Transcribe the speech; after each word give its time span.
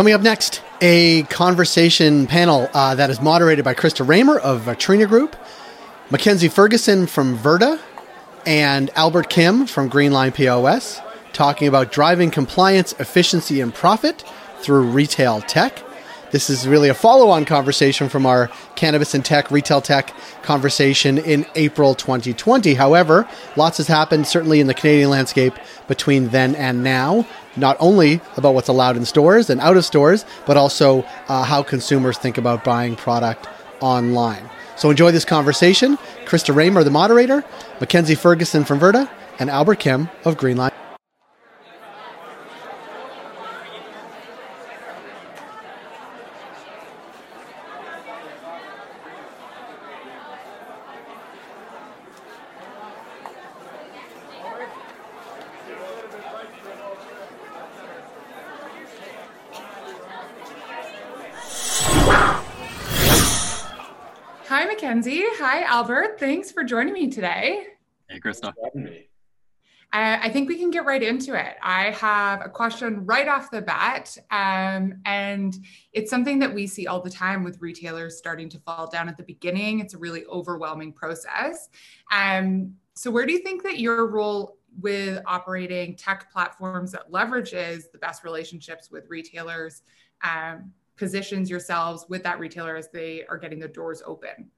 Coming 0.00 0.14
up 0.14 0.22
next, 0.22 0.62
a 0.80 1.24
conversation 1.24 2.26
panel 2.26 2.70
uh, 2.72 2.94
that 2.94 3.10
is 3.10 3.20
moderated 3.20 3.66
by 3.66 3.74
Krista 3.74 4.08
Raymer 4.08 4.38
of 4.38 4.78
Trina 4.78 5.04
Group, 5.04 5.36
Mackenzie 6.08 6.48
Ferguson 6.48 7.06
from 7.06 7.36
Verda, 7.36 7.78
and 8.46 8.88
Albert 8.96 9.28
Kim 9.28 9.66
from 9.66 9.90
Greenline 9.90 10.32
POS, 10.32 11.02
talking 11.34 11.68
about 11.68 11.92
driving 11.92 12.30
compliance, 12.30 12.94
efficiency, 12.98 13.60
and 13.60 13.74
profit 13.74 14.24
through 14.60 14.84
retail 14.84 15.42
tech. 15.42 15.82
This 16.30 16.48
is 16.48 16.66
really 16.66 16.88
a 16.88 16.94
follow 16.94 17.28
on 17.28 17.44
conversation 17.44 18.08
from 18.08 18.24
our 18.24 18.50
cannabis 18.76 19.12
and 19.12 19.22
tech, 19.22 19.50
retail 19.50 19.82
tech 19.82 20.14
conversation 20.42 21.18
in 21.18 21.44
April 21.56 21.94
2020. 21.94 22.72
However, 22.72 23.28
lots 23.54 23.76
has 23.76 23.88
happened, 23.88 24.26
certainly 24.26 24.60
in 24.60 24.66
the 24.66 24.72
Canadian 24.72 25.10
landscape, 25.10 25.52
between 25.88 26.28
then 26.28 26.54
and 26.54 26.82
now. 26.82 27.26
Not 27.56 27.76
only 27.80 28.20
about 28.36 28.54
what's 28.54 28.68
allowed 28.68 28.96
in 28.96 29.04
stores 29.04 29.50
and 29.50 29.60
out 29.60 29.76
of 29.76 29.84
stores, 29.84 30.24
but 30.46 30.56
also 30.56 31.02
uh, 31.28 31.44
how 31.44 31.62
consumers 31.62 32.16
think 32.16 32.38
about 32.38 32.64
buying 32.64 32.96
product 32.96 33.48
online. 33.80 34.48
So 34.76 34.90
enjoy 34.90 35.10
this 35.10 35.24
conversation. 35.24 35.98
Krista 36.24 36.54
Raymer, 36.54 36.84
the 36.84 36.90
moderator, 36.90 37.44
Mackenzie 37.80 38.14
Ferguson 38.14 38.64
from 38.64 38.78
Verda, 38.78 39.10
and 39.38 39.50
Albert 39.50 39.80
Kim 39.80 40.08
of 40.24 40.36
Greenline. 40.36 40.79
Mackenzie. 64.50 65.22
Hi, 65.38 65.62
Albert. 65.62 66.18
Thanks 66.18 66.50
for 66.50 66.64
joining 66.64 66.92
me 66.92 67.08
today. 67.08 67.66
Hey, 68.08 68.18
Krista. 68.18 68.52
I, 69.92 70.26
I 70.26 70.28
think 70.28 70.48
we 70.48 70.56
can 70.56 70.72
get 70.72 70.84
right 70.84 71.02
into 71.02 71.38
it. 71.38 71.54
I 71.62 71.92
have 71.92 72.44
a 72.44 72.48
question 72.48 73.06
right 73.06 73.28
off 73.28 73.52
the 73.52 73.62
bat, 73.62 74.16
um, 74.32 74.94
and 75.04 75.56
it's 75.92 76.10
something 76.10 76.40
that 76.40 76.52
we 76.52 76.66
see 76.66 76.88
all 76.88 77.00
the 77.00 77.10
time 77.10 77.44
with 77.44 77.60
retailers 77.60 78.18
starting 78.18 78.48
to 78.48 78.58
fall 78.58 78.90
down 78.90 79.08
at 79.08 79.16
the 79.16 79.22
beginning. 79.22 79.78
It's 79.78 79.94
a 79.94 79.98
really 79.98 80.26
overwhelming 80.26 80.94
process. 80.94 81.68
Um, 82.10 82.74
so, 82.94 83.08
where 83.12 83.26
do 83.26 83.32
you 83.32 83.38
think 83.38 83.62
that 83.62 83.78
your 83.78 84.08
role 84.08 84.56
with 84.80 85.22
operating 85.26 85.94
tech 85.94 86.28
platforms 86.32 86.90
that 86.90 87.08
leverages 87.12 87.84
the 87.92 87.98
best 87.98 88.24
relationships 88.24 88.90
with 88.90 89.08
retailers 89.08 89.82
um, 90.24 90.72
positions 91.00 91.50
yourselves 91.50 92.04
with 92.08 92.22
that 92.22 92.38
retailer 92.38 92.76
as 92.76 92.88
they 92.92 93.24
are 93.28 93.38
getting 93.38 93.58
the 93.58 93.66
doors 93.66 94.02
open? 94.06 94.50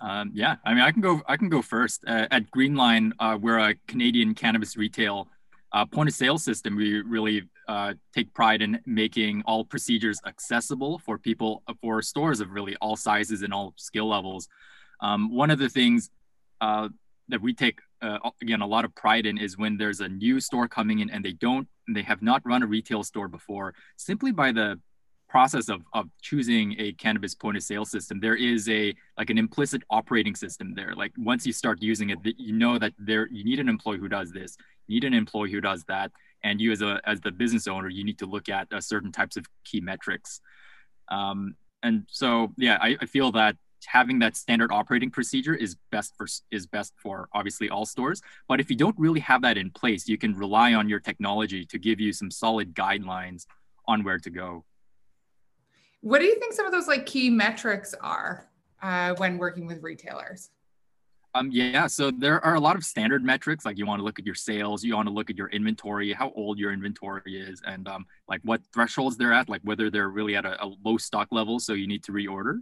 Um, 0.00 0.30
yeah, 0.32 0.56
I 0.64 0.74
mean, 0.74 0.84
I 0.84 0.92
can 0.92 1.02
go. 1.02 1.22
I 1.26 1.36
can 1.36 1.48
go 1.48 1.60
first. 1.60 2.04
Uh, 2.06 2.28
at 2.30 2.48
Greenline, 2.52 3.10
uh, 3.18 3.36
we're 3.40 3.58
a 3.58 3.74
Canadian 3.88 4.32
cannabis 4.34 4.76
retail 4.76 5.26
uh, 5.72 5.84
point 5.86 6.08
of 6.08 6.14
sale 6.14 6.38
system. 6.38 6.76
We 6.76 7.00
really 7.00 7.42
uh, 7.66 7.94
take 8.14 8.32
pride 8.32 8.62
in 8.62 8.78
making 8.86 9.42
all 9.44 9.64
procedures 9.64 10.20
accessible 10.24 11.00
for 11.00 11.18
people, 11.18 11.64
uh, 11.66 11.74
for 11.80 12.00
stores 12.00 12.40
of 12.40 12.50
really 12.52 12.76
all 12.76 12.94
sizes 12.94 13.42
and 13.42 13.52
all 13.52 13.74
skill 13.76 14.08
levels. 14.08 14.48
Um, 15.00 15.34
one 15.34 15.50
of 15.50 15.58
the 15.58 15.68
things 15.68 16.10
that 16.60 17.42
we 17.42 17.52
take 17.52 17.80
again 18.42 18.60
a 18.60 18.66
lot 18.66 18.84
of 18.84 18.94
pride 18.94 19.26
in 19.26 19.38
is 19.38 19.58
when 19.58 19.76
there's 19.76 20.00
a 20.00 20.08
new 20.08 20.40
store 20.40 20.68
coming 20.68 21.00
in 21.00 21.10
and 21.10 21.24
they 21.24 21.32
don't, 21.32 21.68
they 21.88 22.02
have 22.02 22.22
not 22.22 22.42
run 22.44 22.62
a 22.62 22.66
retail 22.66 23.02
store 23.02 23.28
before, 23.28 23.74
simply 23.96 24.32
by 24.32 24.52
the 24.52 24.80
process 25.28 25.68
of, 25.68 25.82
of 25.92 26.08
choosing 26.22 26.74
a 26.78 26.92
cannabis 26.92 27.34
point 27.34 27.56
of 27.56 27.62
sale 27.62 27.84
system. 27.84 28.18
There 28.20 28.34
is 28.34 28.68
a 28.68 28.94
like 29.16 29.30
an 29.30 29.38
implicit 29.38 29.82
operating 29.90 30.34
system 30.34 30.74
there. 30.74 30.94
Like 30.94 31.12
once 31.18 31.46
you 31.46 31.52
start 31.52 31.82
using 31.82 32.10
it 32.10 32.18
you 32.38 32.52
know 32.52 32.78
that 32.78 32.94
there 32.98 33.28
you 33.30 33.44
need 33.44 33.60
an 33.60 33.68
employee 33.68 33.98
who 33.98 34.08
does 34.08 34.32
this 34.32 34.56
you 34.86 34.94
need 34.94 35.04
an 35.04 35.14
employee 35.14 35.52
who 35.52 35.60
does 35.60 35.84
that 35.84 36.10
and 36.42 36.60
you 36.60 36.72
as 36.72 36.82
a 36.82 37.00
as 37.04 37.20
the 37.20 37.30
business 37.30 37.68
owner 37.68 37.88
you 37.88 38.04
need 38.04 38.18
to 38.18 38.26
look 38.26 38.48
at 38.48 38.72
uh, 38.72 38.80
certain 38.80 39.12
types 39.12 39.36
of 39.36 39.44
key 39.64 39.80
metrics. 39.80 40.40
Um, 41.10 41.56
and 41.82 42.04
so 42.08 42.52
yeah 42.56 42.78
I, 42.80 42.96
I 43.00 43.06
feel 43.06 43.30
that 43.32 43.56
having 43.86 44.18
that 44.18 44.36
standard 44.36 44.72
operating 44.72 45.10
procedure 45.10 45.54
is 45.54 45.76
best 45.90 46.14
for 46.16 46.26
is 46.50 46.66
best 46.66 46.92
for 46.96 47.28
obviously 47.32 47.68
all 47.68 47.86
stores 47.86 48.20
but 48.48 48.60
if 48.60 48.70
you 48.70 48.76
don't 48.76 48.98
really 48.98 49.20
have 49.20 49.42
that 49.42 49.56
in 49.56 49.70
place 49.70 50.08
you 50.08 50.18
can 50.18 50.34
rely 50.34 50.74
on 50.74 50.88
your 50.88 51.00
technology 51.00 51.64
to 51.64 51.78
give 51.78 52.00
you 52.00 52.12
some 52.12 52.30
solid 52.30 52.74
guidelines 52.74 53.46
on 53.86 54.02
where 54.02 54.18
to 54.18 54.30
go 54.30 54.64
what 56.00 56.20
do 56.20 56.26
you 56.26 56.38
think 56.38 56.52
some 56.52 56.66
of 56.66 56.72
those 56.72 56.86
like 56.86 57.06
key 57.06 57.30
metrics 57.30 57.94
are 58.00 58.48
uh, 58.82 59.14
when 59.16 59.38
working 59.38 59.66
with 59.66 59.82
retailers? 59.82 60.50
Um, 61.34 61.50
yeah, 61.52 61.86
so 61.86 62.10
there 62.10 62.44
are 62.44 62.54
a 62.54 62.60
lot 62.60 62.76
of 62.76 62.84
standard 62.84 63.22
metrics. 63.22 63.64
Like 63.64 63.76
you 63.78 63.86
want 63.86 64.00
to 64.00 64.04
look 64.04 64.18
at 64.18 64.24
your 64.24 64.34
sales, 64.34 64.82
you 64.82 64.96
want 64.96 65.08
to 65.08 65.14
look 65.14 65.30
at 65.30 65.36
your 65.36 65.48
inventory, 65.48 66.12
how 66.12 66.32
old 66.34 66.58
your 66.58 66.72
inventory 66.72 67.38
is, 67.38 67.60
and 67.66 67.86
um, 67.86 68.06
like 68.28 68.40
what 68.44 68.62
thresholds 68.72 69.16
they're 69.16 69.32
at, 69.32 69.48
like 69.48 69.60
whether 69.62 69.90
they're 69.90 70.08
really 70.08 70.36
at 70.36 70.46
a, 70.46 70.64
a 70.64 70.72
low 70.84 70.96
stock 70.96 71.28
level, 71.30 71.60
so 71.60 71.74
you 71.74 71.86
need 71.86 72.02
to 72.04 72.12
reorder. 72.12 72.60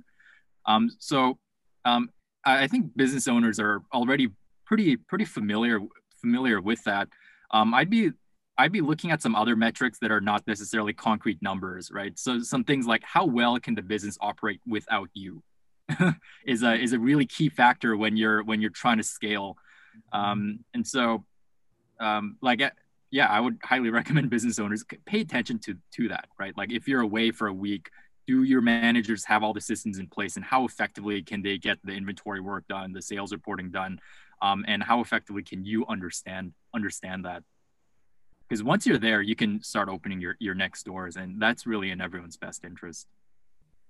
Um, 0.67 0.91
so 0.99 1.39
um, 1.85 2.11
I 2.45 2.67
think 2.67 2.97
business 2.97 3.29
owners 3.29 3.59
are 3.59 3.83
already 3.93 4.29
pretty 4.67 4.97
pretty 4.97 5.25
familiar 5.25 5.81
familiar 6.21 6.61
with 6.61 6.83
that. 6.85 7.09
Um, 7.51 7.75
I'd 7.75 7.91
be 7.91 8.11
I'd 8.59 8.73
be 8.73 8.81
looking 8.81 9.11
at 9.11 9.21
some 9.21 9.35
other 9.35 9.55
metrics 9.55 9.99
that 10.01 10.11
are 10.11 10.21
not 10.21 10.47
necessarily 10.47 10.93
concrete 10.93 11.39
numbers, 11.43 11.91
right? 11.93 12.19
So 12.19 12.41
some 12.41 12.65
things 12.65 12.87
like 12.87 13.03
how 13.05 13.27
well 13.27 13.59
can 13.59 13.75
the 13.75 13.83
business 13.83 14.17
operate 14.21 14.61
without 14.67 15.11
you 15.13 15.43
is 16.47 16.63
a 16.63 16.75
is 16.75 16.93
a 16.93 16.99
really 16.99 17.27
key 17.27 17.49
factor 17.49 17.97
when 17.97 18.17
you're 18.17 18.43
when 18.43 18.61
you're 18.61 18.71
trying 18.71 18.97
to 18.97 19.03
scale. 19.03 19.57
Um, 20.13 20.61
and 20.75 20.87
so, 20.87 21.25
um, 22.01 22.37
like, 22.43 22.61
yeah, 23.11 23.27
I 23.27 23.41
would 23.41 23.59
highly 23.63 23.91
recommend 24.01 24.31
business 24.31 24.59
owners 24.59 24.85
pay 25.05 25.21
attention 25.21 25.59
to 25.61 25.77
to 25.95 26.09
that, 26.09 26.29
right? 26.39 26.57
Like, 26.57 26.73
if 26.73 26.89
you're 26.89 27.03
away 27.03 27.31
for 27.31 27.49
a 27.49 27.55
week, 27.55 27.91
do 28.27 28.43
your 28.43 28.61
managers 28.61 29.25
have 29.25 29.43
all 29.43 29.53
the 29.53 29.61
systems 29.61 29.99
in 29.99 30.07
place, 30.07 30.37
and 30.37 30.45
how 30.45 30.65
effectively 30.65 31.23
can 31.23 31.43
they 31.43 31.59
get 31.59 31.79
the 31.85 31.93
inventory 31.93 32.41
work 32.41 32.65
done, 32.69 32.93
the 32.93 33.03
sales 33.03 33.33
reporting 33.33 33.71
done, 33.71 33.99
um, 34.43 34.65
and 34.67 34.83
how 34.83 35.01
effectively 35.01 35.43
can 35.43 35.65
you 35.65 35.87
understand 35.87 36.53
understand 36.75 37.25
that? 37.25 37.43
because 38.49 38.63
once 38.63 38.87
you're 38.87 38.99
there 38.99 39.23
you 39.23 39.35
can 39.35 39.63
start 39.63 39.89
opening 39.89 40.21
your, 40.21 40.37
your 40.39 40.55
next 40.55 40.85
doors 40.85 41.17
and 41.17 41.41
that's 41.41 41.67
really 41.67 41.91
in 41.91 42.01
everyone's 42.01 42.37
best 42.37 42.65
interest. 42.65 43.07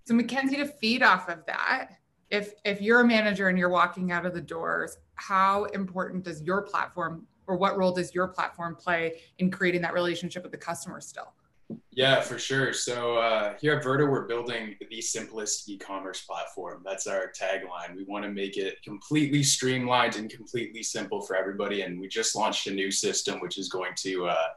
So 0.06 0.14
mackenzie 0.14 0.56
to 0.56 0.66
feed 0.66 1.02
off 1.02 1.28
of 1.28 1.44
that 1.46 1.90
if 2.30 2.54
if 2.64 2.80
you're 2.80 3.00
a 3.00 3.06
manager 3.06 3.48
and 3.48 3.58
you're 3.58 3.68
walking 3.68 4.12
out 4.12 4.26
of 4.26 4.34
the 4.34 4.40
doors 4.40 4.98
how 5.14 5.64
important 5.66 6.24
does 6.24 6.42
your 6.42 6.62
platform 6.62 7.26
or 7.46 7.56
what 7.56 7.76
role 7.76 7.92
does 7.92 8.14
your 8.14 8.28
platform 8.28 8.74
play 8.76 9.20
in 9.38 9.50
creating 9.50 9.80
that 9.82 9.94
relationship 9.94 10.42
with 10.42 10.52
the 10.52 10.58
customer 10.58 11.00
still 11.00 11.32
yeah, 11.96 12.20
for 12.20 12.38
sure. 12.38 12.74
So 12.74 13.16
uh, 13.16 13.54
here 13.58 13.74
at 13.76 13.82
Verda, 13.82 14.04
we're 14.04 14.26
building 14.26 14.76
the 14.90 15.00
simplest 15.00 15.66
e-commerce 15.66 16.20
platform. 16.20 16.82
That's 16.84 17.06
our 17.06 17.32
tagline. 17.32 17.96
We 17.96 18.04
want 18.04 18.22
to 18.24 18.30
make 18.30 18.58
it 18.58 18.82
completely 18.84 19.42
streamlined 19.42 20.16
and 20.16 20.28
completely 20.30 20.82
simple 20.82 21.22
for 21.22 21.34
everybody. 21.34 21.80
And 21.80 21.98
we 21.98 22.06
just 22.06 22.36
launched 22.36 22.66
a 22.66 22.70
new 22.70 22.90
system, 22.90 23.40
which 23.40 23.56
is 23.56 23.70
going 23.70 23.92
to 24.02 24.26
uh, 24.26 24.48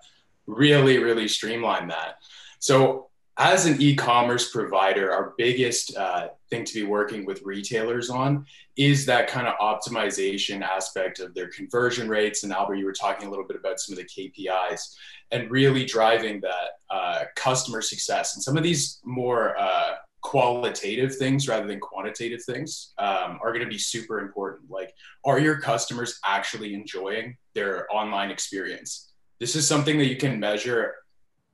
really, 0.47 0.97
really 0.97 1.29
streamline 1.29 1.87
that. 1.87 2.15
So 2.59 3.08
as 3.39 3.65
an 3.65 3.81
e-commerce 3.81 4.51
provider, 4.51 5.13
our 5.13 5.33
biggest 5.37 5.95
uh, 5.95 6.27
thing 6.49 6.65
to 6.65 6.73
be 6.73 6.83
working 6.83 7.25
with 7.25 7.41
retailers 7.43 8.09
on 8.09 8.45
is 8.75 9.05
that 9.05 9.29
kind 9.29 9.47
of 9.47 9.53
optimization 9.59 10.61
aspect 10.61 11.19
of 11.19 11.33
their 11.33 11.47
conversion 11.47 12.09
rates. 12.09 12.43
And 12.43 12.51
Albert, 12.51 12.75
you 12.75 12.85
were 12.85 12.91
talking 12.91 13.27
a 13.27 13.29
little 13.29 13.47
bit 13.47 13.55
about 13.55 13.79
some 13.79 13.97
of 13.97 13.97
the 13.97 14.05
KPIs 14.05 14.81
and 15.31 15.49
really 15.49 15.85
driving 15.85 16.41
that 16.41 16.69
uh, 16.89 17.23
customer 17.37 17.81
success. 17.81 18.35
And 18.35 18.43
some 18.43 18.57
of 18.57 18.63
these 18.63 18.99
more 19.05 19.57
uh, 19.57 19.93
qualitative 20.21 21.15
things 21.15 21.47
rather 21.47 21.65
than 21.65 21.79
quantitative 21.79 22.43
things 22.43 22.93
um, 22.97 23.39
are 23.41 23.53
going 23.53 23.63
to 23.63 23.69
be 23.71 23.77
super 23.77 24.19
important. 24.19 24.69
Like, 24.69 24.93
are 25.23 25.39
your 25.39 25.61
customers 25.61 26.19
actually 26.25 26.73
enjoying 26.73 27.37
their 27.55 27.87
online 27.89 28.31
experience? 28.31 29.13
This 29.39 29.55
is 29.55 29.65
something 29.65 29.97
that 29.97 30.07
you 30.07 30.17
can 30.17 30.41
measure 30.41 30.95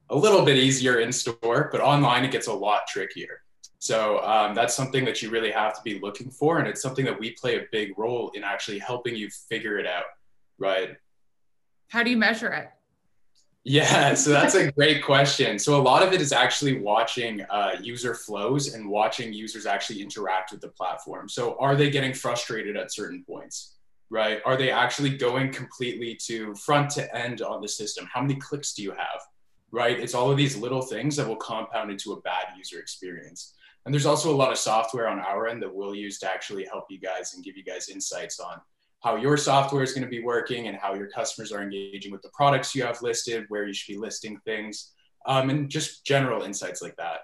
a 0.09 0.15
little 0.15 0.43
bit 0.45 0.57
easier 0.57 0.99
in 0.99 1.11
store, 1.11 1.69
but 1.71 1.81
online 1.81 2.23
it 2.23 2.31
gets 2.31 2.47
a 2.47 2.53
lot 2.53 2.87
trickier. 2.87 3.41
So 3.79 4.19
um, 4.23 4.55
that's 4.55 4.73
something 4.73 5.05
that 5.05 5.21
you 5.21 5.29
really 5.29 5.51
have 5.51 5.75
to 5.75 5.81
be 5.83 5.99
looking 5.99 6.31
for, 6.31 6.59
and 6.59 6.67
it's 6.67 6.81
something 6.81 7.05
that 7.05 7.19
we 7.19 7.31
play 7.31 7.57
a 7.57 7.65
big 7.71 7.97
role 7.97 8.31
in 8.33 8.43
actually 8.43 8.79
helping 8.79 9.15
you 9.15 9.29
figure 9.29 9.77
it 9.77 9.85
out, 9.85 10.05
right? 10.57 10.95
How 11.89 12.01
do 12.03 12.09
you 12.09 12.17
measure 12.17 12.51
it? 12.51 12.69
Yeah, 13.63 14.13
so 14.13 14.29
that's 14.29 14.53
a 14.53 14.71
great 14.71 15.03
question. 15.03 15.57
So 15.57 15.79
a 15.79 15.81
lot 15.81 16.03
of 16.03 16.13
it 16.13 16.21
is 16.21 16.31
actually 16.31 16.79
watching 16.79 17.41
uh, 17.49 17.77
user 17.81 18.13
flows 18.13 18.75
and 18.75 18.87
watching 18.87 19.33
users 19.33 19.65
actually 19.65 20.03
interact 20.03 20.51
with 20.51 20.61
the 20.61 20.67
platform. 20.67 21.27
So 21.27 21.57
are 21.59 21.75
they 21.75 21.89
getting 21.89 22.13
frustrated 22.13 22.77
at 22.77 22.93
certain 22.93 23.23
points? 23.27 23.73
Right? 24.11 24.39
Are 24.45 24.55
they 24.55 24.69
actually 24.69 25.17
going 25.17 25.51
completely 25.51 26.15
to 26.27 26.53
front 26.55 26.91
to 26.91 27.15
end 27.15 27.41
on 27.41 27.59
the 27.59 27.67
system? 27.67 28.07
How 28.13 28.21
many 28.21 28.35
clicks 28.35 28.73
do 28.73 28.83
you 28.83 28.91
have? 28.91 29.21
Right? 29.71 29.99
It's 29.99 30.13
all 30.13 30.31
of 30.31 30.37
these 30.37 30.55
little 30.55 30.81
things 30.81 31.15
that 31.15 31.27
will 31.27 31.35
compound 31.35 31.91
into 31.91 32.13
a 32.13 32.21
bad 32.21 32.47
user 32.57 32.79
experience. 32.79 33.55
And 33.85 33.93
there's 33.93 34.05
also 34.05 34.33
a 34.33 34.35
lot 34.35 34.51
of 34.51 34.57
software 34.57 35.07
on 35.07 35.19
our 35.19 35.47
end 35.47 35.61
that 35.61 35.73
we'll 35.73 35.93
use 35.93 36.17
to 36.19 36.31
actually 36.31 36.65
help 36.65 36.85
you 36.89 36.99
guys 36.99 37.33
and 37.33 37.43
give 37.43 37.55
you 37.55 37.63
guys 37.63 37.89
insights 37.89 38.39
on 38.39 38.59
how 39.01 39.15
your 39.15 39.37
software 39.37 39.83
is 39.83 39.93
going 39.93 40.03
to 40.03 40.09
be 40.09 40.23
working 40.23 40.67
and 40.67 40.77
how 40.77 40.95
your 40.95 41.07
customers 41.07 41.51
are 41.51 41.61
engaging 41.61 42.11
with 42.11 42.23
the 42.23 42.31
products 42.33 42.73
you 42.73 42.83
have 42.83 42.99
listed, 43.03 43.45
where 43.49 43.67
you 43.67 43.73
should 43.73 43.93
be 43.93 43.99
listing 43.99 44.39
things, 44.45 44.93
um, 45.27 45.51
and 45.51 45.69
just 45.69 46.05
general 46.05 46.41
insights 46.41 46.81
like 46.81 46.95
that. 46.95 47.19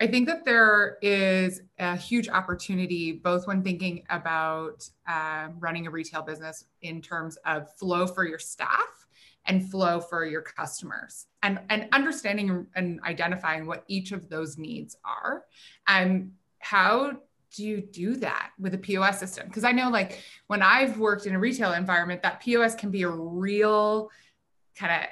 I 0.00 0.06
think 0.06 0.28
that 0.28 0.44
there 0.44 0.98
is 1.02 1.62
a 1.78 1.96
huge 1.96 2.28
opportunity, 2.28 3.12
both 3.12 3.46
when 3.46 3.62
thinking 3.62 4.04
about 4.10 4.88
uh, 5.08 5.48
running 5.58 5.86
a 5.86 5.90
retail 5.90 6.22
business 6.22 6.64
in 6.82 7.00
terms 7.00 7.36
of 7.44 7.72
flow 7.76 8.06
for 8.06 8.26
your 8.26 8.38
staff 8.38 9.01
and 9.46 9.68
flow 9.70 10.00
for 10.00 10.24
your 10.24 10.42
customers 10.42 11.26
and, 11.42 11.60
and 11.68 11.88
understanding 11.92 12.66
and 12.74 13.00
identifying 13.04 13.66
what 13.66 13.84
each 13.88 14.12
of 14.12 14.28
those 14.28 14.56
needs 14.56 14.96
are. 15.04 15.44
And 15.88 16.32
how 16.60 17.12
do 17.54 17.64
you 17.64 17.80
do 17.80 18.16
that 18.16 18.50
with 18.58 18.74
a 18.74 18.78
POS 18.78 19.18
system? 19.18 19.46
Because 19.48 19.64
I 19.64 19.72
know, 19.72 19.90
like, 19.90 20.22
when 20.46 20.62
I've 20.62 20.98
worked 20.98 21.26
in 21.26 21.34
a 21.34 21.38
retail 21.38 21.72
environment, 21.72 22.22
that 22.22 22.40
POS 22.40 22.74
can 22.74 22.90
be 22.90 23.02
a 23.02 23.10
real 23.10 24.10
kind 24.76 25.02
of 25.02 25.08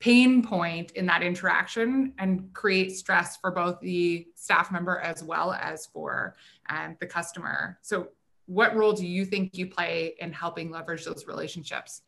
pain 0.00 0.42
point 0.42 0.90
in 0.92 1.06
that 1.06 1.22
interaction 1.22 2.12
and 2.18 2.52
create 2.54 2.90
stress 2.90 3.36
for 3.36 3.52
both 3.52 3.78
the 3.80 4.26
staff 4.34 4.72
member 4.72 4.98
as 4.98 5.22
well 5.22 5.52
as 5.52 5.86
for 5.86 6.34
um, 6.70 6.96
the 6.98 7.06
customer. 7.06 7.78
So, 7.82 8.08
what 8.46 8.74
role 8.74 8.92
do 8.92 9.06
you 9.06 9.24
think 9.24 9.56
you 9.56 9.68
play 9.68 10.14
in 10.18 10.32
helping 10.32 10.70
leverage 10.70 11.04
those 11.04 11.26
relationships? 11.28 12.02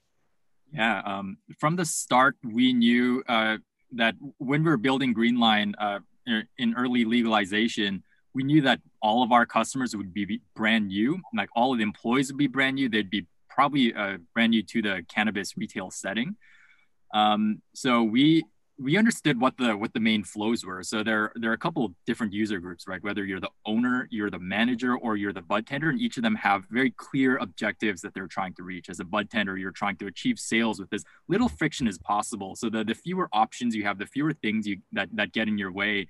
Yeah, 0.74 1.02
um, 1.04 1.38
from 1.58 1.76
the 1.76 1.84
start, 1.84 2.36
we 2.42 2.72
knew 2.72 3.22
uh, 3.28 3.58
that 3.92 4.16
when 4.38 4.64
we 4.64 4.70
were 4.70 4.76
building 4.76 5.14
Greenline 5.14 5.72
uh, 5.78 6.00
in 6.58 6.74
early 6.76 7.04
legalization, 7.04 8.02
we 8.34 8.42
knew 8.42 8.60
that 8.62 8.80
all 9.00 9.22
of 9.22 9.30
our 9.30 9.46
customers 9.46 9.94
would 9.94 10.12
be 10.12 10.40
brand 10.56 10.88
new. 10.88 11.20
Like 11.34 11.48
all 11.54 11.72
of 11.72 11.78
the 11.78 11.84
employees 11.84 12.32
would 12.32 12.38
be 12.38 12.48
brand 12.48 12.74
new. 12.74 12.88
They'd 12.88 13.08
be 13.08 13.26
probably 13.48 13.94
uh, 13.94 14.18
brand 14.34 14.50
new 14.50 14.64
to 14.64 14.82
the 14.82 15.06
cannabis 15.08 15.56
retail 15.56 15.92
setting. 15.92 16.36
Um, 17.12 17.62
so 17.74 18.02
we 18.02 18.42
we 18.76 18.96
understood 18.96 19.40
what 19.40 19.56
the 19.56 19.76
what 19.76 19.92
the 19.92 20.00
main 20.00 20.24
flows 20.24 20.64
were. 20.64 20.82
So 20.82 21.04
there 21.04 21.32
there 21.36 21.50
are 21.50 21.54
a 21.54 21.58
couple 21.58 21.84
of 21.84 21.92
different 22.06 22.32
user 22.32 22.58
groups, 22.58 22.88
right? 22.88 23.02
Whether 23.02 23.24
you're 23.24 23.40
the 23.40 23.50
owner, 23.64 24.08
you're 24.10 24.30
the 24.30 24.40
manager, 24.40 24.96
or 24.96 25.16
you're 25.16 25.32
the 25.32 25.42
bud 25.42 25.66
tender, 25.66 25.90
and 25.90 26.00
each 26.00 26.16
of 26.16 26.24
them 26.24 26.34
have 26.34 26.64
very 26.70 26.90
clear 26.90 27.36
objectives 27.36 28.00
that 28.02 28.14
they're 28.14 28.26
trying 28.26 28.54
to 28.54 28.64
reach. 28.64 28.88
As 28.88 28.98
a 28.98 29.04
bud 29.04 29.30
tender, 29.30 29.56
you're 29.56 29.70
trying 29.70 29.96
to 29.98 30.06
achieve 30.06 30.40
sales 30.40 30.80
with 30.80 30.92
as 30.92 31.04
little 31.28 31.48
friction 31.48 31.86
as 31.86 31.98
possible. 31.98 32.56
So 32.56 32.68
the 32.68 32.82
the 32.82 32.94
fewer 32.94 33.28
options 33.32 33.76
you 33.76 33.84
have, 33.84 33.98
the 33.98 34.06
fewer 34.06 34.32
things 34.32 34.66
you 34.66 34.78
that 34.92 35.08
that 35.12 35.32
get 35.32 35.46
in 35.46 35.56
your 35.56 35.72
way. 35.72 36.08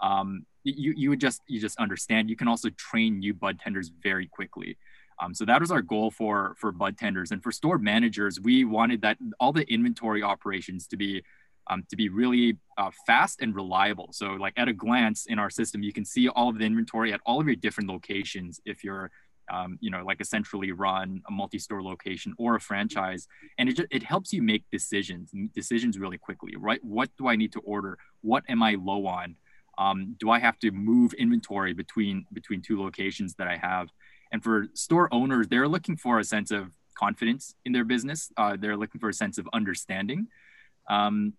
Um, 0.00 0.46
you 0.64 0.92
you 0.96 1.10
would 1.10 1.20
just 1.20 1.42
you 1.46 1.60
just 1.60 1.78
understand. 1.78 2.28
You 2.28 2.36
can 2.36 2.48
also 2.48 2.70
train 2.70 3.20
new 3.20 3.34
bud 3.34 3.60
tenders 3.60 3.90
very 4.02 4.26
quickly. 4.26 4.78
Um, 5.20 5.34
so 5.34 5.44
that 5.44 5.60
was 5.60 5.70
our 5.70 5.82
goal 5.82 6.10
for 6.10 6.56
for 6.58 6.72
bud 6.72 6.98
tenders 6.98 7.30
and 7.30 7.40
for 7.40 7.52
store 7.52 7.78
managers. 7.78 8.40
We 8.40 8.64
wanted 8.64 9.02
that 9.02 9.18
all 9.38 9.52
the 9.52 9.70
inventory 9.72 10.22
operations 10.24 10.88
to 10.88 10.96
be 10.96 11.22
um, 11.70 11.84
to 11.88 11.96
be 11.96 12.08
really 12.08 12.58
uh, 12.76 12.90
fast 13.06 13.40
and 13.40 13.54
reliable. 13.54 14.08
So 14.12 14.26
like 14.32 14.52
at 14.56 14.68
a 14.68 14.72
glance 14.72 15.26
in 15.26 15.38
our 15.38 15.50
system, 15.50 15.82
you 15.82 15.92
can 15.92 16.04
see 16.04 16.28
all 16.28 16.48
of 16.50 16.58
the 16.58 16.64
inventory 16.64 17.12
at 17.12 17.20
all 17.24 17.40
of 17.40 17.46
your 17.46 17.56
different 17.56 17.88
locations. 17.88 18.60
If 18.64 18.84
you're 18.84 19.10
um, 19.50 19.78
you 19.80 19.90
know, 19.90 20.04
like 20.04 20.20
a 20.20 20.24
centrally 20.24 20.70
run, 20.70 21.22
a 21.28 21.32
multi-store 21.32 21.82
location 21.82 22.34
or 22.38 22.54
a 22.54 22.60
franchise, 22.60 23.26
and 23.58 23.68
it 23.68 23.76
just, 23.76 23.88
it 23.90 24.02
helps 24.02 24.32
you 24.32 24.42
make 24.42 24.62
decisions, 24.70 25.32
decisions 25.54 25.98
really 25.98 26.18
quickly, 26.18 26.54
right? 26.56 26.78
What 26.84 27.10
do 27.18 27.26
I 27.26 27.34
need 27.34 27.52
to 27.54 27.60
order? 27.60 27.98
What 28.20 28.44
am 28.48 28.62
I 28.62 28.76
low 28.80 29.06
on? 29.06 29.34
Um, 29.76 30.14
do 30.20 30.30
I 30.30 30.38
have 30.38 30.58
to 30.60 30.70
move 30.70 31.14
inventory 31.14 31.72
between 31.72 32.26
between 32.32 32.62
two 32.62 32.80
locations 32.80 33.34
that 33.36 33.48
I 33.48 33.56
have? 33.56 33.88
And 34.32 34.42
for 34.42 34.66
store 34.74 35.08
owners, 35.12 35.48
they're 35.48 35.68
looking 35.68 35.96
for 35.96 36.20
a 36.20 36.24
sense 36.24 36.50
of 36.52 36.70
confidence 36.94 37.54
in 37.64 37.72
their 37.72 37.84
business. 37.84 38.30
Uh, 38.36 38.56
they're 38.60 38.76
looking 38.76 39.00
for 39.00 39.08
a 39.08 39.14
sense 39.14 39.38
of 39.38 39.48
understanding. 39.52 40.28
Um, 40.88 41.32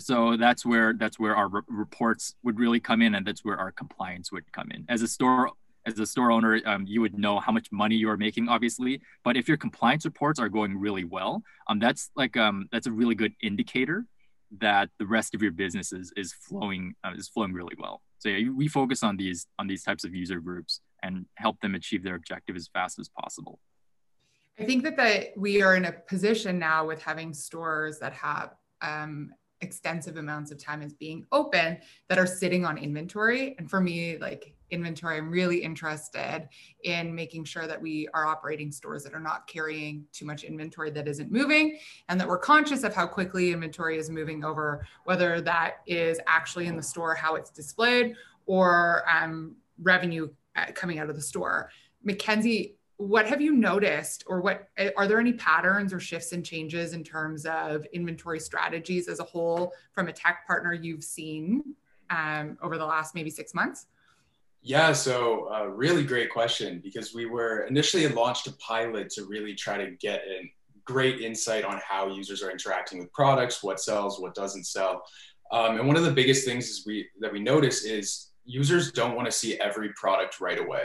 so 0.00 0.36
that's 0.36 0.64
where 0.64 0.94
that's 0.94 1.18
where 1.18 1.36
our 1.36 1.48
re- 1.48 1.62
reports 1.68 2.34
would 2.42 2.58
really 2.58 2.80
come 2.80 3.02
in, 3.02 3.14
and 3.14 3.26
that's 3.26 3.44
where 3.44 3.58
our 3.58 3.72
compliance 3.72 4.32
would 4.32 4.50
come 4.52 4.70
in. 4.70 4.84
As 4.88 5.02
a 5.02 5.08
store 5.08 5.50
as 5.86 5.98
a 5.98 6.06
store 6.06 6.30
owner, 6.30 6.60
um, 6.66 6.84
you 6.86 7.00
would 7.00 7.18
know 7.18 7.40
how 7.40 7.52
much 7.52 7.68
money 7.72 7.94
you 7.94 8.08
are 8.10 8.16
making, 8.16 8.48
obviously. 8.48 9.00
But 9.24 9.36
if 9.36 9.48
your 9.48 9.56
compliance 9.56 10.04
reports 10.04 10.38
are 10.38 10.48
going 10.48 10.78
really 10.78 11.04
well, 11.04 11.42
um, 11.68 11.78
that's 11.78 12.10
like 12.16 12.36
um, 12.36 12.68
that's 12.72 12.86
a 12.86 12.92
really 12.92 13.14
good 13.14 13.32
indicator 13.42 14.06
that 14.60 14.90
the 14.98 15.06
rest 15.06 15.34
of 15.34 15.42
your 15.42 15.52
business 15.52 15.92
is, 15.92 16.12
is 16.16 16.32
flowing 16.32 16.94
uh, 17.04 17.12
is 17.16 17.28
flowing 17.28 17.52
really 17.52 17.76
well. 17.78 18.02
So 18.18 18.28
yeah, 18.28 18.50
we 18.50 18.68
focus 18.68 19.02
on 19.02 19.16
these 19.16 19.46
on 19.58 19.66
these 19.66 19.82
types 19.82 20.04
of 20.04 20.14
user 20.14 20.40
groups 20.40 20.80
and 21.02 21.26
help 21.36 21.60
them 21.60 21.74
achieve 21.74 22.02
their 22.02 22.14
objective 22.14 22.56
as 22.56 22.68
fast 22.68 22.98
as 22.98 23.08
possible. 23.08 23.58
I 24.58 24.64
think 24.64 24.82
that 24.84 24.96
that 24.98 25.28
we 25.36 25.62
are 25.62 25.76
in 25.76 25.86
a 25.86 25.92
position 25.92 26.58
now 26.58 26.86
with 26.86 27.02
having 27.02 27.32
stores 27.32 27.98
that 28.00 28.12
have 28.12 28.54
um, 28.82 29.30
extensive 29.60 30.16
amounts 30.16 30.50
of 30.50 30.58
time 30.58 30.82
as 30.82 30.92
being 30.92 31.26
open 31.32 31.78
that 32.08 32.18
are 32.18 32.26
sitting 32.26 32.64
on 32.64 32.78
inventory. 32.78 33.54
And 33.58 33.68
for 33.68 33.80
me, 33.80 34.16
like 34.18 34.54
inventory, 34.70 35.18
I'm 35.18 35.30
really 35.30 35.58
interested 35.58 36.48
in 36.84 37.14
making 37.14 37.44
sure 37.44 37.66
that 37.66 37.80
we 37.80 38.08
are 38.14 38.26
operating 38.26 38.72
stores 38.72 39.04
that 39.04 39.14
are 39.14 39.20
not 39.20 39.46
carrying 39.46 40.04
too 40.12 40.24
much 40.24 40.44
inventory 40.44 40.90
that 40.90 41.08
isn't 41.08 41.30
moving 41.30 41.78
and 42.08 42.20
that 42.20 42.28
we're 42.28 42.38
conscious 42.38 42.84
of 42.84 42.94
how 42.94 43.06
quickly 43.06 43.52
inventory 43.52 43.98
is 43.98 44.10
moving 44.10 44.44
over, 44.44 44.86
whether 45.04 45.40
that 45.40 45.78
is 45.86 46.20
actually 46.26 46.66
in 46.66 46.76
the 46.76 46.82
store, 46.82 47.14
how 47.14 47.34
it's 47.34 47.50
displayed, 47.50 48.14
or 48.46 49.02
um, 49.08 49.56
revenue 49.82 50.28
uh, 50.56 50.66
coming 50.74 50.98
out 50.98 51.10
of 51.10 51.16
the 51.16 51.22
store. 51.22 51.70
Mackenzie, 52.02 52.76
what 53.00 53.26
have 53.26 53.40
you 53.40 53.52
noticed 53.52 54.24
or 54.26 54.42
what 54.42 54.68
are 54.94 55.06
there 55.06 55.18
any 55.18 55.32
patterns 55.32 55.90
or 55.90 55.98
shifts 55.98 56.32
and 56.32 56.44
changes 56.44 56.92
in 56.92 57.02
terms 57.02 57.46
of 57.46 57.86
inventory 57.94 58.38
strategies 58.38 59.08
as 59.08 59.20
a 59.20 59.24
whole 59.24 59.72
from 59.94 60.08
a 60.08 60.12
tech 60.12 60.46
partner 60.46 60.74
you've 60.74 61.02
seen 61.02 61.62
um, 62.10 62.58
over 62.62 62.76
the 62.76 62.84
last 62.84 63.14
maybe 63.14 63.30
six 63.30 63.54
months? 63.54 63.86
Yeah 64.60 64.92
so 64.92 65.50
uh, 65.50 65.64
really 65.64 66.04
great 66.04 66.28
question 66.28 66.78
because 66.84 67.14
we 67.14 67.24
were 67.24 67.60
initially 67.60 68.06
launched 68.06 68.46
a 68.48 68.52
pilot 68.52 69.08
to 69.12 69.24
really 69.24 69.54
try 69.54 69.78
to 69.78 69.92
get 69.92 70.20
a 70.28 70.52
great 70.84 71.22
insight 71.22 71.64
on 71.64 71.80
how 71.82 72.08
users 72.08 72.42
are 72.42 72.50
interacting 72.50 72.98
with 72.98 73.10
products 73.14 73.62
what 73.62 73.80
sells 73.80 74.20
what 74.20 74.34
doesn't 74.34 74.64
sell. 74.64 75.02
Um, 75.52 75.78
and 75.78 75.88
one 75.88 75.96
of 75.96 76.04
the 76.04 76.12
biggest 76.12 76.44
things 76.44 76.68
is 76.68 76.84
we 76.86 77.08
that 77.20 77.32
we 77.32 77.40
notice 77.40 77.82
is 77.82 78.32
users 78.44 78.92
don't 78.92 79.16
want 79.16 79.24
to 79.24 79.32
see 79.32 79.58
every 79.58 79.88
product 79.94 80.38
right 80.38 80.58
away 80.58 80.84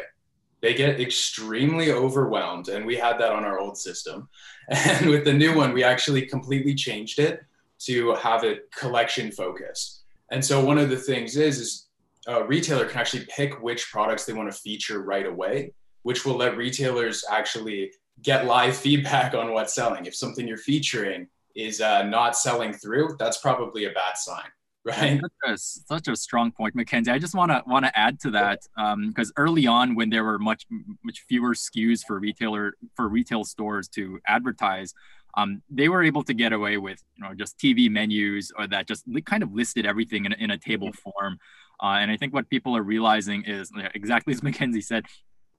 they 0.65 0.74
get 0.74 1.00
extremely 1.00 1.91
overwhelmed. 1.91 2.69
And 2.69 2.88
we 2.88 2.95
had 2.95 3.19
that 3.19 3.31
on 3.31 3.45
our 3.45 3.60
old 3.60 3.77
system. 3.77 4.27
And 4.69 5.12
with 5.12 5.25
the 5.25 5.34
new 5.34 5.55
one, 5.55 5.74
we 5.74 5.84
actually 5.84 6.25
completely 6.25 6.74
changed 6.74 7.19
it 7.19 7.45
to 7.81 8.15
have 8.15 8.43
it 8.43 8.72
collection 8.72 9.31
focused. 9.31 10.01
And 10.31 10.43
so 10.43 10.65
one 10.65 10.79
of 10.79 10.89
the 10.89 10.98
things 10.98 11.38
is, 11.38 11.60
is 11.60 11.88
a 12.25 12.43
retailer 12.43 12.88
can 12.88 13.00
actually 13.00 13.27
pick 13.27 13.62
which 13.62 13.91
products 13.91 14.25
they 14.25 14.34
want 14.34 14.51
to 14.51 14.60
feature 14.60 15.03
right 15.03 15.27
away, 15.27 15.72
which 16.01 16.25
will 16.25 16.36
let 16.36 16.57
retailers 16.57 17.24
actually 17.29 17.91
get 18.24 18.48
live 18.48 18.75
feedback 18.86 19.36
on 19.36 19.53
what's 19.53 19.75
selling. 19.75 20.07
If 20.07 20.15
something 20.15 20.48
you're 20.48 20.57
featuring 20.57 21.27
is 21.55 21.79
uh, 21.79 22.01
not 22.01 22.36
selling 22.36 22.74
through, 22.74 23.17
that's 23.19 23.38
probably 23.38 23.86
a 23.86 23.91
bad 23.91 24.17
sign 24.17 24.50
right. 24.86 25.20
Such 25.22 25.51
a, 25.51 25.58
such 25.58 26.08
a, 26.08 26.15
strong 26.15 26.51
point 26.51 26.75
mackenzie. 26.75 27.12
I 27.12 27.20
just 27.20 27.36
want 27.36 27.51
to 27.51 27.63
want 27.68 27.86
to 27.86 28.00
add 28.00 28.20
to 28.22 28.32
that 28.32 28.60
because 28.75 29.30
um, 29.30 29.34
early 29.38 29.68
on 29.68 29.96
when 29.96 30.10
there 30.10 30.24
were 30.24 30.39
much 30.39 30.65
much 31.04 31.22
fewer 31.27 31.54
skus 31.54 32.01
for 32.06 32.20
retailer 32.20 32.74
for 32.96 33.10
retail 33.10 33.44
stores 33.44 33.88
to 33.89 34.20
advertise 34.27 34.94
um, 35.38 35.62
they 35.70 35.89
were 35.89 36.04
able 36.04 36.24
to 36.24 36.34
get 36.34 36.54
away 36.54 36.77
with 36.77 37.04
you 37.15 37.24
know 37.24 37.34
just 37.34 37.58
tv 37.58 37.89
menus 37.89 38.51
or 38.58 38.68
that 38.68 38.88
just 38.88 39.04
kind 39.25 39.44
of 39.44 39.54
listed 39.54 39.86
everything 39.86 40.25
in, 40.25 40.34
in 40.34 40.51
a 40.51 40.58
table 40.58 40.92
form. 40.94 41.38
Uh, 41.84 41.98
and 42.00 42.10
i 42.10 42.18
think 42.18 42.34
what 42.34 42.50
people 42.50 42.75
are 42.75 42.84
realizing 42.84 43.44
is 43.44 43.70
exactly 43.94 44.34
as 44.34 44.42
mackenzie 44.48 44.82
said 44.82 45.06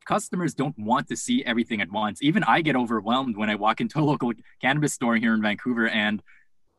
customers 0.06 0.54
don't 0.54 0.78
want 0.78 1.08
to 1.08 1.16
see 1.16 1.44
everything 1.44 1.80
at 1.80 1.90
once. 1.90 2.22
Even 2.22 2.42
i 2.44 2.62
get 2.62 2.76
overwhelmed 2.76 3.36
when 3.36 3.50
i 3.50 3.54
walk 3.54 3.80
into 3.80 3.98
a 3.98 4.04
local 4.04 4.32
cannabis 4.62 4.94
store 4.94 5.16
here 5.16 5.34
in 5.34 5.42
vancouver 5.42 5.88
and 5.88 6.22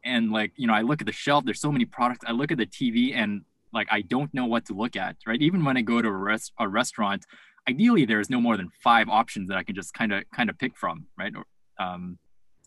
and 0.04 0.32
like 0.32 0.52
you 0.56 0.68
know 0.68 0.74
i 0.74 0.82
look 0.82 1.02
at 1.02 1.08
the 1.08 1.14
shelf 1.14 1.44
there's 1.46 1.60
so 1.60 1.72
many 1.72 1.86
products 1.86 2.24
i 2.28 2.32
look 2.32 2.52
at 2.52 2.58
the 2.58 2.66
tv 2.66 3.16
and 3.16 3.42
like 3.74 3.88
i 3.92 4.02
don't 4.02 4.34
know 4.34 4.46
what 4.46 4.66
to 4.66 4.74
look 4.74 4.96
at 4.96 5.16
right? 5.26 5.42
Even 5.42 5.64
when 5.64 5.78
i 5.78 5.82
go 5.82 6.02
to 6.02 6.08
a, 6.08 6.12
rest, 6.12 6.52
a 6.60 6.68
restaurant 6.68 7.26
ideally 7.68 8.06
there's 8.06 8.30
no 8.30 8.40
more 8.40 8.58
than 8.58 8.70
five 8.84 9.10
options 9.10 9.50
that 9.50 9.58
i 9.58 9.64
can 9.64 9.76
just 9.76 9.94
kind 9.94 10.14
of 10.14 10.24
kind 10.34 10.50
of 10.50 10.58
pick 10.58 10.76
from 10.76 11.06
right? 11.18 11.34
Um, 11.80 12.18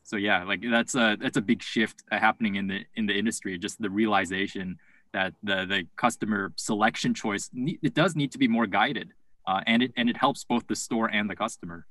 so 0.05 0.17
yeah 0.17 0.45
like 0.45 0.63
that's 0.71 0.95
a 0.95 1.17
that's 1.21 1.37
a 1.37 1.41
big 1.41 1.63
shift 1.63 2.03
happening 2.11 2.57
in 2.57 2.67
the 2.67 2.81
in 2.97 3.07
the 3.07 3.17
industry 3.17 3.59
just 3.59 3.81
the 3.81 3.91
realization 3.91 4.79
that 5.13 5.35
the 5.43 5.67
the 5.67 5.87
customer 5.97 6.53
selection 6.57 7.15
choice 7.15 7.51
it 7.55 7.95
does 7.95 8.15
need 8.17 8.31
to 8.33 8.39
be 8.39 8.49
more 8.49 8.67
guided 8.67 9.13
uh, 9.47 9.61
and 9.67 9.83
it 9.83 9.93
and 9.97 10.09
it 10.09 10.17
helps 10.17 10.45
both 10.45 10.67
the 10.69 10.77
store 10.77 11.11
and 11.11 11.29
the 11.29 11.37
customer. 11.37 11.87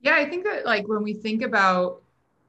Yeah 0.00 0.16
i 0.16 0.28
think 0.28 0.44
that 0.44 0.66
like 0.66 0.86
when 0.88 1.02
we 1.02 1.14
think 1.14 1.42
about 1.42 2.02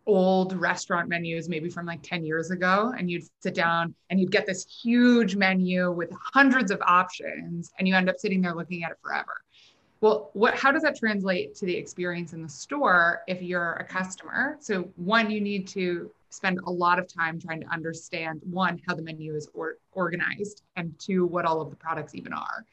old 0.08 0.54
restaurant 0.54 1.10
menus, 1.10 1.50
maybe 1.50 1.70
from 1.70 1.86
like 1.86 2.02
10 2.02 2.26
years 2.26 2.50
ago, 2.50 2.94
and 2.98 3.12
you'd 3.12 3.24
sit 3.42 3.54
down 3.54 3.94
and 4.10 4.20
you'd 4.20 4.32
get 4.32 4.46
this 4.46 4.66
huge 4.66 5.36
menu 5.36 5.92
with 5.92 6.10
hundreds 6.34 6.72
of 6.72 6.82
options, 6.82 7.72
and 7.78 7.88
you 7.88 7.96
end 7.96 8.10
up 8.10 8.18
sitting 8.18 8.42
there 8.42 8.56
looking 8.56 8.84
at 8.84 8.92
it 8.92 8.98
forever. 9.04 9.42
Well, 10.00 10.30
what 10.34 10.56
how 10.56 10.72
does 10.72 10.84
that 10.84 10.96
translate 10.96 11.56
to 11.56 11.66
the 11.66 11.76
experience 11.76 12.34
in 12.34 12.42
the 12.42 12.50
store 12.50 13.22
if 13.28 13.42
you're 13.42 13.74
a 13.74 13.84
customer? 13.84 14.58
So 14.60 14.90
one, 14.96 15.30
you 15.30 15.42
need 15.42 15.68
to 15.70 16.12
spend 16.30 16.60
a 16.66 16.72
lot 16.72 17.00
of 17.00 17.12
time 17.12 17.40
trying 17.40 17.62
to 17.62 17.68
understand 17.68 18.42
one, 18.44 18.80
how 18.88 18.94
the 18.96 19.02
menu 19.02 19.36
is 19.36 19.50
or, 19.54 19.78
organized, 19.94 20.64
and 20.76 20.94
two, 21.00 21.26
what 21.26 21.46
all 21.46 21.62
of 21.62 21.70
the 21.70 21.76
products 21.76 22.16
even 22.16 22.34
are. 22.34 22.66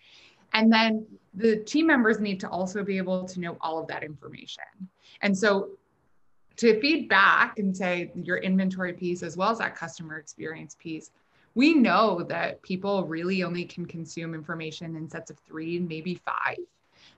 And 0.52 0.72
then 0.72 1.06
the 1.34 1.56
team 1.56 1.86
members 1.86 2.20
need 2.20 2.40
to 2.40 2.48
also 2.48 2.84
be 2.84 2.96
able 2.98 3.24
to 3.24 3.40
know 3.40 3.56
all 3.60 3.78
of 3.78 3.88
that 3.88 4.04
information. 4.04 4.64
And 5.22 5.36
so 5.36 5.70
to 6.56 6.80
feed 6.80 7.08
back 7.08 7.58
and 7.58 7.76
say 7.76 8.12
your 8.14 8.38
inventory 8.38 8.92
piece 8.92 9.22
as 9.22 9.36
well 9.36 9.50
as 9.50 9.58
that 9.58 9.74
customer 9.74 10.18
experience 10.18 10.76
piece, 10.78 11.10
we 11.54 11.74
know 11.74 12.22
that 12.28 12.62
people 12.62 13.04
really 13.04 13.42
only 13.42 13.64
can 13.64 13.86
consume 13.86 14.34
information 14.34 14.96
in 14.96 15.08
sets 15.08 15.30
of 15.30 15.38
three, 15.38 15.76
and 15.76 15.88
maybe 15.88 16.16
five. 16.16 16.58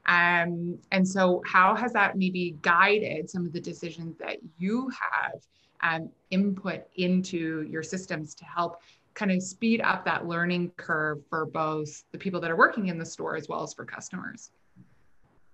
Um, 0.06 0.78
and 0.92 1.06
so, 1.06 1.42
how 1.46 1.74
has 1.74 1.92
that 1.92 2.16
maybe 2.16 2.56
guided 2.62 3.28
some 3.28 3.46
of 3.46 3.52
the 3.52 3.60
decisions 3.60 4.16
that 4.18 4.36
you 4.58 4.90
have 4.90 5.40
um, 5.82 6.10
input 6.30 6.86
into 6.96 7.62
your 7.62 7.82
systems 7.82 8.34
to 8.36 8.44
help 8.44 8.80
kind 9.14 9.32
of 9.32 9.42
speed 9.42 9.80
up 9.80 10.04
that 10.04 10.26
learning 10.26 10.70
curve 10.76 11.22
for 11.28 11.46
both 11.46 12.04
the 12.12 12.18
people 12.18 12.40
that 12.40 12.50
are 12.50 12.56
working 12.56 12.88
in 12.88 12.98
the 12.98 13.06
store 13.06 13.36
as 13.36 13.48
well 13.48 13.62
as 13.62 13.72
for 13.72 13.84
customers? 13.84 14.50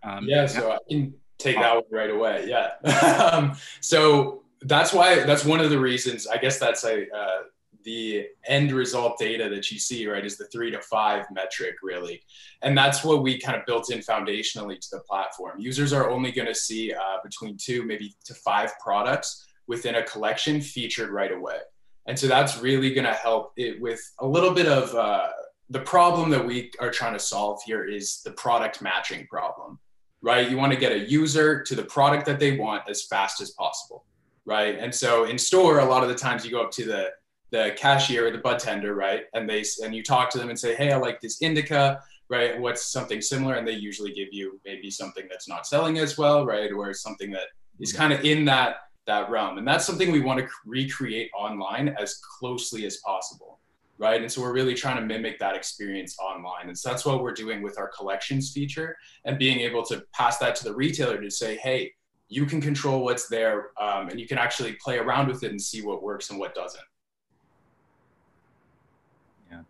Um, 0.03 0.27
yeah, 0.27 0.47
so 0.47 0.73
I 0.73 0.79
can 0.89 1.15
take 1.43 1.57
that 1.57 1.75
one 1.75 1.85
right 1.91 2.11
away. 2.11 2.47
Yeah. 2.49 3.31
um, 3.33 3.57
so 3.81 4.43
that's 4.63 4.93
why 4.93 5.25
that's 5.25 5.45
one 5.45 5.61
of 5.61 5.71
the 5.71 5.79
reasons. 5.79 6.27
I 6.27 6.37
guess 6.37 6.59
that's 6.59 6.85
a 6.85 7.11
uh, 7.11 7.43
the 7.85 8.27
end 8.47 8.73
result 8.73 9.19
data 9.19 9.49
that 9.49 9.71
you 9.71 9.79
see, 9.79 10.07
right, 10.07 10.25
is 10.25 10.37
the 10.37 10.47
three 10.47 10.71
to 10.71 10.81
five 10.83 11.25
metric, 11.33 11.77
really. 11.83 12.23
And 12.63 12.77
that's 12.77 13.05
what 13.05 13.23
we 13.23 13.39
kind 13.39 13.57
of 13.57 13.67
built 13.67 13.91
in 13.91 14.01
foundationally 14.01 14.79
to 14.79 14.89
the 14.93 15.01
platform. 15.01 15.59
Users 15.59 15.93
are 15.93 16.11
only 16.11 16.33
going 16.33 16.49
to 16.49 16.55
see 16.55 16.93
uh, 16.93 17.19
between 17.25 17.57
two, 17.57 17.85
maybe 17.85 18.15
to 18.25 18.35
five 18.35 18.73
products 18.79 19.47
within 19.67 19.97
a 19.97 20.03
collection 20.03 20.61
featured 20.61 21.11
right 21.11 21.33
away. 21.33 21.59
And 22.07 22.19
so 22.19 22.27
that's 22.27 22.61
really 22.61 22.93
going 22.93 23.07
to 23.07 23.15
help 23.15 23.53
it 23.57 23.81
with 23.81 24.01
a 24.19 24.27
little 24.27 24.53
bit 24.53 24.67
of 24.67 24.95
uh, 24.95 25.29
the 25.71 25.81
problem 25.81 26.31
that 26.31 26.45
we 26.45 26.71
are 26.81 26.91
trying 26.91 27.13
to 27.13 27.19
solve 27.19 27.61
here 27.65 27.85
is 27.85 28.23
the 28.25 28.33
product 28.33 28.83
matching 28.83 29.27
problem, 29.29 29.79
right? 30.23 30.49
You 30.49 30.57
want 30.57 30.73
to 30.73 30.79
get 30.79 30.93
a 30.93 30.99
user 30.99 31.63
to 31.63 31.75
the 31.75 31.85
product 31.85 32.25
that 32.27 32.39
they 32.39 32.57
want 32.57 32.89
as 32.89 33.05
fast 33.05 33.41
as 33.41 33.51
possible, 33.51 34.05
right? 34.45 34.79
And 34.79 34.95
so 34.95 35.25
in 35.25 35.37
store, 35.37 35.81
a 35.81 35.85
lot 35.85 36.03
of 36.03 36.09
the 36.09 36.15
times 36.15 36.45
you 36.45 36.51
go 36.51 36.63
up 36.63 36.71
to 36.73 36.85
the 36.85 37.11
the 37.51 37.75
cashier 37.77 38.27
or 38.27 38.31
the 38.31 38.39
bud 38.39 38.59
tender, 38.59 38.95
right? 38.95 39.25
And 39.35 39.49
they 39.49 39.63
and 39.85 39.95
you 39.95 40.03
talk 40.03 40.31
to 40.31 40.39
them 40.39 40.49
and 40.49 40.59
say, 40.59 40.75
"Hey, 40.75 40.91
I 40.91 40.97
like 40.97 41.21
this 41.21 41.43
indica, 41.43 42.01
right? 42.31 42.59
What's 42.59 42.91
something 42.91 43.21
similar?" 43.21 43.57
And 43.57 43.69
they 43.69 43.73
usually 43.73 44.13
give 44.13 44.29
you 44.33 44.59
maybe 44.65 44.91
something 44.91 45.27
that's 45.31 45.49
not 45.49 45.67
selling 45.67 45.99
as 45.99 46.17
well, 46.17 46.47
right? 46.47 46.73
Or 46.73 46.95
something 46.95 47.31
that 47.33 47.49
is 47.79 47.93
mm-hmm. 47.93 47.99
kind 48.01 48.13
of 48.15 48.25
in 48.25 48.47
that 48.47 48.77
that 49.07 49.31
realm. 49.31 49.59
And 49.59 49.67
that's 49.67 49.85
something 49.85 50.13
we 50.13 50.21
want 50.21 50.41
to 50.41 50.49
recreate 50.65 51.31
online 51.39 51.89
as 52.01 52.21
closely 52.39 52.87
as 52.87 52.99
possible. 52.99 53.59
Right. 54.03 54.21
And 54.21 54.31
so 54.31 54.43
we're 54.43 54.53
really 54.53 54.75
trying 54.75 54.97
to 54.97 55.03
mimic 55.03 55.39
that 55.39 55.55
experience 55.55 56.17
online. 56.19 56.67
And 56.67 56.77
so 56.77 56.89
that's 56.89 57.07
what 57.07 57.23
we're 57.23 57.33
doing 57.33 57.63
with 57.63 57.79
our 57.79 57.87
collections 57.87 58.51
feature 58.51 58.97
and 59.25 59.39
being 59.39 59.61
able 59.61 59.85
to 59.85 60.03
pass 60.13 60.39
that 60.39 60.57
to 60.57 60.65
the 60.65 60.75
retailer 60.75 61.21
to 61.21 61.31
say, 61.31 61.57
hey, 61.59 61.93
you 62.27 62.45
can 62.45 62.61
control 62.61 63.05
what's 63.05 63.29
there 63.29 63.71
um, 63.81 64.09
and 64.09 64.19
you 64.19 64.27
can 64.27 64.39
actually 64.39 64.73
play 64.83 64.99
around 64.99 65.29
with 65.29 65.45
it 65.45 65.53
and 65.53 65.63
see 65.63 65.83
what 65.83 66.03
works 66.03 66.31
and 66.31 66.41
what 66.41 66.53
doesn't. 66.53 66.83
Yeah. 69.53 69.61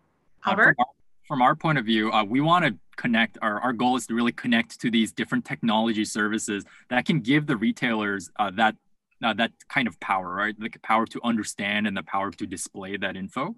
Albert? 0.47 0.77
Uh, 0.79 0.83
from, 0.83 0.87
our, 0.87 0.87
from, 1.27 1.41
our, 1.43 1.55
point 1.55 1.77
of 1.77 1.85
view, 1.85 2.11
uh, 2.11 2.23
we 2.23 2.41
want 2.41 2.65
to 2.65 2.75
connect 2.95 3.37
our, 3.43 3.61
our 3.61 3.71
goal 3.71 3.97
is 3.97 4.07
to 4.07 4.15
really 4.15 4.31
connect 4.31 4.81
to 4.81 4.89
these 4.89 5.11
different 5.11 5.45
technology 5.45 6.05
services 6.05 6.65
that 6.89 7.05
can 7.05 7.19
give 7.19 7.45
the 7.45 7.55
retailers 7.55 8.31
uh, 8.39 8.49
that 8.55 8.75
uh, 9.23 9.33
that 9.33 9.51
kind 9.69 9.87
of 9.87 9.99
power, 9.99 10.33
right? 10.33 10.59
The 10.59 10.69
power 10.81 11.05
to 11.05 11.21
understand 11.23 11.87
and 11.87 11.95
the 11.95 12.03
power 12.03 12.31
to 12.31 12.45
display 12.47 12.97
that 12.97 13.15
info. 13.15 13.55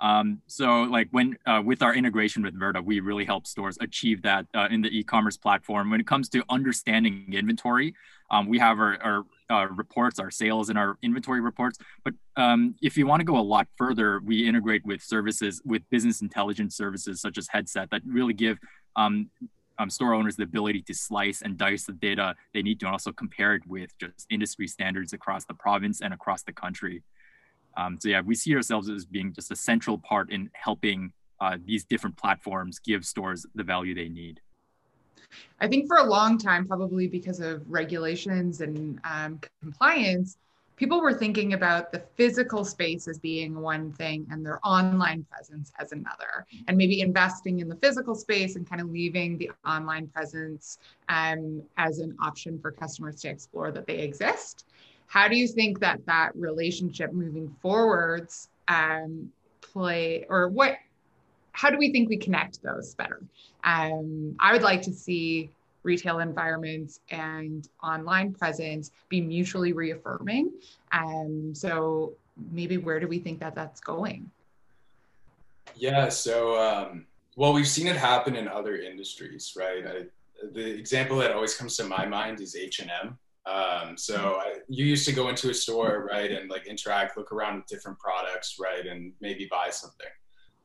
Um, 0.00 0.40
so 0.46 0.82
like 0.82 1.08
when 1.12 1.36
uh, 1.46 1.62
with 1.64 1.82
our 1.82 1.94
integration 1.94 2.42
with 2.42 2.58
Verda, 2.58 2.82
we 2.82 3.00
really 3.00 3.24
help 3.24 3.46
stores 3.46 3.78
achieve 3.80 4.22
that 4.22 4.46
uh, 4.54 4.68
in 4.70 4.82
the 4.82 4.88
e-commerce 4.88 5.36
platform. 5.36 5.90
When 5.90 6.00
it 6.00 6.06
comes 6.06 6.28
to 6.30 6.42
understanding 6.48 7.32
inventory, 7.32 7.94
um, 8.30 8.48
we 8.48 8.58
have 8.58 8.78
our, 8.78 8.98
our 9.02 9.24
uh, 9.50 9.66
reports, 9.68 10.18
our 10.18 10.30
sales 10.30 10.68
and 10.68 10.78
our 10.78 10.98
inventory 11.02 11.40
reports. 11.40 11.78
But 12.04 12.14
um, 12.36 12.74
if 12.82 12.96
you 12.96 13.06
want 13.06 13.20
to 13.20 13.24
go 13.24 13.38
a 13.38 13.40
lot 13.40 13.68
further, 13.76 14.20
we 14.24 14.46
integrate 14.48 14.84
with 14.84 15.02
services, 15.02 15.62
with 15.64 15.82
business 15.90 16.22
intelligence 16.22 16.76
services 16.76 17.20
such 17.20 17.38
as 17.38 17.48
Headset 17.48 17.90
that 17.90 18.02
really 18.06 18.34
give 18.34 18.58
um, 18.96 19.30
um, 19.78 19.90
store 19.90 20.14
owners 20.14 20.36
the 20.36 20.44
ability 20.44 20.82
to 20.82 20.94
slice 20.94 21.42
and 21.42 21.58
dice 21.58 21.84
the 21.84 21.92
data 21.92 22.34
they 22.52 22.62
need 22.62 22.80
to 22.80 22.88
also 22.88 23.12
compare 23.12 23.54
it 23.54 23.66
with 23.66 23.96
just 23.98 24.26
industry 24.30 24.68
standards 24.68 25.12
across 25.12 25.44
the 25.44 25.54
province 25.54 26.00
and 26.00 26.14
across 26.14 26.42
the 26.42 26.52
country. 26.52 27.02
Um, 27.76 27.98
so 28.00 28.08
yeah, 28.08 28.20
we 28.20 28.34
see 28.34 28.54
ourselves 28.54 28.88
as 28.88 29.04
being 29.04 29.32
just 29.32 29.50
a 29.50 29.56
central 29.56 29.98
part 29.98 30.30
in 30.30 30.50
helping 30.52 31.12
uh, 31.40 31.58
these 31.64 31.84
different 31.84 32.16
platforms 32.16 32.78
give 32.78 33.04
stores 33.04 33.46
the 33.54 33.64
value 33.64 33.94
they 33.94 34.08
need. 34.08 34.40
I 35.60 35.66
think 35.66 35.88
for 35.88 35.96
a 35.96 36.04
long 36.04 36.38
time, 36.38 36.66
probably 36.66 37.08
because 37.08 37.40
of 37.40 37.68
regulations 37.70 38.60
and 38.60 39.00
um, 39.04 39.40
compliance, 39.62 40.36
people 40.76 41.00
were 41.00 41.14
thinking 41.14 41.52
about 41.52 41.92
the 41.92 42.02
physical 42.16 42.64
space 42.64 43.06
as 43.08 43.18
being 43.18 43.60
one 43.60 43.92
thing 43.92 44.26
and 44.30 44.44
their 44.44 44.60
online 44.66 45.24
presence 45.30 45.72
as 45.78 45.92
another 45.92 46.46
and 46.66 46.76
maybe 46.76 47.00
investing 47.00 47.60
in 47.60 47.68
the 47.68 47.76
physical 47.76 48.14
space 48.14 48.56
and 48.56 48.68
kind 48.68 48.80
of 48.80 48.90
leaving 48.90 49.38
the 49.38 49.50
online 49.66 50.06
presence 50.08 50.78
um, 51.08 51.62
as 51.76 51.98
an 51.98 52.16
option 52.20 52.58
for 52.58 52.72
customers 52.72 53.20
to 53.20 53.28
explore 53.28 53.70
that 53.70 53.86
they 53.86 53.98
exist 53.98 54.66
how 55.14 55.28
do 55.28 55.36
you 55.36 55.46
think 55.46 55.78
that 55.80 56.04
that 56.06 56.30
relationship 56.34 57.12
moving 57.12 57.54
forwards 57.62 58.48
um, 58.68 59.30
play 59.60 60.26
or 60.28 60.48
what 60.48 60.76
how 61.52 61.70
do 61.70 61.78
we 61.78 61.92
think 61.92 62.08
we 62.08 62.16
connect 62.16 62.62
those 62.62 62.94
better 62.94 63.20
um, 63.62 64.34
i 64.40 64.52
would 64.52 64.62
like 64.62 64.82
to 64.82 64.92
see 64.92 65.50
retail 65.84 66.18
environments 66.18 67.00
and 67.10 67.68
online 67.82 68.32
presence 68.32 68.90
be 69.08 69.20
mutually 69.20 69.72
reaffirming. 69.72 70.50
Um, 70.90 71.54
so 71.54 72.14
maybe 72.50 72.78
where 72.78 72.98
do 72.98 73.06
we 73.06 73.20
think 73.20 73.38
that 73.40 73.54
that's 73.54 73.80
going? 73.80 74.30
Yeah, 75.76 76.08
so 76.08 76.58
um, 76.60 77.06
well, 77.36 77.52
we've 77.52 77.68
seen 77.68 77.86
it 77.86 77.96
happen 77.96 78.34
in 78.34 78.48
other 78.48 78.76
industries, 78.76 79.54
right? 79.56 79.86
I, 79.86 80.02
the 80.52 80.66
example 80.66 81.18
that 81.18 81.32
always 81.32 81.54
comes 81.54 81.76
to 81.76 81.84
my 81.84 82.06
mind 82.06 82.40
is 82.40 82.56
H 82.56 82.80
and 82.80 82.90
M. 82.90 83.18
Um, 83.46 83.98
so 83.98 84.38
I, 84.40 84.54
you 84.68 84.86
used 84.86 85.06
to 85.06 85.12
go 85.12 85.28
into 85.28 85.50
a 85.50 85.54
store, 85.54 86.08
right, 86.10 86.30
and 86.30 86.50
like 86.50 86.66
interact, 86.66 87.16
look 87.16 87.30
around 87.30 87.56
with 87.56 87.66
different 87.66 87.98
products, 87.98 88.56
right, 88.58 88.86
and 88.86 89.12
maybe 89.20 89.46
buy 89.50 89.70
something 89.70 90.08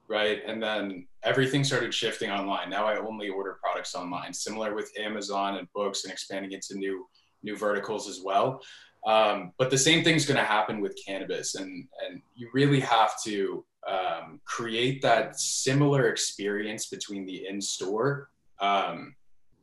right? 0.09 0.41
And 0.45 0.61
then 0.61 1.07
everything 1.23 1.63
started 1.63 1.93
shifting 1.93 2.31
online. 2.31 2.69
Now 2.69 2.85
I 2.85 2.97
only 2.97 3.29
order 3.29 3.57
products 3.63 3.95
online. 3.95 4.33
Similar 4.33 4.75
with 4.75 4.91
Amazon 4.99 5.57
and 5.57 5.67
books 5.73 6.03
and 6.03 6.11
expanding 6.11 6.51
into 6.51 6.75
new 6.75 7.07
new 7.41 7.55
verticals 7.55 8.09
as 8.09 8.19
well. 8.21 8.61
Um, 9.07 9.53
but 9.57 9.69
the 9.69 9.77
same 9.77 10.03
thing's 10.03 10.25
going 10.25 10.37
to 10.37 10.43
happen 10.43 10.81
with 10.81 10.97
cannabis, 11.05 11.55
and 11.55 11.87
and 12.05 12.21
you 12.35 12.49
really 12.53 12.81
have 12.81 13.13
to 13.23 13.63
um, 13.87 14.41
create 14.43 15.01
that 15.03 15.39
similar 15.39 16.09
experience 16.09 16.87
between 16.87 17.25
the 17.25 17.47
in 17.47 17.61
store. 17.61 18.29
Um, 18.59 19.15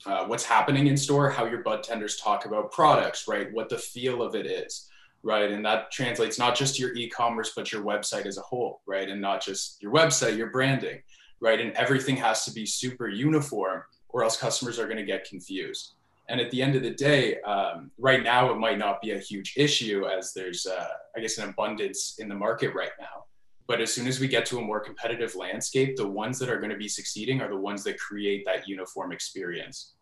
uh, 0.07 0.25
what's 0.27 0.45
happening 0.45 0.87
in 0.87 0.97
store, 0.97 1.29
how 1.29 1.45
your 1.45 1.63
bud 1.63 1.83
tenders 1.83 2.17
talk 2.17 2.47
about 2.47 2.73
products, 2.73 3.27
right? 3.29 3.53
What 3.53 3.69
the 3.69 3.79
feel 3.79 4.23
of 4.23 4.35
it 4.35 4.47
is, 4.47 4.89
right? 5.23 5.51
And 5.51 5.65
that 5.65 5.91
translates 5.91 6.39
not 6.39 6.55
just 6.55 6.79
your 6.79 6.95
e-commerce, 6.95 7.53
but 7.57 7.73
your 7.73 7.83
website 7.83 8.27
as 8.27 8.39
a 8.39 8.43
whole, 8.43 8.81
right? 8.87 9.09
And 9.09 9.21
not 9.21 9.43
just 9.43 9.83
your 9.83 9.93
website, 9.93 10.37
your 10.37 10.51
branding, 10.51 11.03
right? 11.41 11.61
And 11.61 11.73
everything 11.73 12.17
has 12.17 12.45
to 12.45 12.53
be 12.53 12.65
super 12.65 13.09
uniform, 13.09 13.83
or 14.09 14.23
else 14.23 14.37
customers 14.37 14.79
are 14.79 14.87
going 14.87 14.97
to 14.97 15.05
get 15.05 15.29
confused. 15.29 15.95
And 16.29 16.41
at 16.41 16.51
the 16.51 16.63
end 16.63 16.75
of 16.75 16.83
the 16.83 16.91
day, 16.91 17.41
um, 17.43 17.91
right 17.99 18.23
now 18.23 18.51
it 18.51 18.57
might 18.57 18.79
not 18.79 19.01
be 19.01 19.13
a 19.13 19.19
huge 19.19 19.55
issue 19.57 20.07
as 20.07 20.33
there's, 20.33 20.67
uh, 20.67 20.89
I 21.17 21.21
guess, 21.21 21.39
an 21.39 21.49
abundance 21.49 22.17
in 22.19 22.29
the 22.29 22.35
market 22.35 22.75
right 22.75 22.91
now. 22.99 23.25
But 23.69 23.81
as 23.81 23.93
soon 23.93 24.07
as 24.07 24.21
we 24.21 24.29
get 24.29 24.47
to 24.47 24.59
a 24.59 24.63
more 24.63 24.81
competitive 24.81 25.35
landscape, 25.35 25.97
the 25.97 26.07
ones 26.07 26.39
that 26.39 26.49
are 26.49 26.59
going 26.59 26.71
to 26.71 26.77
be 26.77 26.89
succeeding 26.89 27.41
are 27.41 27.49
the 27.49 27.57
ones 27.57 27.83
that 27.85 27.99
create 27.99 28.45
that 28.47 28.69
uniform 28.69 29.13
experience. 29.13 29.95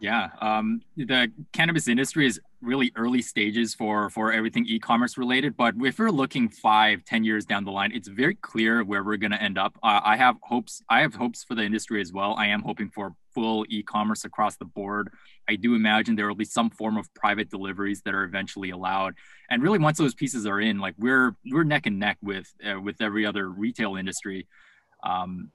Yeah, 0.00 0.30
um, 0.40 0.80
the 0.96 1.30
cannabis 1.52 1.86
industry 1.86 2.26
is 2.26 2.40
really 2.62 2.90
early 2.96 3.20
stages 3.22 3.74
for 3.74 4.10
for 4.10 4.32
everything 4.32 4.66
e-commerce 4.66 5.16
related 5.16 5.56
but 5.56 5.74
if 5.80 5.98
we're 5.98 6.10
looking 6.10 6.46
five 6.46 7.02
ten 7.06 7.24
years 7.24 7.46
down 7.46 7.64
the 7.64 7.70
line 7.70 7.90
it's 7.94 8.06
very 8.06 8.34
clear 8.34 8.84
where 8.84 9.02
we're 9.02 9.16
going 9.16 9.30
to 9.30 9.42
end 9.42 9.56
up. 9.56 9.78
Uh, 9.82 10.00
i 10.04 10.16
have 10.16 10.36
hopes 10.42 10.82
i 10.90 11.00
have 11.00 11.14
hopes 11.14 11.42
for 11.44 11.54
the 11.54 11.62
industry 11.62 12.00
as 12.00 12.12
well. 12.12 12.34
I 12.36 12.46
am 12.46 12.62
hoping 12.62 12.90
for 12.90 13.14
full 13.34 13.64
e-commerce 13.68 14.24
across 14.24 14.56
the 14.56 14.64
board. 14.64 15.10
I 15.48 15.56
do 15.56 15.74
imagine 15.74 16.16
there 16.16 16.28
will 16.28 16.34
be 16.34 16.44
some 16.44 16.70
form 16.70 16.96
of 16.96 17.12
private 17.14 17.50
deliveries 17.50 18.02
that 18.02 18.14
are 18.14 18.24
eventually 18.24 18.70
allowed. 18.70 19.14
And 19.50 19.62
really 19.62 19.78
once 19.78 19.98
those 19.98 20.14
pieces 20.14 20.46
are 20.46 20.60
in 20.60 20.78
like 20.78 20.94
we're 20.98 21.36
we're 21.50 21.64
neck 21.64 21.86
and 21.86 21.98
neck 21.98 22.18
with 22.22 22.52
uh, 22.66 22.80
with 22.80 23.00
every 23.00 23.26
other 23.26 23.48
retail 23.48 23.96
industry. 23.96 24.46
Um, 25.02 25.50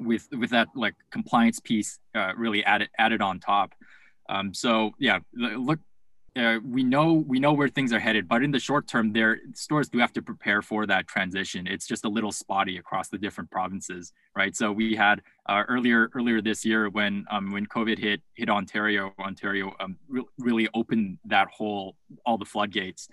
with 0.00 0.28
with 0.32 0.50
that 0.50 0.68
like 0.74 0.94
compliance 1.10 1.60
piece 1.60 1.98
uh, 2.14 2.32
really 2.36 2.64
added 2.64 2.88
added 2.98 3.20
on 3.20 3.38
top 3.38 3.74
um, 4.30 4.54
so 4.54 4.92
yeah, 4.98 5.18
look, 5.34 5.80
uh, 6.36 6.58
we 6.64 6.84
know 6.84 7.12
we 7.12 7.40
know 7.40 7.52
where 7.52 7.68
things 7.68 7.92
are 7.92 7.98
headed, 7.98 8.28
but 8.28 8.44
in 8.44 8.52
the 8.52 8.60
short 8.60 8.86
term, 8.86 9.12
their 9.12 9.40
stores 9.54 9.88
do 9.88 9.98
have 9.98 10.12
to 10.12 10.22
prepare 10.22 10.62
for 10.62 10.86
that 10.86 11.08
transition. 11.08 11.66
It's 11.66 11.86
just 11.86 12.04
a 12.04 12.08
little 12.08 12.30
spotty 12.30 12.78
across 12.78 13.08
the 13.08 13.18
different 13.18 13.50
provinces, 13.50 14.12
right? 14.36 14.54
So 14.54 14.70
we 14.70 14.94
had 14.94 15.20
uh, 15.48 15.64
earlier 15.68 16.08
earlier 16.14 16.40
this 16.40 16.64
year 16.64 16.88
when 16.88 17.24
um, 17.30 17.50
when 17.50 17.66
COVID 17.66 17.98
hit 17.98 18.22
hit 18.34 18.48
Ontario, 18.48 19.12
Ontario 19.18 19.74
um, 19.80 19.96
re- 20.08 20.22
really 20.38 20.68
opened 20.72 21.18
that 21.24 21.48
whole 21.48 21.96
all 22.24 22.38
the 22.38 22.44
floodgates 22.44 23.08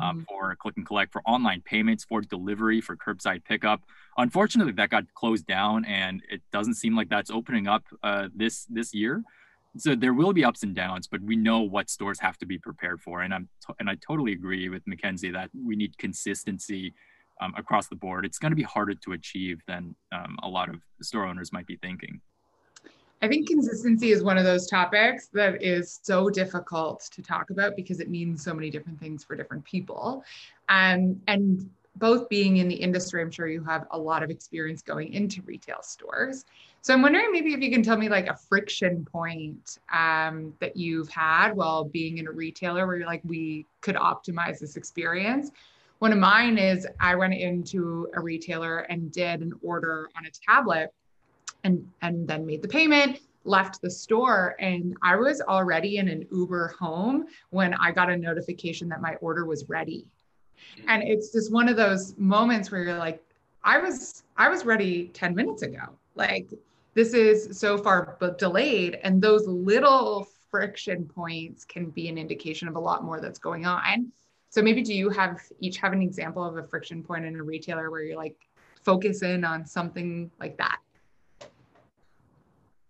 um, 0.00 0.18
mm-hmm. 0.18 0.22
for 0.28 0.54
click 0.56 0.76
and 0.76 0.86
collect, 0.86 1.12
for 1.12 1.22
online 1.22 1.62
payments, 1.62 2.04
for 2.04 2.20
delivery, 2.20 2.80
for 2.80 2.96
curbside 2.96 3.44
pickup. 3.44 3.82
Unfortunately, 4.16 4.72
that 4.72 4.90
got 4.90 5.04
closed 5.14 5.46
down, 5.46 5.84
and 5.84 6.22
it 6.30 6.42
doesn't 6.52 6.74
seem 6.74 6.94
like 6.96 7.08
that's 7.08 7.30
opening 7.30 7.66
up 7.66 7.84
uh, 8.02 8.28
this 8.34 8.66
this 8.70 8.94
year 8.94 9.22
so 9.76 9.94
there 9.94 10.12
will 10.12 10.32
be 10.32 10.44
ups 10.44 10.62
and 10.62 10.74
downs, 10.74 11.06
but 11.06 11.22
we 11.22 11.36
know 11.36 11.60
what 11.60 11.88
stores 11.88 12.20
have 12.20 12.36
to 12.38 12.46
be 12.46 12.58
prepared 12.58 13.00
for. 13.00 13.22
And 13.22 13.32
I'm 13.32 13.48
t- 13.66 13.74
and 13.78 13.88
I 13.88 13.94
totally 13.94 14.32
agree 14.32 14.68
with 14.68 14.86
Mackenzie 14.86 15.30
that 15.30 15.50
we 15.54 15.76
need 15.76 15.96
consistency 15.96 16.94
um, 17.40 17.54
across 17.56 17.88
the 17.88 17.96
board. 17.96 18.26
It's 18.26 18.38
going 18.38 18.52
to 18.52 18.56
be 18.56 18.62
harder 18.62 18.94
to 18.94 19.12
achieve 19.12 19.60
than 19.66 19.94
um, 20.12 20.36
a 20.42 20.48
lot 20.48 20.68
of 20.68 20.76
store 21.00 21.26
owners 21.26 21.52
might 21.52 21.66
be 21.66 21.76
thinking. 21.76 22.20
I 23.22 23.28
think 23.28 23.46
consistency 23.46 24.10
is 24.10 24.24
one 24.24 24.36
of 24.36 24.42
those 24.42 24.66
topics 24.66 25.28
that 25.28 25.62
is 25.62 26.00
so 26.02 26.28
difficult 26.28 27.08
to 27.12 27.22
talk 27.22 27.50
about 27.50 27.76
because 27.76 28.00
it 28.00 28.10
means 28.10 28.42
so 28.42 28.52
many 28.52 28.68
different 28.68 28.98
things 28.98 29.22
for 29.22 29.36
different 29.36 29.64
people. 29.64 30.24
Um, 30.68 31.20
and 31.28 31.70
both 31.96 32.28
being 32.28 32.56
in 32.56 32.66
the 32.66 32.74
industry, 32.74 33.22
I'm 33.22 33.30
sure 33.30 33.46
you 33.46 33.62
have 33.62 33.86
a 33.92 33.98
lot 33.98 34.24
of 34.24 34.30
experience 34.30 34.82
going 34.82 35.12
into 35.12 35.40
retail 35.42 35.82
stores. 35.82 36.44
So 36.80 36.92
I'm 36.92 37.00
wondering 37.00 37.30
maybe 37.30 37.54
if 37.54 37.60
you 37.60 37.70
can 37.70 37.84
tell 37.84 37.96
me 37.96 38.08
like 38.08 38.26
a 38.26 38.34
friction 38.34 39.04
point 39.04 39.78
um, 39.94 40.52
that 40.58 40.76
you've 40.76 41.08
had 41.08 41.52
while 41.52 41.84
being 41.84 42.18
in 42.18 42.26
a 42.26 42.32
retailer 42.32 42.88
where 42.88 42.96
you're 42.96 43.06
like, 43.06 43.22
we 43.22 43.66
could 43.82 43.94
optimize 43.94 44.58
this 44.58 44.74
experience. 44.74 45.52
One 46.00 46.12
of 46.12 46.18
mine 46.18 46.58
is 46.58 46.88
I 46.98 47.14
went 47.14 47.34
into 47.34 48.08
a 48.14 48.20
retailer 48.20 48.78
and 48.78 49.12
did 49.12 49.42
an 49.42 49.52
order 49.62 50.08
on 50.16 50.26
a 50.26 50.30
tablet 50.30 50.92
and, 51.64 51.86
and 52.02 52.26
then 52.26 52.46
made 52.46 52.62
the 52.62 52.68
payment, 52.68 53.20
left 53.44 53.80
the 53.82 53.90
store, 53.90 54.56
and 54.58 54.96
I 55.02 55.16
was 55.16 55.40
already 55.40 55.98
in 55.98 56.08
an 56.08 56.26
Uber 56.32 56.74
home 56.78 57.26
when 57.50 57.74
I 57.74 57.92
got 57.92 58.10
a 58.10 58.16
notification 58.16 58.88
that 58.88 59.00
my 59.00 59.14
order 59.16 59.44
was 59.44 59.68
ready. 59.68 60.06
And 60.86 61.02
it's 61.02 61.32
just 61.32 61.52
one 61.52 61.68
of 61.68 61.76
those 61.76 62.16
moments 62.18 62.70
where 62.70 62.84
you're 62.84 62.98
like, 62.98 63.22
I 63.64 63.78
was 63.78 64.24
I 64.36 64.48
was 64.48 64.64
ready 64.64 65.08
10 65.08 65.34
minutes 65.34 65.62
ago. 65.62 65.82
Like 66.14 66.48
this 66.94 67.14
is 67.14 67.58
so 67.58 67.78
far 67.78 68.16
but 68.20 68.38
delayed 68.38 68.98
and 69.02 69.20
those 69.20 69.46
little 69.46 70.28
friction 70.50 71.06
points 71.06 71.64
can 71.64 71.86
be 71.90 72.08
an 72.08 72.18
indication 72.18 72.68
of 72.68 72.76
a 72.76 72.80
lot 72.80 73.04
more 73.04 73.20
that's 73.20 73.38
going 73.38 73.66
on 73.66 74.12
so 74.50 74.60
maybe 74.60 74.82
do 74.82 74.94
you 74.94 75.08
have 75.08 75.40
each 75.60 75.78
have 75.78 75.92
an 75.92 76.02
example 76.02 76.44
of 76.44 76.56
a 76.56 76.62
friction 76.62 77.02
point 77.02 77.24
in 77.24 77.36
a 77.36 77.42
retailer 77.42 77.90
where 77.90 78.02
you're 78.02 78.16
like 78.16 78.36
focus 78.82 79.22
in 79.22 79.44
on 79.44 79.64
something 79.64 80.30
like 80.38 80.56
that 80.58 80.78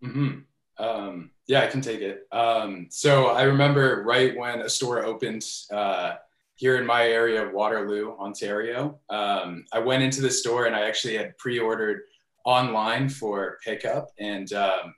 mm-hmm. 0.02 0.84
um, 0.84 1.30
yeah 1.46 1.62
i 1.62 1.66
can 1.66 1.80
take 1.80 2.00
it 2.00 2.26
um, 2.32 2.86
so 2.90 3.26
i 3.28 3.42
remember 3.42 4.02
right 4.06 4.36
when 4.36 4.60
a 4.60 4.68
store 4.68 5.04
opened 5.04 5.44
uh, 5.72 6.14
here 6.56 6.76
in 6.76 6.86
my 6.86 7.06
area 7.06 7.44
of 7.44 7.52
waterloo 7.52 8.12
ontario 8.18 8.98
um, 9.10 9.64
i 9.72 9.78
went 9.78 10.02
into 10.02 10.20
the 10.20 10.30
store 10.30 10.66
and 10.66 10.76
i 10.76 10.82
actually 10.82 11.16
had 11.16 11.36
pre-ordered 11.38 12.02
online 12.44 13.08
for 13.08 13.58
pickup. 13.64 14.08
And 14.18 14.52
um, 14.52 14.94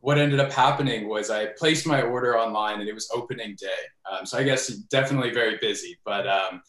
what 0.00 0.18
ended 0.18 0.40
up 0.40 0.52
happening 0.52 1.08
was 1.08 1.30
I 1.30 1.46
placed 1.46 1.86
my 1.86 2.02
order 2.02 2.38
online 2.38 2.80
and 2.80 2.88
it 2.88 2.94
was 2.94 3.10
opening 3.12 3.56
day. 3.58 3.68
Um, 4.10 4.26
so 4.26 4.38
I 4.38 4.42
guess 4.42 4.68
definitely 4.68 5.30
very 5.30 5.58
busy, 5.60 5.98
but 6.04 6.26
um, 6.26 6.62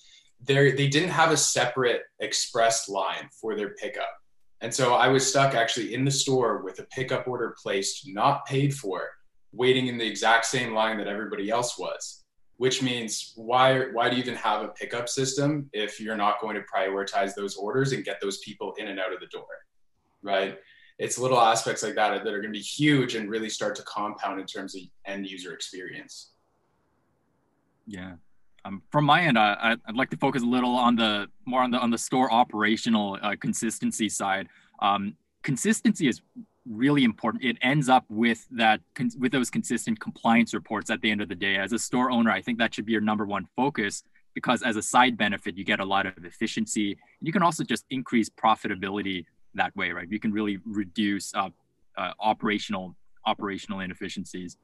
they 0.45 0.71
didn't 0.71 1.09
have 1.09 1.31
a 1.31 1.37
separate 1.37 2.03
express 2.19 2.89
line 2.89 3.29
for 3.39 3.55
their 3.55 3.75
pickup. 3.75 4.09
And 4.61 4.73
so 4.73 4.93
I 4.93 5.07
was 5.07 5.25
stuck 5.25 5.53
actually 5.53 5.93
in 5.93 6.03
the 6.03 6.11
store 6.11 6.63
with 6.63 6.79
a 6.79 6.83
pickup 6.83 7.27
order 7.27 7.55
placed, 7.61 8.07
not 8.07 8.45
paid 8.45 8.73
for, 8.73 9.07
waiting 9.53 9.87
in 9.87 9.97
the 9.97 10.05
exact 10.05 10.45
same 10.45 10.73
line 10.73 10.97
that 10.97 11.07
everybody 11.07 11.49
else 11.49 11.77
was. 11.77 12.23
Which 12.57 12.83
means 12.83 13.31
why 13.37 13.85
why 13.93 14.09
do 14.09 14.17
you 14.17 14.21
even 14.21 14.35
have 14.35 14.63
a 14.63 14.67
pickup 14.69 15.07
system 15.07 15.69
if 15.71 15.97
you're 15.97 16.17
not 16.17 16.41
going 16.41 16.55
to 16.55 16.61
prioritize 16.61 17.33
those 17.33 17.55
orders 17.55 17.93
and 17.93 18.03
get 18.03 18.19
those 18.19 18.39
people 18.39 18.73
in 18.77 18.89
and 18.89 18.99
out 18.99 19.13
of 19.13 19.21
the 19.21 19.27
door? 19.27 19.47
right? 20.21 20.57
It's 20.97 21.17
little 21.17 21.39
aspects 21.39 21.81
like 21.83 21.95
that 21.95 22.23
that 22.23 22.33
are 22.33 22.41
going 22.41 22.53
to 22.53 22.59
be 22.59 22.63
huge 22.63 23.15
and 23.15 23.29
really 23.29 23.49
start 23.49 23.75
to 23.77 23.83
compound 23.83 24.39
in 24.39 24.45
terms 24.45 24.75
of 24.75 24.81
end 25.05 25.27
user 25.27 25.53
experience. 25.53 26.31
Yeah. 27.87 28.13
Um, 28.65 28.83
from 28.91 29.05
my 29.05 29.21
end, 29.21 29.37
I, 29.37 29.77
would 29.87 29.95
like 29.95 30.09
to 30.11 30.17
focus 30.17 30.43
a 30.43 30.45
little 30.45 30.75
on 30.75 30.95
the 30.95 31.27
more 31.45 31.61
on 31.61 31.71
the 31.71 31.77
on 31.77 31.91
the 31.91 31.97
store 31.97 32.31
operational 32.31 33.17
uh, 33.21 33.35
consistency 33.39 34.09
side. 34.09 34.47
Um, 34.81 35.15
consistency 35.43 36.07
is 36.07 36.21
really 36.67 37.03
important. 37.03 37.43
It 37.43 37.57
ends 37.61 37.89
up 37.89 38.05
with 38.09 38.47
that 38.51 38.81
with 39.17 39.31
those 39.31 39.49
consistent 39.49 39.99
compliance 39.99 40.53
reports 40.53 40.89
at 40.89 41.01
the 41.01 41.09
end 41.09 41.21
of 41.21 41.29
the 41.29 41.35
day. 41.35 41.57
As 41.57 41.73
a 41.73 41.79
store 41.79 42.11
owner, 42.11 42.31
I 42.31 42.41
think 42.41 42.59
that 42.59 42.73
should 42.73 42.85
be 42.85 42.91
your 42.91 43.01
number 43.01 43.25
one 43.25 43.47
focus 43.55 44.03
because 44.33 44.61
as 44.61 44.75
a 44.75 44.81
side 44.81 45.17
benefit, 45.17 45.57
you 45.57 45.63
get 45.63 45.79
a 45.79 45.85
lot 45.85 46.05
of 46.05 46.13
efficiency. 46.23 46.97
You 47.21 47.31
can 47.31 47.41
also 47.43 47.63
just 47.63 47.85
increase 47.89 48.29
profitability 48.29 49.25
that 49.55 49.75
way, 49.75 49.91
right? 49.91 50.07
You 50.09 50.19
can 50.19 50.31
really 50.31 50.59
reduce 50.65 51.33
uh, 51.33 51.49
uh, 51.97 52.11
operational 52.19 52.95
operational 53.25 53.79
inefficiencies. 53.81 54.57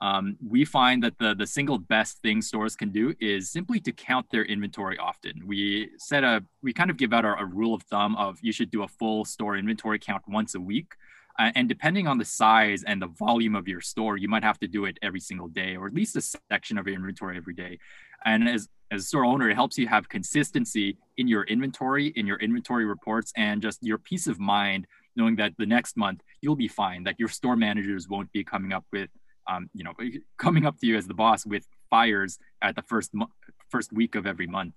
Um, 0.00 0.36
we 0.46 0.64
find 0.64 1.02
that 1.02 1.18
the 1.18 1.34
the 1.34 1.46
single 1.46 1.78
best 1.78 2.22
thing 2.22 2.40
stores 2.40 2.76
can 2.76 2.90
do 2.90 3.14
is 3.20 3.50
simply 3.50 3.80
to 3.80 3.92
count 3.92 4.26
their 4.30 4.44
inventory 4.44 4.96
often. 4.98 5.42
We 5.46 5.90
set 5.98 6.22
a 6.24 6.44
we 6.62 6.72
kind 6.72 6.90
of 6.90 6.96
give 6.96 7.12
out 7.12 7.24
our, 7.24 7.36
a 7.38 7.44
rule 7.44 7.74
of 7.74 7.82
thumb 7.84 8.16
of 8.16 8.38
you 8.40 8.52
should 8.52 8.70
do 8.70 8.84
a 8.84 8.88
full 8.88 9.24
store 9.24 9.56
inventory 9.56 9.98
count 9.98 10.22
once 10.28 10.54
a 10.54 10.60
week. 10.60 10.92
Uh, 11.38 11.52
and 11.54 11.68
depending 11.68 12.08
on 12.08 12.18
the 12.18 12.24
size 12.24 12.82
and 12.82 13.00
the 13.00 13.06
volume 13.06 13.54
of 13.54 13.68
your 13.68 13.80
store, 13.80 14.16
you 14.16 14.28
might 14.28 14.42
have 14.42 14.58
to 14.58 14.66
do 14.66 14.86
it 14.86 14.98
every 15.02 15.20
single 15.20 15.46
day, 15.46 15.76
or 15.76 15.86
at 15.86 15.94
least 15.94 16.16
a 16.16 16.20
section 16.50 16.76
of 16.78 16.86
your 16.86 16.96
inventory 16.96 17.36
every 17.36 17.54
day. 17.54 17.78
And 18.24 18.48
as 18.48 18.68
as 18.90 19.02
a 19.02 19.04
store 19.04 19.24
owner, 19.24 19.50
it 19.50 19.54
helps 19.54 19.76
you 19.78 19.86
have 19.88 20.08
consistency 20.08 20.96
in 21.16 21.28
your 21.28 21.42
inventory, 21.44 22.08
in 22.16 22.26
your 22.26 22.38
inventory 22.38 22.86
reports, 22.86 23.32
and 23.36 23.60
just 23.60 23.82
your 23.82 23.98
peace 23.98 24.26
of 24.26 24.38
mind 24.38 24.86
knowing 25.16 25.36
that 25.36 25.52
the 25.58 25.66
next 25.66 25.96
month 25.96 26.22
you'll 26.40 26.56
be 26.56 26.68
fine. 26.68 27.02
That 27.04 27.18
your 27.18 27.28
store 27.28 27.56
managers 27.56 28.08
won't 28.08 28.32
be 28.32 28.44
coming 28.44 28.72
up 28.72 28.84
with, 28.92 29.10
um, 29.48 29.70
you 29.74 29.84
know, 29.84 29.94
coming 30.36 30.66
up 30.66 30.78
to 30.78 30.86
you 30.86 30.96
as 30.96 31.06
the 31.06 31.14
boss 31.14 31.44
with 31.44 31.66
fires 31.90 32.38
at 32.62 32.76
the 32.76 32.82
first 32.82 33.14
mo- 33.14 33.30
first 33.68 33.92
week 33.92 34.14
of 34.14 34.26
every 34.26 34.46
month. 34.46 34.74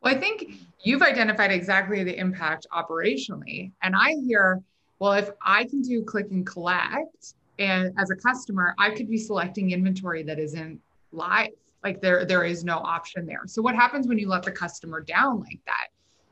Well, 0.00 0.14
I 0.14 0.18
think 0.18 0.60
you've 0.82 1.02
identified 1.02 1.50
exactly 1.50 2.04
the 2.04 2.16
impact 2.18 2.66
operationally, 2.72 3.72
and 3.82 3.94
I 3.96 4.14
hear, 4.26 4.62
well, 4.98 5.12
if 5.12 5.30
I 5.42 5.64
can 5.64 5.82
do 5.82 6.02
click 6.04 6.26
and 6.30 6.46
collect, 6.46 7.34
and 7.58 7.92
as 7.98 8.10
a 8.10 8.16
customer, 8.16 8.74
I 8.78 8.90
could 8.90 9.08
be 9.08 9.16
selecting 9.16 9.70
inventory 9.70 10.22
that 10.24 10.38
isn't 10.38 10.80
live. 11.12 11.50
Like 11.82 12.00
there 12.00 12.24
there 12.24 12.44
is 12.44 12.64
no 12.64 12.78
option 12.78 13.26
there. 13.26 13.42
So 13.46 13.60
what 13.60 13.74
happens 13.74 14.06
when 14.06 14.18
you 14.18 14.28
let 14.28 14.42
the 14.42 14.52
customer 14.52 15.00
down 15.00 15.40
like 15.40 15.60
that? 15.66 15.88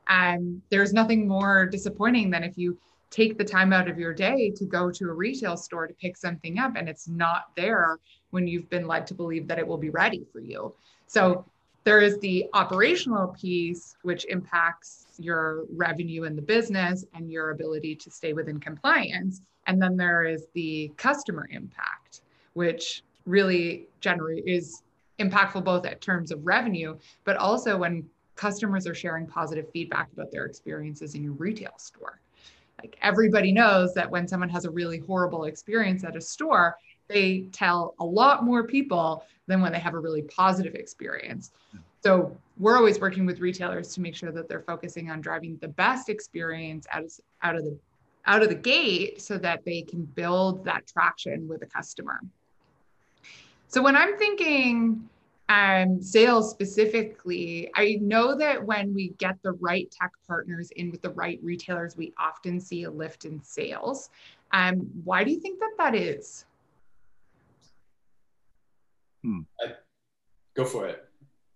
And 0.09 0.61
there's 0.71 0.93
nothing 0.93 1.29
more 1.29 1.67
disappointing 1.67 2.31
than 2.31 2.43
if 2.43 2.59
you 2.59 2.77
take 3.13 3.39
the 3.39 3.45
time 3.45 3.73
out 3.73 3.89
of 3.89 3.99
your 3.99 4.13
day 4.13 4.51
to 4.57 4.65
go 4.65 4.91
to 4.91 5.09
a 5.09 5.13
retail 5.13 5.57
store 5.57 5.87
to 5.87 5.95
pick 5.95 6.17
something 6.17 6.59
up 6.59 6.73
and 6.77 6.89
it's 6.89 7.07
not 7.07 7.51
there 7.57 7.99
when 8.31 8.49
you've 8.49 8.69
been 8.71 8.89
led 8.89 9.07
to 9.07 9.15
believe 9.15 9.47
that 9.47 9.59
it 9.59 9.67
will 9.67 9.79
be 9.79 9.91
ready 9.91 10.27
for 10.33 10.41
you 10.41 10.75
so 11.07 11.45
there 11.85 12.01
is 12.01 12.19
the 12.19 12.47
operational 12.55 13.29
piece 13.29 13.97
which 14.03 14.25
impacts 14.27 15.07
your 15.19 15.65
revenue 15.75 16.25
in 16.25 16.35
the 16.35 16.43
business 16.43 17.05
and 17.15 17.31
your 17.31 17.51
ability 17.51 17.95
to 17.95 18.11
stay 18.11 18.33
within 18.33 18.59
compliance 18.59 19.43
and 19.67 19.81
then 19.81 19.97
there 19.97 20.25
is 20.25 20.47
the 20.55 20.91
customer 20.97 21.49
impact 21.53 22.23
which 22.55 23.03
really 23.27 23.87
generally 24.01 24.43
is 24.47 24.83
impactful 25.19 25.65
both 25.65 25.87
at 25.87 26.01
terms 26.01 26.31
of 26.31 26.45
revenue, 26.45 26.97
but 27.25 27.37
also 27.37 27.77
when 27.77 28.05
customers 28.37 28.87
are 28.87 28.95
sharing 28.95 29.27
positive 29.27 29.71
feedback 29.73 30.09
about 30.13 30.31
their 30.33 30.47
experiences 30.47 31.15
in 31.15 31.23
your 31.23 31.35
retail 31.35 31.73
store. 31.77 32.21
Like 32.83 32.99
everybody 33.01 33.53
knows 33.53 33.95
that 33.95 34.11
when 34.11 34.27
someone 34.27 34.49
has 34.49 34.65
a 34.65 34.71
really 34.71 34.99
horrible 34.99 35.45
experience 35.45 36.03
at 36.05 36.17
a 36.17 36.21
store, 36.21 36.77
they 37.09 37.47
tell 37.53 37.95
a 38.01 38.05
lot 38.05 38.45
more 38.45 38.67
people 38.67 39.25
than 39.47 39.61
when 39.61 39.73
they 39.73 39.79
have 39.79 39.95
a 39.95 39.99
really 39.99 40.23
positive 40.23 40.75
experience. 40.75 41.53
So 42.03 42.37
we're 42.59 42.77
always 42.77 42.99
working 42.99 43.25
with 43.27 43.39
retailers 43.39 43.95
to 43.95 44.01
make 44.01 44.17
sure 44.17 44.33
that 44.33 44.49
they're 44.49 44.63
focusing 44.63 45.11
on 45.11 45.21
driving 45.21 45.57
the 45.61 45.69
best 45.69 46.09
experience 46.09 46.87
out 46.91 47.05
of, 47.05 47.13
out 47.43 47.57
of 47.57 47.65
the 47.65 47.79
out 48.27 48.43
of 48.43 48.49
the 48.49 48.55
gate 48.55 49.21
so 49.21 49.37
that 49.39 49.65
they 49.65 49.83
can 49.83 50.05
build 50.05 50.65
that 50.65 50.87
traction 50.87 51.49
with 51.49 51.63
a 51.63 51.67
customer. 51.67 52.21
So 53.67 53.83
when 53.83 53.97
I'm 53.97 54.17
thinking 54.17 55.09
um, 55.53 56.01
sales 56.01 56.51
specifically, 56.51 57.71
I 57.75 57.99
know 58.01 58.35
that 58.39 58.65
when 58.65 58.95
we 58.95 59.11
get 59.19 59.37
the 59.43 59.53
right 59.53 59.91
tech 59.91 60.11
partners 60.27 60.71
in 60.77 60.91
with 60.91 61.03
the 61.03 61.11
right 61.11 61.39
retailers, 61.43 61.95
we 61.95 62.15
often 62.19 62.59
see 62.59 62.85
a 62.85 62.91
lift 62.91 63.27
in 63.27 63.43
sales. 63.45 64.09
Um, 64.53 64.89
why 65.05 65.25
do 65.25 65.31
you 65.31 65.41
think 65.41 65.61
that 65.61 65.73
that 65.77 65.95
is? 65.95 66.47
Hmm. 69.23 69.41
I, 69.61 69.73
go 70.55 70.65
for 70.65 70.87
it. 70.87 71.07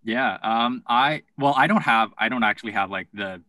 Yeah. 0.03 0.37
Um, 0.43 0.83
I 0.87 1.23
well, 1.39 1.55
I 1.57 1.65
don't 1.65 1.81
have. 1.81 2.13
I 2.19 2.29
don't 2.29 2.43
actually 2.43 2.73
have 2.73 2.91
like 2.91 3.07
the 3.15 3.41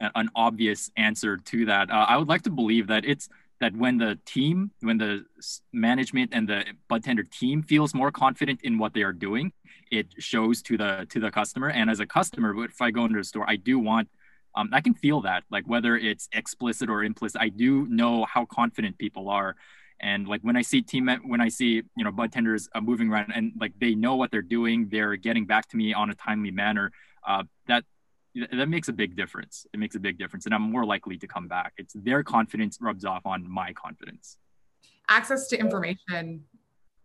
an 0.00 0.30
obvious 0.34 0.90
answer 0.96 1.36
to 1.36 1.66
that. 1.66 1.92
Uh, 1.92 2.06
I 2.08 2.16
would 2.16 2.28
like 2.28 2.42
to 2.42 2.50
believe 2.50 2.88
that 2.88 3.04
it's 3.04 3.28
that 3.62 3.76
when 3.76 3.96
the 3.96 4.18
team, 4.26 4.72
when 4.80 4.98
the 4.98 5.24
management 5.72 6.30
and 6.34 6.48
the 6.48 6.64
bud 6.88 7.04
tender 7.04 7.22
team 7.22 7.62
feels 7.62 7.94
more 7.94 8.10
confident 8.10 8.60
in 8.64 8.76
what 8.76 8.92
they 8.92 9.02
are 9.02 9.12
doing, 9.12 9.52
it 9.92 10.08
shows 10.18 10.62
to 10.62 10.76
the 10.76 11.06
to 11.10 11.20
the 11.20 11.30
customer. 11.30 11.70
And 11.70 11.88
as 11.88 12.00
a 12.00 12.06
customer, 12.06 12.64
if 12.64 12.82
I 12.82 12.90
go 12.90 13.04
into 13.04 13.20
a 13.20 13.24
store, 13.24 13.48
I 13.48 13.56
do 13.56 13.78
want 13.78 14.08
um, 14.56 14.68
I 14.72 14.80
can 14.80 14.94
feel 14.94 15.20
that, 15.22 15.44
like 15.50 15.64
whether 15.66 15.96
it's 15.96 16.28
explicit 16.32 16.90
or 16.90 17.04
implicit, 17.04 17.40
I 17.40 17.48
do 17.48 17.86
know 17.86 18.24
how 18.24 18.44
confident 18.44 18.98
people 18.98 19.30
are. 19.30 19.54
And 20.00 20.26
like 20.26 20.42
when 20.42 20.56
I 20.56 20.62
see 20.62 20.82
team, 20.82 21.08
when 21.24 21.40
I 21.40 21.48
see 21.48 21.82
you 21.96 22.04
know 22.04 22.10
bud 22.10 22.32
tenders 22.32 22.68
uh, 22.74 22.80
moving 22.80 23.08
around 23.10 23.32
and 23.32 23.52
like 23.60 23.74
they 23.80 23.94
know 23.94 24.16
what 24.16 24.32
they're 24.32 24.42
doing, 24.58 24.88
they're 24.90 25.14
getting 25.14 25.46
back 25.46 25.68
to 25.68 25.76
me 25.76 25.94
on 25.94 26.10
a 26.10 26.16
timely 26.16 26.50
manner. 26.50 26.90
Uh, 27.26 27.44
that 27.68 27.84
that 28.34 28.68
makes 28.68 28.88
a 28.88 28.92
big 28.92 29.16
difference. 29.16 29.66
It 29.72 29.80
makes 29.80 29.94
a 29.94 30.00
big 30.00 30.18
difference, 30.18 30.46
and 30.46 30.54
I'm 30.54 30.62
more 30.62 30.84
likely 30.84 31.16
to 31.18 31.26
come 31.26 31.48
back. 31.48 31.74
It's 31.76 31.94
their 31.94 32.22
confidence 32.22 32.78
rubs 32.80 33.04
off 33.04 33.26
on 33.26 33.48
my 33.48 33.72
confidence. 33.72 34.38
Access 35.08 35.48
to 35.48 35.58
information, 35.58 36.44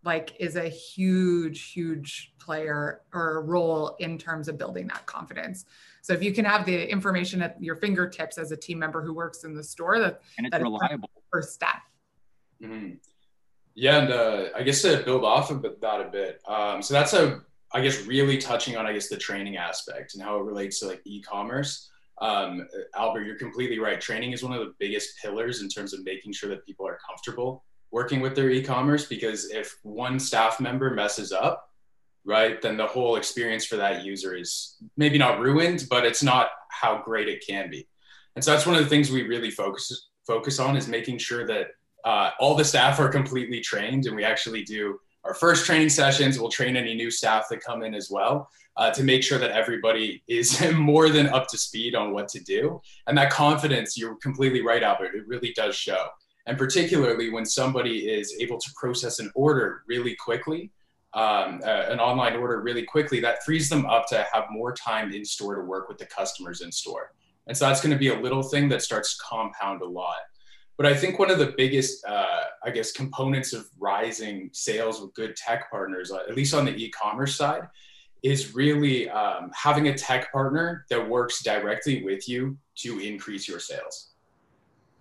like, 0.04 0.34
is 0.40 0.56
a 0.56 0.70
huge, 0.70 1.72
huge 1.72 2.34
player 2.40 3.02
or 3.13 3.44
role 3.44 3.96
in 4.00 4.18
terms 4.18 4.48
of 4.48 4.58
building 4.58 4.88
that 4.88 5.06
confidence. 5.06 5.66
So 6.02 6.13
if 6.13 6.24
you 6.24 6.32
can 6.32 6.46
have 6.46 6.66
the 6.66 6.90
information 6.90 7.42
at 7.42 7.62
your 7.62 7.76
fingertips 7.76 8.38
as 8.38 8.52
a 8.52 8.58
team 8.58 8.80
member 8.80 9.02
who 9.02 9.13
works 9.13 9.44
in 9.44 9.54
the 9.54 9.63
store, 9.63 10.00
that 10.00 10.22
and 10.38 10.48
it's 10.48 10.54
that 10.54 10.62
reliable. 10.62 11.10
First 11.32 11.54
step. 11.54 11.82
Mm-hmm. 12.63 12.94
Yeah, 13.76 13.98
and 13.98 14.13
uh, 14.13 14.46
I 14.56 14.63
guess 14.63 14.82
to 14.84 15.04
build 15.04 15.26
off 15.26 15.52
of 15.52 15.62
that 15.62 16.02
a 16.02 16.10
bit, 16.10 16.42
um, 16.48 16.82
so 16.82 16.94
that's 16.94 17.13
a 17.13 17.42
I 17.73 17.82
guess 17.82 18.06
really 18.06 18.38
touching 18.38 18.77
on 18.77 18.86
I 18.86 18.93
guess 18.93 19.10
the 19.10 19.17
training 19.17 19.58
aspect 19.58 20.13
and 20.13 20.23
how 20.23 20.39
it 20.39 20.43
relates 20.43 20.80
to 20.80 20.88
like 20.88 21.01
e-commerce. 21.06 21.89
Um, 22.19 22.67
Albert, 22.95 23.25
you're 23.25 23.38
completely 23.38 23.77
right. 23.77 24.01
Training 24.01 24.32
is 24.32 24.43
one 24.43 24.53
of 24.53 24.60
the 24.60 24.73
biggest 24.80 25.17
pillars 25.21 25.62
in 25.62 25.69
terms 25.69 25.93
of 25.93 26.03
making 26.03 26.34
sure 26.34 26.49
that 26.49 26.65
people 26.65 26.88
are 26.88 26.97
comfortable 27.06 27.63
working 27.91 28.19
with 28.19 28.36
their 28.36 28.49
e-commerce 28.49 29.06
because 29.06 29.49
if 29.49 29.77
one 29.84 30.19
staff 30.19 30.60
member 30.60 30.93
messes 30.93 31.32
up, 31.32 31.69
right, 32.25 32.62
then 32.62 32.75
the 32.75 32.86
whole 32.86 33.15
experience 33.15 33.65
for 33.65 33.77
that 33.77 34.03
user 34.03 34.36
is 34.36 34.77
maybe 34.97 35.17
not 35.17 35.39
ruined, 35.39 35.86
but 35.89 36.06
it's 36.06 36.23
not 36.23 36.49
how 36.69 37.01
great 37.03 37.30
it 37.30 37.45
can 37.47 37.69
be. 37.69 37.88
And 38.36 38.43
so 38.43 38.51
that's 38.51 38.65
one 38.65 38.75
of 38.75 38.84
the 38.84 38.89
things 38.89 39.10
we 39.10 39.23
really 39.23 39.51
focus 39.51 40.10
focus 40.27 40.60
on 40.60 40.75
is 40.75 40.89
making 40.89 41.17
sure 41.17 41.47
that 41.47 41.67
uh, 42.03 42.32
all 42.39 42.53
the 42.53 42.65
staff 42.65 42.99
are 42.99 43.08
completely 43.08 43.62
trained 43.62 44.06
and 44.06 44.15
we 44.15 44.25
actually 44.25 44.62
do 44.63 44.99
our 45.28 45.34
first 45.34 45.66
training 45.66 45.90
sessions. 45.90 46.40
We'll 46.40 46.50
train 46.50 46.78
any 46.78 46.94
new 46.94 47.12
staff 47.12 47.48
that 47.50 47.62
come 47.62 47.84
in 47.84 47.94
as 47.94 48.10
well 48.10 48.50
uh, 48.78 48.92
to 48.92 49.04
make 49.04 49.24
sure 49.24 49.38
that 49.40 49.52
everybody 49.52 50.24
is 50.28 50.63
more 50.74 51.10
than 51.10 51.28
up 51.28 51.48
to 51.50 51.58
speed 51.58 51.96
on 51.96 52.13
what 52.13 52.28
to 52.30 52.40
do. 52.40 52.82
And 53.08 53.18
that 53.18 53.30
confidence, 53.30 53.98
you're 53.98 54.16
completely 54.16 54.62
right, 54.62 54.84
Albert, 54.84 55.16
it 55.16 55.28
really 55.28 55.54
does 55.54 55.76
show. 55.76 56.08
And 56.46 56.58
particularly 56.58 57.30
when 57.30 57.46
somebody 57.46 58.10
is 58.10 58.34
able 58.40 58.58
to 58.58 58.70
process 58.78 59.20
an 59.20 59.30
order 59.36 59.84
really 59.86 60.16
quickly, 60.16 60.72
um, 61.13 61.60
uh, 61.66 61.88
an 61.90 62.00
online 62.00 62.36
order 62.38 62.62
really 62.62 62.84
quickly, 62.84 63.20
that 63.20 63.44
frees 63.44 63.70
them 63.70 63.86
up 63.86 64.08
to 64.08 64.26
have 64.32 64.46
more 64.50 64.72
time 64.72 65.12
in 65.12 65.26
store 65.26 65.56
to 65.56 65.62
work 65.62 65.90
with 65.90 65.98
the 65.98 66.06
customers 66.06 66.62
in 66.62 66.72
store. 66.72 67.12
And 67.48 67.58
so 67.58 67.68
that's 67.68 67.82
going 67.82 67.92
to 67.92 68.00
be 68.00 68.10
a 68.10 68.20
little 68.20 68.44
thing 68.44 68.70
that 68.70 68.82
starts 68.82 69.18
to 69.18 69.24
compound 69.24 69.82
a 69.82 69.86
lot. 69.86 70.18
But 70.78 70.86
I 70.86 70.96
think 70.96 71.18
one 71.18 71.32
of 71.32 71.40
the 71.40 71.54
biggest, 71.58 72.06
uh, 72.06 72.44
I 72.63 72.70
guess, 72.70 72.92
components 72.92 73.52
of 73.52 73.68
rising 73.80 74.52
sales 74.54 75.02
with 75.02 75.13
good 75.16 75.36
tech 75.36 75.72
partners, 75.72 76.12
uh, 76.12 76.20
at 76.30 76.36
least 76.36 76.54
on 76.54 76.66
the 76.66 76.72
e-commerce 76.72 77.36
side, 77.36 77.68
is 78.24 78.54
really 78.54 79.10
um, 79.10 79.52
having 79.56 79.88
a 79.88 79.98
tech 79.98 80.32
partner 80.32 80.86
that 80.90 81.10
works 81.10 81.44
directly 81.44 82.04
with 82.04 82.30
you 82.30 82.58
to 82.76 83.00
increase 83.00 83.48
your 83.48 83.60
sales. 83.60 84.10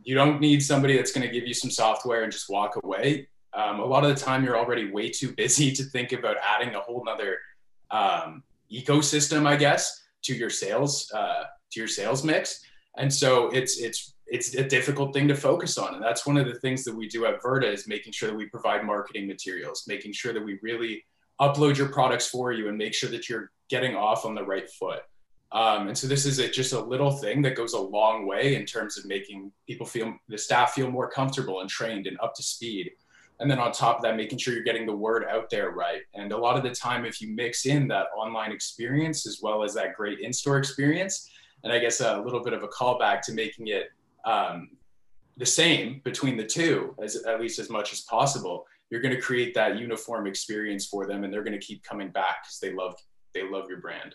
You 0.02 0.14
don't 0.14 0.40
need 0.40 0.62
somebody 0.62 0.96
that's 0.96 1.12
going 1.12 1.26
to 1.26 1.32
give 1.32 1.46
you 1.46 1.54
some 1.54 1.70
software 1.70 2.22
and 2.22 2.32
just 2.32 2.48
walk 2.48 2.78
away. 2.82 3.28
Um, 3.52 3.80
a 3.80 3.84
lot 3.84 4.04
of 4.04 4.14
the 4.14 4.22
time, 4.22 4.44
you're 4.44 4.58
already 4.58 4.90
way 4.90 5.10
too 5.10 5.32
busy 5.32 5.72
to 5.76 5.82
think 5.84 6.12
about 6.12 6.36
adding 6.46 6.74
a 6.74 6.80
whole 6.80 7.04
nother 7.04 7.38
um, 7.90 8.42
ecosystem, 8.72 9.46
I 9.46 9.56
guess, 9.56 10.04
to 10.22 10.34
your 10.34 10.50
sales 10.50 11.10
uh, 11.12 11.44
to 11.72 11.80
your 11.80 11.88
sales 11.88 12.24
mix. 12.24 12.62
And 12.96 13.12
so 13.12 13.48
it's 13.50 13.78
it's 13.78 14.14
it's 14.26 14.54
a 14.54 14.64
difficult 14.64 15.14
thing 15.14 15.28
to 15.28 15.34
focus 15.34 15.78
on. 15.78 15.94
And 15.94 16.02
that's 16.02 16.26
one 16.26 16.36
of 16.36 16.46
the 16.46 16.58
things 16.58 16.84
that 16.84 16.94
we 16.94 17.08
do 17.08 17.26
at 17.26 17.42
verda 17.42 17.70
is 17.70 17.86
making 17.86 18.12
sure 18.12 18.28
that 18.28 18.36
we 18.36 18.46
provide 18.46 18.84
marketing 18.84 19.26
materials 19.26 19.84
making 19.86 20.12
sure 20.12 20.32
that 20.32 20.44
we 20.44 20.58
really 20.62 21.04
upload 21.40 21.76
your 21.76 21.88
products 21.88 22.26
for 22.26 22.52
you 22.52 22.68
and 22.68 22.78
make 22.78 22.94
sure 22.94 23.10
that 23.10 23.28
you're 23.28 23.50
getting 23.68 23.94
off 23.94 24.24
on 24.24 24.34
the 24.34 24.44
right 24.44 24.68
foot. 24.70 25.00
Um, 25.52 25.88
and 25.88 25.96
so 25.96 26.06
this 26.06 26.26
is 26.26 26.38
a, 26.38 26.48
just 26.48 26.72
a 26.72 26.80
little 26.80 27.10
thing 27.10 27.40
that 27.42 27.54
goes 27.54 27.74
a 27.74 27.80
long 27.80 28.26
way 28.26 28.56
in 28.56 28.64
terms 28.64 28.98
of 28.98 29.06
making 29.06 29.52
people 29.66 29.86
feel 29.86 30.14
the 30.28 30.38
staff 30.38 30.72
feel 30.72 30.90
more 30.90 31.10
comfortable 31.10 31.60
and 31.60 31.70
trained 31.70 32.06
and 32.06 32.18
up 32.20 32.34
to 32.34 32.42
speed. 32.42 32.90
And 33.38 33.50
then 33.50 33.58
on 33.58 33.70
top 33.70 33.96
of 33.96 34.02
that 34.02 34.16
making 34.16 34.38
sure 34.38 34.54
you're 34.54 34.64
getting 34.64 34.86
the 34.86 34.96
word 34.96 35.24
out 35.30 35.50
there 35.50 35.70
right. 35.70 36.02
And 36.14 36.32
a 36.32 36.36
lot 36.36 36.56
of 36.56 36.62
the 36.62 36.70
time 36.70 37.04
if 37.04 37.20
you 37.20 37.28
mix 37.28 37.66
in 37.66 37.86
that 37.88 38.06
online 38.16 38.50
experience 38.50 39.26
as 39.26 39.40
well 39.42 39.62
as 39.62 39.74
that 39.74 39.94
great 39.94 40.20
in-store 40.20 40.58
experience 40.58 41.30
and 41.64 41.72
i 41.72 41.78
guess 41.78 42.00
a 42.00 42.20
little 42.20 42.42
bit 42.42 42.52
of 42.52 42.62
a 42.62 42.68
callback 42.68 43.20
to 43.22 43.32
making 43.32 43.68
it 43.68 43.88
um, 44.26 44.68
the 45.36 45.46
same 45.46 46.00
between 46.04 46.36
the 46.36 46.44
two 46.44 46.94
as 47.02 47.16
at 47.24 47.40
least 47.40 47.58
as 47.58 47.70
much 47.70 47.92
as 47.92 48.02
possible 48.02 48.66
you're 48.90 49.00
going 49.00 49.14
to 49.14 49.20
create 49.20 49.54
that 49.54 49.78
uniform 49.78 50.26
experience 50.26 50.86
for 50.86 51.06
them 51.06 51.24
and 51.24 51.32
they're 51.32 51.42
going 51.42 51.58
to 51.58 51.64
keep 51.64 51.82
coming 51.82 52.08
back 52.10 52.42
because 52.42 52.58
they 52.60 52.72
love 52.72 52.94
they 53.34 53.48
love 53.48 53.68
your 53.68 53.80
brand 53.80 54.14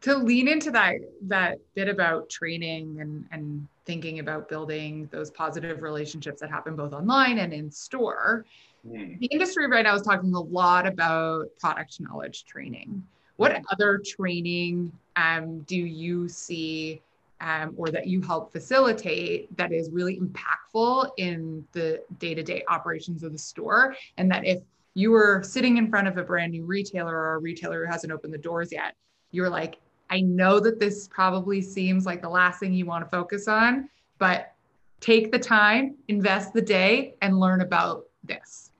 to 0.00 0.16
lean 0.16 0.48
into 0.48 0.70
that 0.70 0.94
that 1.22 1.58
bit 1.74 1.88
about 1.88 2.28
training 2.28 3.00
and 3.00 3.24
and 3.32 3.66
thinking 3.86 4.18
about 4.18 4.48
building 4.48 5.08
those 5.12 5.30
positive 5.30 5.82
relationships 5.82 6.40
that 6.40 6.50
happen 6.50 6.74
both 6.74 6.92
online 6.92 7.38
and 7.38 7.52
in 7.52 7.70
store 7.70 8.44
mm. 8.86 9.18
the 9.20 9.26
industry 9.26 9.68
right 9.68 9.84
now 9.84 9.94
is 9.94 10.02
talking 10.02 10.34
a 10.34 10.40
lot 10.40 10.86
about 10.86 11.46
product 11.60 12.00
knowledge 12.00 12.44
training 12.44 13.02
what 13.36 13.52
mm. 13.52 13.62
other 13.72 14.02
training 14.04 14.90
um, 15.14 15.60
do 15.60 15.76
you 15.76 16.28
see 16.28 17.00
um, 17.40 17.74
or 17.76 17.88
that 17.88 18.06
you 18.06 18.22
help 18.22 18.52
facilitate 18.52 19.54
that 19.56 19.72
is 19.72 19.90
really 19.90 20.18
impactful 20.18 21.10
in 21.18 21.64
the 21.72 22.02
day-to-day 22.18 22.64
operations 22.68 23.22
of 23.22 23.32
the 23.32 23.38
store 23.38 23.94
and 24.16 24.30
that 24.30 24.44
if 24.44 24.60
you 24.94 25.10
were 25.10 25.42
sitting 25.42 25.76
in 25.76 25.90
front 25.90 26.08
of 26.08 26.16
a 26.16 26.22
brand 26.22 26.52
new 26.52 26.64
retailer 26.64 27.14
or 27.14 27.34
a 27.34 27.38
retailer 27.38 27.84
who 27.84 27.90
hasn't 27.90 28.12
opened 28.12 28.32
the 28.32 28.38
doors 28.38 28.72
yet 28.72 28.94
you're 29.30 29.50
like 29.50 29.78
i 30.10 30.20
know 30.20 30.58
that 30.58 30.80
this 30.80 31.08
probably 31.08 31.60
seems 31.60 32.06
like 32.06 32.22
the 32.22 32.28
last 32.28 32.58
thing 32.60 32.72
you 32.72 32.86
want 32.86 33.04
to 33.04 33.10
focus 33.10 33.48
on 33.48 33.88
but 34.18 34.54
take 35.00 35.30
the 35.30 35.38
time 35.38 35.94
invest 36.08 36.52
the 36.54 36.62
day 36.62 37.14
and 37.20 37.38
learn 37.38 37.60
about 37.60 38.04
this 38.24 38.70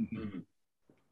mm-hmm. 0.00 0.40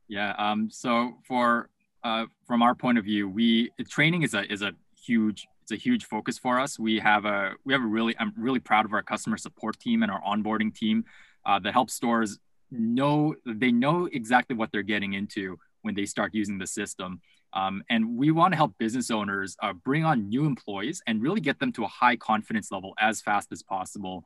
yeah 0.08 0.34
um, 0.38 0.68
so 0.70 1.14
for 1.22 1.68
uh, 2.04 2.26
from 2.46 2.62
our 2.62 2.74
point 2.74 2.98
of 2.98 3.04
view 3.04 3.28
we 3.28 3.70
training 3.88 4.22
is 4.22 4.34
a 4.34 4.50
is 4.52 4.62
a 4.62 4.72
huge 5.00 5.46
it's 5.70 5.80
a 5.80 5.82
huge 5.82 6.06
focus 6.06 6.38
for 6.38 6.58
us. 6.58 6.78
We 6.78 6.98
have 7.00 7.26
a 7.26 7.52
we 7.64 7.74
have 7.74 7.82
a 7.82 7.86
really 7.86 8.14
I'm 8.18 8.32
really 8.38 8.60
proud 8.60 8.86
of 8.86 8.92
our 8.94 9.02
customer 9.02 9.36
support 9.36 9.78
team 9.78 10.02
and 10.02 10.10
our 10.10 10.22
onboarding 10.22 10.74
team 10.74 11.04
uh, 11.44 11.58
that 11.58 11.72
helps 11.72 11.92
stores 11.92 12.38
know 12.70 13.34
they 13.44 13.70
know 13.70 14.06
exactly 14.06 14.56
what 14.56 14.72
they're 14.72 14.82
getting 14.82 15.12
into 15.12 15.58
when 15.82 15.94
they 15.94 16.06
start 16.06 16.34
using 16.34 16.56
the 16.56 16.66
system. 16.66 17.20
Um, 17.52 17.82
and 17.90 18.16
we 18.16 18.30
want 18.30 18.52
to 18.52 18.56
help 18.56 18.76
business 18.78 19.10
owners 19.10 19.56
uh, 19.62 19.72
bring 19.72 20.04
on 20.04 20.28
new 20.28 20.46
employees 20.46 21.02
and 21.06 21.22
really 21.22 21.40
get 21.40 21.58
them 21.58 21.72
to 21.72 21.84
a 21.84 21.88
high 21.88 22.16
confidence 22.16 22.70
level 22.70 22.94
as 22.98 23.20
fast 23.20 23.52
as 23.52 23.62
possible. 23.62 24.24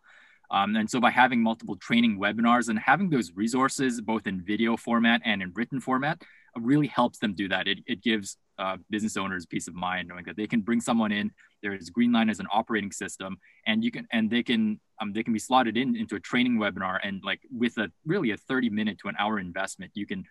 Um, 0.50 0.76
and 0.76 0.88
so 0.88 1.00
by 1.00 1.10
having 1.10 1.42
multiple 1.42 1.76
training 1.76 2.18
webinars 2.20 2.68
and 2.68 2.78
having 2.78 3.10
those 3.10 3.32
resources 3.34 4.00
both 4.00 4.26
in 4.26 4.42
video 4.42 4.76
format 4.76 5.22
and 5.24 5.42
in 5.42 5.52
written 5.54 5.80
format 5.80 6.22
really 6.56 6.88
helps 6.88 7.18
them 7.18 7.34
do 7.34 7.48
that. 7.48 7.66
It, 7.66 7.78
it 7.86 8.02
gives 8.02 8.36
uh, 8.62 8.76
business 8.90 9.16
owners 9.16 9.44
peace 9.44 9.66
of 9.68 9.74
mind 9.74 10.08
knowing 10.08 10.24
that 10.24 10.36
they 10.36 10.46
can 10.46 10.60
bring 10.60 10.80
someone 10.80 11.12
in. 11.12 11.30
There 11.62 11.74
is 11.74 11.90
Greenline 11.90 12.30
as 12.30 12.40
an 12.40 12.46
operating 12.52 12.92
system, 12.92 13.38
and 13.66 13.82
you 13.84 13.90
can 13.90 14.06
and 14.12 14.30
they 14.30 14.42
can 14.42 14.80
um, 15.00 15.12
they 15.12 15.22
can 15.22 15.32
be 15.32 15.38
slotted 15.38 15.76
in 15.76 15.96
into 15.96 16.14
a 16.14 16.20
training 16.20 16.58
webinar, 16.58 16.98
and 17.02 17.20
like 17.24 17.40
with 17.50 17.76
a 17.78 17.90
really 18.06 18.30
a 18.30 18.36
30 18.36 18.70
minute 18.70 18.98
to 19.02 19.08
an 19.08 19.16
hour 19.18 19.38
investment, 19.38 19.90
you 19.94 20.06
can 20.06 20.24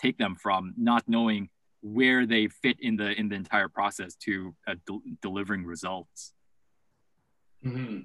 take 0.00 0.18
them 0.18 0.36
from 0.36 0.74
not 0.76 1.02
knowing 1.08 1.48
where 1.82 2.26
they 2.26 2.48
fit 2.48 2.76
in 2.80 2.96
the 2.96 3.18
in 3.18 3.28
the 3.28 3.36
entire 3.36 3.68
process 3.68 4.14
to 4.16 4.54
uh, 4.66 4.74
de- 4.86 5.16
delivering 5.22 5.64
results. 5.64 6.34
Mm-hmm. 7.64 8.00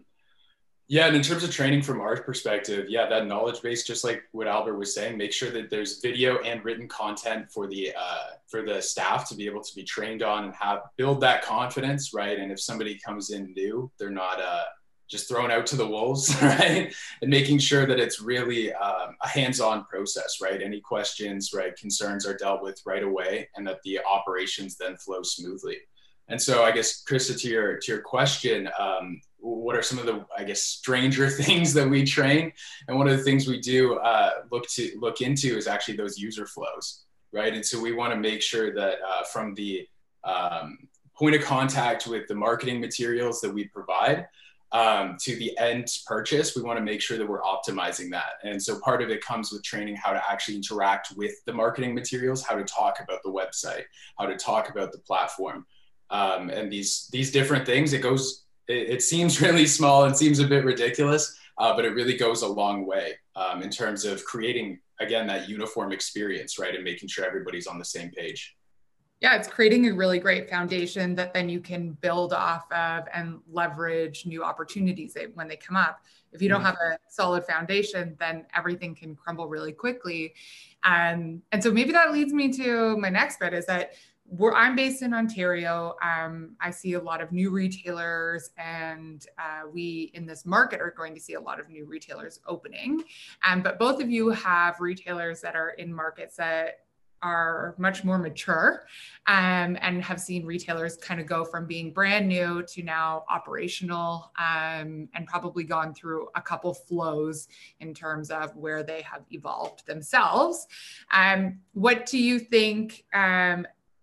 Yeah, 0.89 1.08
and 1.08 1.15
in 1.15 1.22
terms 1.22 1.43
of 1.43 1.52
training 1.52 1.82
from 1.82 2.02
our 2.02 2.22
perspective, 2.22 2.88
yeah, 2.89 3.08
that 3.08 3.26
knowledge 3.26 3.62
base, 3.62 3.84
just 3.84 4.04
like 4.04 4.24
what 4.32 4.48
Albert 4.48 4.78
was 4.78 4.93
saying, 4.93 5.17
make 5.17 5.32
sure 5.32 5.50
that 5.50 5.69
there's 5.69 6.02
video 6.02 6.39
and 6.39 6.63
written 6.63 6.89
content 6.89 7.50
for 7.52 7.67
the 7.67 7.93
uh, 7.98 8.36
for 8.48 8.63
the 8.63 8.82
staff 8.82 9.28
to 9.30 9.36
be 9.36 9.46
able 9.46 9.63
to 9.63 9.76
be 9.76 9.84
trained 9.84 10.24
on 10.24 10.43
and 10.43 10.54
have 10.54 10.82
build 10.98 11.22
that 11.22 11.41
confidence, 11.43 12.13
right? 12.13 12.38
And 12.38 12.52
if 12.52 12.60
somebody 12.60 13.00
comes 13.04 13.30
in 13.30 13.54
new, 13.54 13.89
they're 13.98 14.10
not 14.10 14.41
uh, 14.41 14.63
just 15.10 15.30
thrown 15.30 15.52
out 15.52 15.65
to 15.67 15.78
the 15.78 15.88
wolves, 15.88 16.36
right? 16.41 16.93
And 17.22 17.32
making 17.32 17.60
sure 17.60 17.86
that 17.86 18.00
it's 18.00 18.19
really 18.19 18.74
um, 18.74 19.15
a 19.22 19.28
hands-on 19.28 19.86
process, 19.86 20.39
right? 20.41 20.62
Any 20.62 20.82
questions, 20.82 21.52
right, 21.54 21.76
concerns 21.78 22.26
are 22.28 22.36
dealt 22.36 22.62
with 22.62 22.82
right 22.86 23.04
away, 23.04 23.48
and 23.56 23.65
that 23.67 23.80
the 23.84 24.00
operations 24.04 24.76
then 24.76 24.98
flow 24.98 25.24
smoothly. 25.24 25.78
And 26.30 26.41
so, 26.41 26.63
I 26.63 26.72
guess, 26.72 27.04
Krista, 27.04 27.39
to 27.39 27.50
your 27.50 27.78
to 27.78 27.91
your 27.91 28.02
question, 28.02 28.69
um, 28.80 29.22
what 29.44 29.76
are 29.76 29.82
some 29.82 30.00
of 30.00 30.06
the 30.06 30.26
I 30.38 30.44
guess 30.44 30.62
stranger 30.62 31.30
things 31.44 31.74
that 31.74 31.90
we 31.90 32.04
train? 32.04 32.54
And 32.88 32.98
one 32.98 33.08
of 33.08 33.18
the 33.18 33.24
things 33.24 33.48
we 33.48 33.60
do 33.60 33.96
uh, 33.96 34.32
look 34.52 34.68
to 34.70 34.92
look 35.00 35.22
into 35.22 35.58
is 35.58 35.68
actually 35.68 35.98
those 35.98 36.18
user 36.18 36.46
flows, 36.46 37.04
right? 37.32 37.54
And 37.54 37.66
so 37.66 37.80
we 37.80 37.92
want 37.92 38.14
to 38.14 38.20
make 38.20 38.42
sure 38.42 38.74
that 38.74 38.96
uh, 39.08 39.24
from 39.32 39.54
the 39.56 39.88
um, 40.24 40.78
point 41.16 41.36
of 41.36 41.44
contact 41.44 42.08
with 42.08 42.28
the 42.28 42.36
marketing 42.36 42.80
materials 42.80 43.42
that 43.42 43.54
we 43.54 43.66
provide 43.66 44.28
um, 44.72 45.18
to 45.22 45.36
the 45.36 45.56
end 45.60 45.88
purchase, 46.08 46.56
we 46.56 46.64
want 46.64 46.80
to 46.80 46.84
make 46.84 47.02
sure 47.02 47.18
that 47.18 47.28
we're 47.28 47.42
optimizing 47.42 48.10
that. 48.12 48.36
And 48.44 48.62
so 48.62 48.80
part 48.80 49.04
of 49.04 49.10
it 49.10 49.24
comes 49.24 49.52
with 49.52 49.62
training 49.64 49.96
how 49.96 50.14
to 50.14 50.24
actually 50.28 50.56
interact 50.56 51.14
with 51.16 51.34
the 51.46 51.54
marketing 51.54 51.94
materials, 51.94 52.44
how 52.44 52.56
to 52.56 52.64
talk 52.64 52.98
about 53.00 53.20
the 53.24 53.30
website, 53.30 53.84
how 54.18 54.26
to 54.26 54.36
talk 54.36 54.70
about 54.70 54.92
the 54.92 54.98
platform 55.00 55.66
um, 56.10 56.50
and 56.50 56.72
these 56.72 57.10
these 57.12 57.32
different 57.32 57.66
things. 57.66 57.92
It 57.94 58.02
goes. 58.02 58.43
It, 58.67 58.89
it 58.89 59.02
seems 59.02 59.41
really 59.47 59.65
small 59.65 60.06
and 60.06 60.15
seems 60.15 60.39
a 60.39 60.47
bit 60.47 60.65
ridiculous, 60.65 61.38
uh, 61.58 61.76
but 61.76 61.86
it 61.86 61.89
really 61.89 62.17
goes 62.17 62.41
a 62.41 62.47
long 62.47 62.86
way 62.86 63.13
um, 63.36 63.62
in 63.62 63.69
terms 63.69 64.06
of 64.06 64.23
creating 64.26 64.80
again 64.99 65.28
that 65.28 65.49
uniform 65.49 65.91
experience, 65.91 66.60
right, 66.60 66.76
and 66.76 66.84
making 66.84 67.10
sure 67.10 67.26
everybody's 67.26 67.67
on 67.67 67.80
the 67.80 67.86
same 67.86 68.10
page. 68.12 68.56
Yeah, 69.23 69.38
it's 69.38 69.47
creating 69.47 69.88
a 69.88 69.93
really 69.93 70.19
great 70.19 70.49
foundation 70.49 71.15
that 71.15 71.34
then 71.34 71.47
you 71.47 71.62
can 71.62 71.91
build 72.02 72.34
off 72.34 72.69
of 72.73 73.06
and 73.13 73.39
leverage 73.49 74.26
new 74.26 74.43
opportunities 74.43 75.15
when 75.36 75.47
they 75.47 75.56
come 75.56 75.78
up. 75.78 76.02
If 76.34 76.41
you 76.41 76.49
don't 76.49 76.60
mm-hmm. 76.60 76.65
have 76.65 76.76
a 76.76 76.97
solid 77.10 77.45
foundation, 77.45 78.17
then 78.19 78.45
everything 78.54 78.93
can 78.93 79.15
crumble 79.15 79.47
really 79.47 79.71
quickly. 79.71 80.34
Um, 80.84 81.41
and 81.54 81.63
so 81.63 81.71
maybe 81.71 81.93
that 81.93 82.12
leads 82.12 82.34
me 82.34 82.52
to 82.54 82.97
my 82.97 83.08
next 83.08 83.39
bit 83.39 83.54
is 83.54 83.65
that 83.67 83.93
where 84.38 84.56
I'm 84.56 84.76
based 84.76 85.04
in 85.04 85.13
Ontario, 85.13 85.96
um, 86.02 86.56
I 86.60 86.72
see 86.72 86.93
a 86.93 87.00
lot 87.00 87.22
of 87.22 87.32
new 87.32 87.52
retailers, 87.52 88.50
and 88.58 89.26
uh, 89.38 89.67
we 89.72 90.12
in 90.15 90.26
this 90.26 90.46
market 90.46 90.82
are 90.82 90.93
going 90.98 91.13
to 91.13 91.19
see 91.19 91.36
a 91.36 91.39
lot 91.39 91.60
of 91.60 91.69
new 91.69 91.86
retailers 91.86 92.39
opening. 92.48 93.04
Um, 93.48 93.62
but 93.62 93.78
both 93.78 94.02
of 94.02 94.10
you 94.10 94.30
have 94.30 94.80
retailers 94.80 95.41
that 95.41 95.56
are 95.56 95.72
in 95.72 95.93
markets 95.93 96.38
that 96.38 96.80
are 97.22 97.74
much 97.78 98.04
more 98.04 98.17
mature 98.17 98.86
um, 99.28 99.78
and 99.82 100.04
have 100.04 100.19
seen 100.19 100.46
retailers 100.46 100.98
kind 100.98 101.22
of 101.22 101.26
go 101.26 101.46
from 101.46 101.65
being 101.65 101.93
brand 101.93 102.28
new 102.28 102.63
to 102.63 102.84
now 102.84 103.24
operational 103.30 104.32
um, 104.38 105.08
and 105.13 105.26
probably 105.26 105.63
gone 105.63 105.93
through 105.93 106.28
a 106.36 106.41
couple 106.41 106.74
flows 106.74 107.48
in 107.80 107.93
terms 107.93 108.30
of 108.30 108.54
where 108.58 108.84
they 108.84 109.02
have 109.04 109.24
evolved 109.32 109.86
themselves. 109.86 110.67
Um, 111.12 111.60
what 111.74 112.06
do 112.06 112.17
you 112.17 112.39
think? 112.39 113.06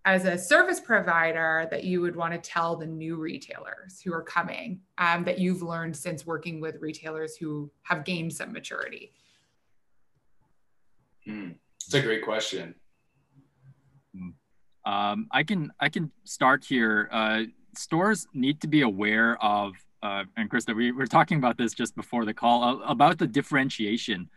As 0.07 0.25
a 0.25 0.39
service 0.39 0.81
provider 0.81 1.69
that 1.71 1.85
you 1.85 2.01
would 2.01 2.17
want 2.17 2.33
to 2.33 2.39
tell 2.39 2.75
the 2.75 2.87
new 2.87 3.17
retailers 3.17 4.01
who 4.01 4.15
are 4.15 4.23
coming 4.23 4.81
um, 4.97 5.25
that 5.25 5.39
you've 5.39 5.63
learned 5.63 5.95
since 5.95 6.25
working 6.25 6.61
with 6.61 6.77
retailers 6.81 7.37
who 7.37 7.71
have 7.83 8.05
gained 8.05 8.33
some 8.33 8.51
maturity? 8.51 9.13
Mm, 11.29 11.55
it's 11.85 11.93
a 11.93 12.01
great 12.01 12.25
question. 12.25 12.75
Um, 14.87 15.29
I 15.31 15.43
can 15.43 15.71
I 15.79 15.89
can 15.89 16.11
start 16.25 16.65
here. 16.65 17.09
Uh, 17.13 17.43
stores 17.77 18.27
need 18.33 18.61
to 18.63 18.67
be 18.67 18.81
aware 18.81 19.43
of, 19.43 19.75
uh, 20.03 20.25
and 20.37 20.51
Krista, 20.51 20.75
we 20.75 20.93
were 20.93 21.07
talking 21.07 21.39
about 21.39 21.59
this 21.59 21.75
just 21.75 21.95
before 21.95 22.25
the 22.25 22.35
call 22.35 22.65
uh, 22.65 22.77
about 22.87 23.19
the 23.19 23.27
differentiation. 23.27 24.31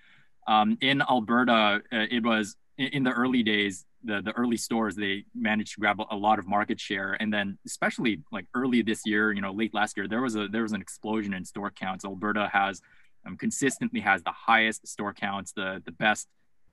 Um, 0.46 0.78
in 0.82 1.02
Alberta, 1.02 1.82
uh, 1.92 2.06
it 2.12 2.24
was 2.24 2.58
in 2.78 3.04
the 3.04 3.12
early 3.12 3.44
days 3.44 3.86
the 4.04 4.22
the 4.22 4.32
early 4.34 4.58
stores 4.58 4.96
they 4.96 5.26
managed 5.34 5.74
to 5.76 5.80
grab 5.80 6.00
a 6.12 6.16
lot 6.16 6.40
of 6.40 6.48
market 6.48 6.80
share. 6.80 7.18
And 7.20 7.34
then 7.34 7.58
especially 7.66 8.22
like 8.32 8.46
early 8.54 8.82
this 8.82 9.02
year 9.06 9.32
you 9.32 9.42
know 9.42 9.52
late 9.52 9.74
last 9.74 9.98
year 9.98 10.08
there 10.08 10.22
was 10.22 10.36
a 10.36 10.48
there 10.48 10.64
was 10.64 10.74
an 10.74 10.82
explosion 10.82 11.34
in 11.34 11.46
store 11.46 11.72
counts. 11.72 12.06
Alberta 12.06 12.50
has 12.52 12.82
um, 13.26 13.38
consistently 13.38 14.02
has 14.02 14.22
the 14.24 14.32
highest 14.32 14.88
store 14.88 15.14
counts 15.14 15.52
the 15.52 15.82
the 15.86 15.92
best 15.92 16.28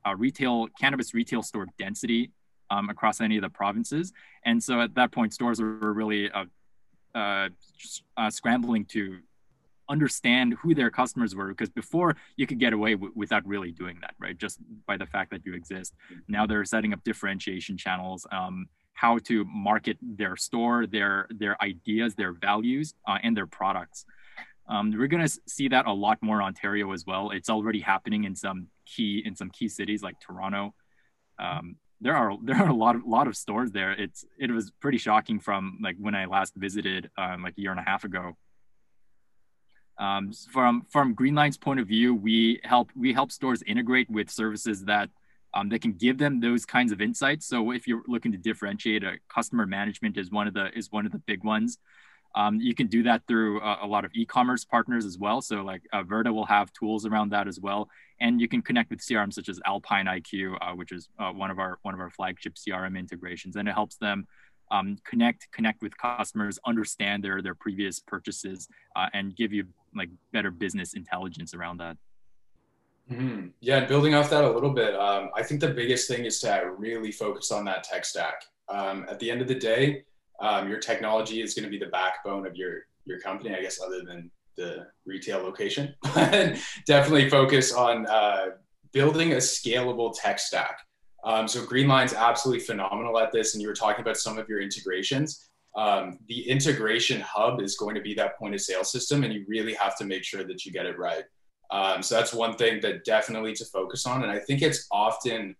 uh, 0.07 0.15
retail 0.17 0.69
cannabis 0.81 1.15
retail 1.15 1.43
store 1.43 1.67
density 1.79 2.31
um, 2.71 2.89
across 2.89 3.21
any 3.21 3.37
of 3.37 3.43
the 3.43 3.51
provinces. 3.51 4.13
And 4.45 4.63
so 4.63 4.81
at 4.81 4.95
that 4.95 5.13
point 5.13 5.35
stores 5.35 5.61
were 5.61 5.93
really 5.93 6.31
uh, 6.31 6.45
uh, 7.15 7.49
uh 8.17 8.31
scrambling 8.31 8.85
to 8.87 9.19
understand 9.91 10.55
who 10.63 10.75
their 10.75 10.91
customers 10.91 11.35
were 11.35 11.49
because 11.49 11.69
before 11.69 12.17
you 12.37 12.47
could 12.47 12.59
get 12.59 12.73
away 12.73 12.93
w- 12.95 13.13
without 13.15 13.47
really 13.47 13.73
doing 13.73 13.99
that 14.01 14.15
right? 14.19 14.39
Just 14.39 14.59
by 14.87 14.97
the 14.97 15.07
fact 15.07 15.31
that 15.33 15.45
you 15.45 15.55
exist. 15.55 15.95
Now 16.29 16.47
they're 16.47 16.65
setting 16.65 16.93
up 16.93 17.03
differentiation 17.05 17.77
channels 17.77 18.27
um, 18.31 18.67
how 18.95 19.19
to 19.19 19.45
market 19.45 19.99
their 20.01 20.37
store 20.37 20.87
their 20.87 21.27
their 21.31 21.61
ideas 21.63 22.15
their 22.15 22.33
values 22.33 22.95
uh, 23.07 23.19
and 23.23 23.37
their 23.37 23.47
products. 23.47 24.05
Um, 24.69 24.93
we're 24.97 25.09
going 25.09 25.27
to 25.27 25.41
see 25.49 25.67
that 25.69 25.87
a 25.87 25.93
lot 25.93 26.19
more 26.23 26.41
ontario 26.41 26.93
as 26.93 27.05
well. 27.05 27.31
It's 27.31 27.51
already 27.51 27.81
happening 27.81 28.23
in 28.25 28.37
some 28.37 28.69
key 28.87 29.23
in 29.25 29.35
some 29.35 29.51
key 29.51 29.69
cities 29.69 30.03
like 30.03 30.21
toronto. 30.21 30.75
Um, 31.39 31.77
there 32.01 32.15
are 32.15 32.37
there 32.45 32.57
are 32.57 32.69
a 32.69 32.75
lot 32.75 32.95
of 32.95 33.03
lot 33.05 33.27
of 33.27 33.37
stores 33.37 33.73
there. 33.73 33.93
It's 33.93 34.25
it 34.39 34.51
was 34.51 34.71
pretty 34.81 34.99
shocking 34.99 35.41
from 35.41 35.79
like 35.83 35.97
when 35.99 36.15
i 36.15 36.27
last 36.27 36.55
visited 36.57 37.11
um, 37.19 37.43
like 37.43 37.55
a 37.59 37.61
year 37.61 37.73
and 37.73 37.81
a 37.81 37.91
half 37.91 38.05
ago 38.05 38.37
um, 39.99 40.33
from 40.53 40.87
from 40.91 41.15
Greenline's 41.15 41.59
point 41.59 41.81
of 41.81 41.87
view, 41.87 42.15
we 42.15 42.61
help 42.65 42.91
we 42.97 43.13
help 43.13 43.31
stores 43.31 43.63
integrate 43.67 44.11
with 44.11 44.31
services 44.31 44.85
that 44.85 45.11
um, 45.55 45.69
that 45.71 45.83
can 45.83 45.93
give 45.93 46.19
them 46.19 46.41
those 46.41 46.65
kinds 46.65 46.93
of 46.93 47.01
insights. 47.01 47.47
So 47.47 47.73
if 47.73 47.87
you're 47.87 48.03
looking 48.07 48.33
to 48.33 48.39
differentiate, 48.39 49.05
a 49.05 49.19
customer 49.33 49.67
management 49.67 50.17
is 50.17 50.31
one 50.31 50.47
of 50.47 50.55
the 50.55 50.71
is 50.77 50.91
one 50.91 51.07
of 51.07 51.13
the 51.13 51.19
big 51.19 51.45
ones. 51.45 51.79
Um, 52.35 52.61
you 52.61 52.75
can 52.75 52.87
do 52.87 53.03
that 53.03 53.23
through 53.27 53.61
a, 53.61 53.81
a, 53.83 53.87
lot 53.87 54.05
of 54.05 54.13
e-commerce 54.15 54.65
partners 54.65 55.05
as 55.05 55.19
well. 55.19 55.43
So 55.43 55.63
like 55.63 55.83
uh, 55.93 56.05
Verda 56.05 56.33
will 56.33 56.47
have 56.47 56.73
tools 56.73 57.05
around 57.05 57.31
that 57.31 57.49
as 57.49 57.59
well, 57.59 57.89
and 58.21 58.41
you 58.41 58.47
can 58.47 58.63
connect 58.63 58.91
with 58.91 59.01
CRM 59.01 59.33
such 59.33 59.49
as 59.49 59.59
Alpine 59.67 60.07
IQ, 60.07 60.57
uh, 60.61 60.77
which 60.77 60.93
is 60.93 61.09
uh, 61.19 61.33
one 61.33 61.51
of 61.51 61.59
our 61.59 61.79
one 61.83 61.93
of 61.93 62.01
our 62.01 62.11
flagship 62.11 62.55
CRM 62.55 62.97
integrations, 62.97 63.57
and 63.57 63.69
it 63.69 63.73
helps 63.73 63.97
them 63.97 64.29
um, 64.71 64.97
connect 65.05 65.51
connect 65.51 65.83
with 65.83 65.97
customers, 65.97 66.59
understand 66.65 67.25
their 67.25 67.43
their 67.43 67.57
previous 67.57 67.99
purchases, 67.99 68.69
uh, 68.95 69.09
and 69.13 69.35
give 69.35 69.53
you 69.53 69.65
like 69.95 70.11
better 70.33 70.51
business 70.51 70.95
intelligence 70.95 71.55
around 71.55 71.79
that. 71.79 71.97
Mm-hmm. 73.11 73.49
Yeah, 73.61 73.87
building 73.87 74.15
off 74.15 74.31
that 74.31 74.45
a 74.45 74.51
little 74.51 74.71
bit, 74.71 74.95
um, 74.95 75.31
I 75.35 75.43
think 75.43 75.61
the 75.61 75.71
biggest 75.71 76.07
thing 76.09 76.25
is 76.25 76.41
to 76.41 76.73
really 76.77 77.11
focus 77.11 77.51
on 77.51 77.65
that 77.65 77.83
tech 77.83 78.05
stack. 78.05 78.45
Um, 78.69 79.05
at 79.09 79.19
the 79.19 79.31
end 79.31 79.43
of 79.43 79.49
the 79.49 79.55
day, 79.55 80.05
um, 80.41 80.69
your 80.69 80.79
technology 80.79 81.43
is 81.43 81.55
going 81.55 81.65
to 81.65 81.71
be 81.71 81.79
the 81.79 81.91
backbone 81.91 82.47
of 82.47 82.57
your 82.57 82.87
your 83.05 83.19
company, 83.19 83.55
I 83.55 83.63
guess, 83.63 83.81
other 83.81 84.03
than 84.03 84.31
the 84.57 84.87
retail 85.07 85.39
location. 85.39 85.95
Definitely 86.87 87.29
focus 87.29 87.73
on 87.73 88.07
uh, 88.07 88.51
building 88.93 89.33
a 89.33 89.37
scalable 89.37 90.15
tech 90.15 90.39
stack. 90.39 90.79
Um, 91.25 91.49
so 91.49 91.65
Greenline's 91.65 92.15
absolutely 92.15 92.65
phenomenal 92.65 93.19
at 93.19 93.33
this, 93.33 93.55
and 93.55 93.63
you 93.63 93.69
were 93.69 93.75
talking 93.75 94.01
about 94.01 94.17
some 94.17 94.39
of 94.39 94.49
your 94.49 94.61
integrations. 94.61 95.50
Um, 95.77 96.19
the 96.29 96.49
integration 96.49 97.21
hub 97.21 97.61
is 97.61 97.77
going 97.77 97.95
to 97.95 98.01
be 98.01 98.15
that 98.15 98.39
point 98.39 98.55
of 98.55 98.61
sale 98.61 98.85
system, 98.85 99.23
and 99.25 99.33
you 99.33 99.45
really 99.47 99.75
have 99.75 99.97
to 99.99 100.05
make 100.05 100.25
sure 100.25 100.45
that 100.45 100.65
you 100.65 100.73
get 100.73 100.87
it 100.87 100.99
right. 100.99 101.25
Um, 101.71 102.03
so 102.03 102.17
that's 102.17 102.35
one 102.35 102.57
thing 102.57 102.81
that 102.81 103.05
definitely 103.05 103.55
to 103.55 103.65
focus 103.65 104.07
on, 104.07 104.23
and 104.23 104.33
I 104.33 104.39
think 104.39 104.63
it's 104.63 104.89
often 104.91 105.55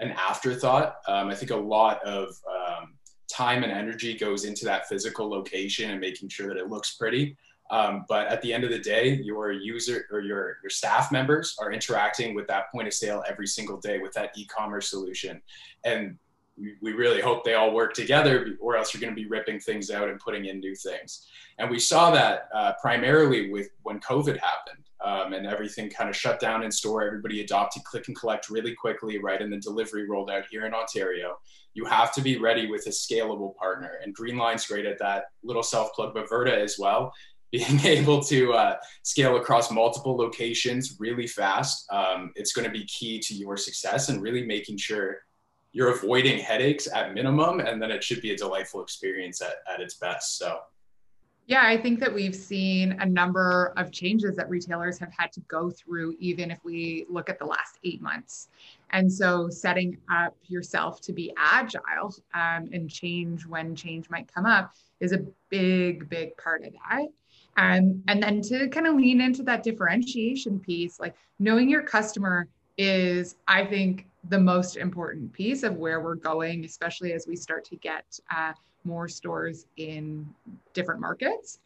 an 0.00 0.10
afterthought. 0.10 0.96
Um, 1.08 1.28
I 1.28 1.34
think 1.34 1.50
a 1.50 1.56
lot 1.56 2.02
of 2.04 2.36
um, 2.46 2.94
time 3.32 3.62
and 3.62 3.72
energy 3.72 4.16
goes 4.16 4.44
into 4.44 4.66
that 4.66 4.88
physical 4.88 5.28
location 5.28 5.90
and 5.90 6.00
making 6.00 6.28
sure 6.28 6.48
that 6.48 6.58
it 6.58 6.68
looks 6.68 6.96
pretty. 6.96 7.36
Um, 7.70 8.04
but 8.08 8.28
at 8.28 8.42
the 8.42 8.52
end 8.52 8.62
of 8.62 8.70
the 8.70 8.78
day, 8.78 9.14
your 9.14 9.50
user 9.50 10.06
or 10.12 10.20
your, 10.20 10.58
your 10.62 10.70
staff 10.70 11.10
members 11.10 11.56
are 11.58 11.72
interacting 11.72 12.34
with 12.34 12.46
that 12.46 12.70
point 12.70 12.86
of 12.86 12.94
sale 12.94 13.24
every 13.26 13.46
single 13.46 13.78
day 13.78 13.98
with 13.98 14.12
that 14.12 14.30
e-commerce 14.36 14.88
solution. 14.88 15.42
And 15.84 16.18
we, 16.56 16.92
really 16.92 17.20
hope 17.20 17.44
they 17.44 17.54
all 17.54 17.72
work 17.72 17.92
together 17.94 18.56
or 18.60 18.76
else 18.76 18.92
you're 18.92 19.00
going 19.00 19.14
to 19.14 19.20
be 19.20 19.28
ripping 19.28 19.60
things 19.60 19.90
out 19.90 20.08
and 20.08 20.18
putting 20.18 20.46
in 20.46 20.60
new 20.60 20.74
things. 20.74 21.26
And 21.58 21.70
we 21.70 21.78
saw 21.78 22.10
that 22.12 22.48
uh, 22.54 22.72
primarily 22.80 23.50
with 23.50 23.68
when 23.82 24.00
COVID 24.00 24.38
happened 24.38 24.84
um, 25.04 25.32
and 25.32 25.46
everything 25.46 25.90
kind 25.90 26.08
of 26.08 26.16
shut 26.16 26.40
down 26.40 26.62
in 26.62 26.70
store. 26.70 27.06
Everybody 27.06 27.42
adopted 27.42 27.84
click 27.84 28.08
and 28.08 28.18
collect 28.18 28.48
really 28.50 28.74
quickly, 28.74 29.18
right? 29.18 29.40
And 29.40 29.52
the 29.52 29.58
delivery 29.58 30.08
rolled 30.08 30.30
out 30.30 30.44
here 30.50 30.66
in 30.66 30.74
Ontario. 30.74 31.36
You 31.74 31.84
have 31.84 32.12
to 32.14 32.22
be 32.22 32.38
ready 32.38 32.66
with 32.66 32.86
a 32.86 32.90
scalable 32.90 33.54
partner. 33.56 33.98
And 34.02 34.16
Greenline's 34.16 34.66
great 34.66 34.86
at 34.86 34.98
that. 34.98 35.24
Little 35.44 35.62
self 35.62 35.92
plug, 35.92 36.14
but 36.14 36.48
as 36.48 36.78
well 36.78 37.12
being 37.52 37.80
able 37.86 38.22
to 38.24 38.52
uh, 38.52 38.76
scale 39.02 39.36
across 39.36 39.70
multiple 39.70 40.16
locations 40.16 40.96
really 40.98 41.28
fast, 41.28 41.86
um, 41.92 42.32
it's 42.34 42.52
going 42.52 42.64
to 42.64 42.70
be 42.70 42.84
key 42.86 43.20
to 43.20 43.34
your 43.34 43.56
success 43.56 44.08
and 44.08 44.20
really 44.20 44.44
making 44.44 44.76
sure 44.76 45.18
you're 45.76 45.90
avoiding 45.90 46.38
headaches 46.38 46.88
at 46.90 47.12
minimum, 47.12 47.60
and 47.60 47.82
then 47.82 47.90
it 47.90 48.02
should 48.02 48.22
be 48.22 48.30
a 48.30 48.36
delightful 48.36 48.82
experience 48.82 49.42
at, 49.42 49.56
at 49.70 49.78
its 49.78 49.96
best. 49.96 50.38
So. 50.38 50.60
Yeah, 51.48 51.64
I 51.66 51.76
think 51.76 52.00
that 52.00 52.12
we've 52.12 52.34
seen 52.34 52.92
a 52.98 53.04
number 53.04 53.74
of 53.76 53.92
changes 53.92 54.36
that 54.36 54.48
retailers 54.48 54.98
have 54.98 55.12
had 55.14 55.30
to 55.32 55.40
go 55.48 55.70
through, 55.70 56.16
even 56.18 56.50
if 56.50 56.58
we 56.64 57.04
look 57.10 57.28
at 57.28 57.38
the 57.38 57.44
last 57.44 57.78
eight 57.84 58.00
months. 58.00 58.48
And 58.88 59.12
so, 59.12 59.50
setting 59.50 59.98
up 60.10 60.34
yourself 60.46 61.02
to 61.02 61.12
be 61.12 61.30
agile 61.36 62.14
um, 62.32 62.70
and 62.72 62.88
change 62.88 63.44
when 63.44 63.76
change 63.76 64.08
might 64.08 64.32
come 64.32 64.46
up 64.46 64.72
is 65.00 65.12
a 65.12 65.26
big, 65.50 66.08
big 66.08 66.34
part 66.38 66.64
of 66.64 66.72
that. 66.72 67.04
Um, 67.58 68.02
and 68.08 68.22
then 68.22 68.40
to 68.42 68.68
kind 68.68 68.86
of 68.86 68.94
lean 68.94 69.20
into 69.20 69.42
that 69.42 69.62
differentiation 69.62 70.58
piece, 70.58 70.98
like 70.98 71.14
knowing 71.38 71.68
your 71.68 71.82
customer 71.82 72.48
is, 72.78 73.36
I 73.46 73.66
think, 73.66 74.06
the 74.28 74.38
most 74.38 74.76
important 74.76 75.32
piece 75.32 75.62
of 75.62 75.76
where 75.76 76.00
we're 76.00 76.14
going, 76.14 76.64
especially 76.64 77.12
as 77.12 77.26
we 77.26 77.36
start 77.36 77.64
to 77.66 77.76
get 77.76 78.18
uh, 78.34 78.52
more 78.84 79.08
stores 79.08 79.66
in 79.76 80.26
different 80.72 81.00
markets. 81.00 81.58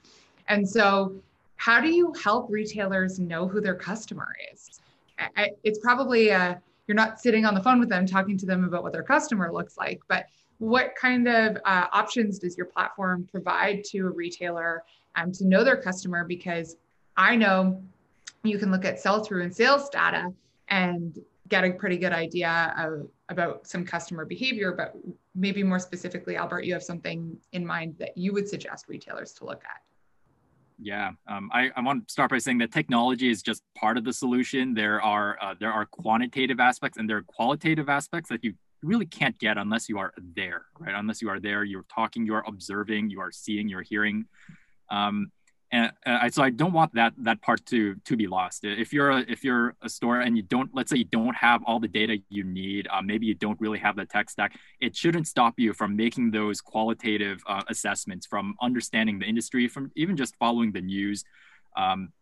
And 0.48 0.68
so, 0.68 1.14
how 1.56 1.80
do 1.80 1.88
you 1.88 2.14
help 2.22 2.50
retailers 2.50 3.18
know 3.18 3.46
who 3.46 3.60
their 3.60 3.74
customer 3.74 4.28
is? 4.52 4.80
I, 5.36 5.50
it's 5.62 5.78
probably 5.78 6.32
uh, 6.32 6.54
you're 6.86 6.94
not 6.94 7.20
sitting 7.20 7.44
on 7.44 7.54
the 7.54 7.62
phone 7.62 7.78
with 7.78 7.88
them 7.88 8.06
talking 8.06 8.38
to 8.38 8.46
them 8.46 8.64
about 8.64 8.82
what 8.82 8.92
their 8.92 9.02
customer 9.02 9.52
looks 9.52 9.76
like, 9.76 10.00
but 10.08 10.26
what 10.58 10.94
kind 10.94 11.28
of 11.28 11.56
uh, 11.64 11.86
options 11.92 12.38
does 12.38 12.56
your 12.56 12.66
platform 12.66 13.28
provide 13.30 13.84
to 13.84 14.06
a 14.06 14.10
retailer 14.10 14.84
um, 15.16 15.32
to 15.32 15.46
know 15.46 15.64
their 15.64 15.76
customer? 15.76 16.24
Because 16.24 16.76
I 17.16 17.36
know 17.36 17.82
you 18.42 18.58
can 18.58 18.70
look 18.70 18.84
at 18.84 19.00
sell 19.00 19.22
through 19.22 19.42
and 19.42 19.54
sales 19.54 19.88
data 19.88 20.32
and 20.68 21.18
get 21.50 21.64
a 21.64 21.72
pretty 21.72 21.98
good 21.98 22.12
idea 22.12 22.72
of, 22.78 23.08
about 23.28 23.66
some 23.66 23.84
customer 23.84 24.24
behavior, 24.24 24.72
but 24.72 24.94
maybe 25.34 25.62
more 25.62 25.78
specifically, 25.78 26.36
Albert, 26.36 26.64
you 26.64 26.72
have 26.72 26.82
something 26.82 27.36
in 27.52 27.66
mind 27.66 27.96
that 27.98 28.16
you 28.16 28.32
would 28.32 28.48
suggest 28.48 28.86
retailers 28.88 29.32
to 29.34 29.44
look 29.44 29.62
at. 29.64 29.82
Yeah, 30.82 31.10
um, 31.28 31.50
I, 31.52 31.70
I 31.76 31.82
want 31.82 32.08
to 32.08 32.12
start 32.12 32.30
by 32.30 32.38
saying 32.38 32.58
that 32.58 32.72
technology 32.72 33.30
is 33.30 33.42
just 33.42 33.62
part 33.76 33.98
of 33.98 34.04
the 34.04 34.14
solution. 34.14 34.72
There 34.72 35.02
are 35.02 35.36
uh, 35.42 35.54
there 35.60 35.70
are 35.70 35.84
quantitative 35.84 36.58
aspects 36.58 36.96
and 36.96 37.06
there 37.08 37.18
are 37.18 37.22
qualitative 37.22 37.90
aspects 37.90 38.30
that 38.30 38.42
you 38.42 38.54
really 38.82 39.04
can't 39.04 39.38
get 39.38 39.58
unless 39.58 39.90
you 39.90 39.98
are 39.98 40.14
there, 40.34 40.64
right? 40.78 40.94
Unless 40.94 41.20
you 41.20 41.28
are 41.28 41.38
there, 41.38 41.64
you're 41.64 41.84
talking, 41.94 42.24
you 42.24 42.34
are 42.34 42.44
observing, 42.46 43.10
you 43.10 43.20
are 43.20 43.30
seeing, 43.30 43.68
you're 43.68 43.82
hearing. 43.82 44.24
Um, 44.90 45.30
and 45.72 45.92
uh, 46.04 46.28
so 46.30 46.42
I 46.42 46.50
don't 46.50 46.72
want 46.72 46.94
that 46.94 47.12
that 47.18 47.40
part 47.42 47.64
to 47.66 47.94
to 47.94 48.16
be 48.16 48.26
lost. 48.26 48.64
If 48.64 48.92
you're 48.92 49.10
a, 49.10 49.20
if 49.28 49.44
you're 49.44 49.76
a 49.82 49.88
store 49.88 50.20
and 50.20 50.36
you 50.36 50.42
don't, 50.42 50.70
let's 50.74 50.90
say 50.90 50.96
you 50.96 51.04
don't 51.04 51.36
have 51.36 51.62
all 51.64 51.78
the 51.78 51.88
data 51.88 52.18
you 52.28 52.42
need, 52.42 52.88
uh, 52.90 53.00
maybe 53.02 53.26
you 53.26 53.34
don't 53.34 53.60
really 53.60 53.78
have 53.78 53.94
the 53.94 54.04
tech 54.04 54.30
stack. 54.30 54.58
It 54.80 54.96
shouldn't 54.96 55.28
stop 55.28 55.54
you 55.58 55.72
from 55.72 55.94
making 55.94 56.32
those 56.32 56.60
qualitative 56.60 57.40
uh, 57.46 57.62
assessments, 57.68 58.26
from 58.26 58.56
understanding 58.60 59.20
the 59.20 59.26
industry, 59.26 59.68
from 59.68 59.92
even 59.94 60.16
just 60.16 60.34
following 60.36 60.72
the 60.72 60.82
news. 60.82 61.24
Um, 61.76 62.12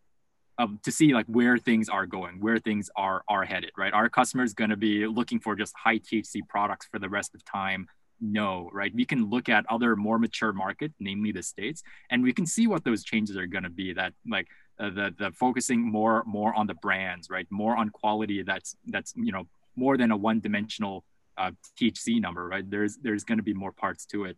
to 0.82 0.90
see 0.90 1.14
like 1.14 1.26
where 1.26 1.56
things 1.56 1.88
are 1.88 2.04
going, 2.04 2.40
where 2.40 2.58
things 2.58 2.90
are 2.96 3.22
are 3.28 3.44
headed, 3.44 3.70
right? 3.78 3.92
Our 3.92 4.08
customers 4.08 4.52
going 4.54 4.70
to 4.70 4.76
be 4.76 5.06
looking 5.06 5.38
for 5.38 5.54
just 5.54 5.72
high 5.76 5.98
THC 5.98 6.40
products 6.48 6.87
for 6.90 6.98
the 6.98 7.08
rest 7.08 7.34
of 7.34 7.44
time 7.44 7.87
no, 8.20 8.70
right? 8.72 8.94
We 8.94 9.04
can 9.04 9.31
look 9.31 9.48
at 9.48 9.64
other 9.68 9.96
more 9.96 10.18
mature 10.18 10.52
markets, 10.52 10.94
namely 10.98 11.33
the 11.33 11.42
states, 11.42 11.83
and 12.11 12.22
we 12.22 12.33
can 12.33 12.46
see 12.46 12.66
what 12.66 12.85
those 12.85 13.04
changes 13.04 13.37
are 13.37 13.46
going 13.46 13.64
to 13.64 13.70
be. 13.70 13.92
That 13.92 14.12
like 14.26 14.48
uh, 14.78 14.90
the 14.90 15.14
the 15.18 15.31
focusing 15.33 15.81
more 15.81 16.24
more 16.26 16.54
on 16.54 16.66
the 16.66 16.74
brands, 16.74 17.31
right? 17.31 17.46
More 17.50 17.76
on 17.76 17.90
quality. 17.90 18.42
That's 18.42 18.76
that's 18.87 19.12
you 19.16 19.33
know 19.33 19.46
more 19.76 19.96
than 19.96 20.11
a 20.11 20.16
one 20.16 20.40
dimensional 20.40 21.04
uh, 21.37 21.52
THC 21.81 22.20
number, 22.20 22.46
right? 22.46 22.68
There's 22.68 22.96
there's 22.96 23.24
going 23.24 23.38
to 23.38 23.44
be 23.44 23.54
more 23.54 23.72
parts 23.72 24.07
to 24.07 24.24
it. 24.24 24.37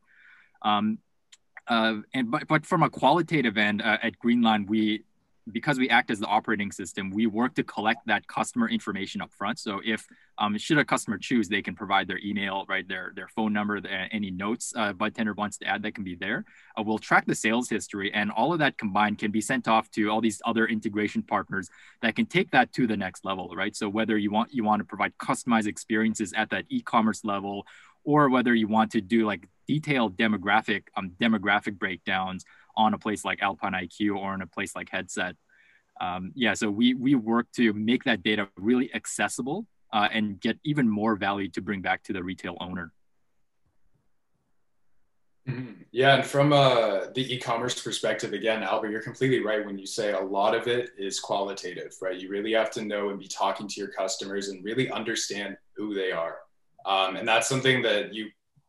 Um, 0.62 0.98
uh, 1.66 1.96
and 2.14 2.30
but 2.30 2.46
but 2.48 2.66
from 2.66 2.82
a 2.82 2.90
qualitative 2.90 3.56
end 3.56 3.82
uh, 3.82 3.98
at 4.02 4.18
Greenline, 4.18 4.66
we 4.68 5.04
because 5.52 5.78
we 5.78 5.88
act 5.88 6.10
as 6.10 6.20
the 6.20 6.26
operating 6.26 6.72
system, 6.72 7.10
we 7.10 7.26
work 7.26 7.54
to 7.54 7.62
collect 7.62 8.06
that 8.06 8.26
customer 8.26 8.68
information 8.68 9.20
up 9.20 9.32
front. 9.32 9.58
So 9.58 9.80
if 9.84 10.06
um, 10.38 10.56
should 10.58 10.78
a 10.78 10.84
customer 10.84 11.18
choose, 11.18 11.48
they 11.48 11.62
can 11.62 11.74
provide 11.74 12.08
their 12.08 12.18
email, 12.24 12.64
right, 12.68 12.86
their 12.86 13.12
their 13.14 13.28
phone 13.28 13.52
number, 13.52 13.80
any 14.10 14.30
notes 14.30 14.72
uh, 14.76 14.92
Budtender 14.92 15.36
wants 15.36 15.58
to 15.58 15.66
add 15.66 15.82
that 15.82 15.94
can 15.94 16.04
be 16.04 16.14
there. 16.14 16.44
Uh, 16.76 16.82
we'll 16.82 16.98
track 16.98 17.26
the 17.26 17.34
sales 17.34 17.68
history, 17.68 18.12
and 18.12 18.30
all 18.30 18.52
of 18.52 18.58
that 18.58 18.78
combined 18.78 19.18
can 19.18 19.30
be 19.30 19.40
sent 19.40 19.68
off 19.68 19.90
to 19.92 20.08
all 20.08 20.20
these 20.20 20.40
other 20.44 20.66
integration 20.66 21.22
partners 21.22 21.68
that 22.02 22.16
can 22.16 22.26
take 22.26 22.50
that 22.50 22.72
to 22.72 22.86
the 22.86 22.96
next 22.96 23.24
level, 23.24 23.54
right? 23.54 23.76
So 23.76 23.88
whether 23.88 24.16
you 24.16 24.30
want 24.30 24.52
you 24.52 24.64
want 24.64 24.80
to 24.80 24.84
provide 24.84 25.12
customized 25.18 25.66
experiences 25.66 26.32
at 26.34 26.50
that 26.50 26.64
e-commerce 26.68 27.24
level, 27.24 27.66
or 28.04 28.30
whether 28.30 28.54
you 28.54 28.68
want 28.68 28.92
to 28.92 29.00
do 29.00 29.26
like 29.26 29.46
detailed 29.66 30.16
demographic 30.16 30.84
um, 30.96 31.12
demographic 31.20 31.78
breakdowns 31.78 32.44
on 32.76 32.94
a 32.94 32.98
place 32.98 33.24
like 33.24 33.42
Alpine 33.42 33.72
IQ 33.72 34.16
or 34.16 34.34
in 34.34 34.42
a 34.42 34.46
place 34.46 34.74
like 34.74 34.88
Headset. 34.90 35.36
Um, 36.00 36.32
yeah, 36.34 36.54
so 36.54 36.70
we 36.70 36.94
we 36.94 37.14
work 37.14 37.46
to 37.56 37.72
make 37.74 38.04
that 38.04 38.22
data 38.22 38.48
really 38.56 38.92
accessible 38.94 39.66
uh, 39.92 40.08
and 40.12 40.40
get 40.40 40.58
even 40.64 40.88
more 40.88 41.16
value 41.16 41.48
to 41.50 41.60
bring 41.60 41.82
back 41.82 42.02
to 42.04 42.12
the 42.12 42.22
retail 42.22 42.56
owner. 42.60 42.92
Mm-hmm. 45.48 45.82
Yeah, 45.90 46.16
and 46.16 46.24
from 46.24 46.52
uh, 46.52 47.06
the 47.14 47.34
e-commerce 47.34 47.82
perspective, 47.82 48.32
again, 48.32 48.62
Albert, 48.62 48.90
you're 48.90 49.02
completely 49.02 49.40
right 49.40 49.64
when 49.64 49.78
you 49.78 49.86
say 49.86 50.12
a 50.12 50.20
lot 50.20 50.54
of 50.54 50.68
it 50.68 50.90
is 50.96 51.18
qualitative, 51.18 51.94
right? 52.00 52.18
You 52.18 52.28
really 52.28 52.52
have 52.52 52.70
to 52.72 52.84
know 52.84 53.10
and 53.10 53.18
be 53.18 53.26
talking 53.26 53.66
to 53.66 53.80
your 53.80 53.90
customers 53.90 54.48
and 54.48 54.64
really 54.64 54.90
understand 54.90 55.56
who 55.76 55.94
they 55.94 56.12
are, 56.12 56.36
um, 56.86 57.16
and 57.16 57.26
that's 57.26 57.48
something 57.48 57.82
that 57.82 58.14
you 58.14 58.28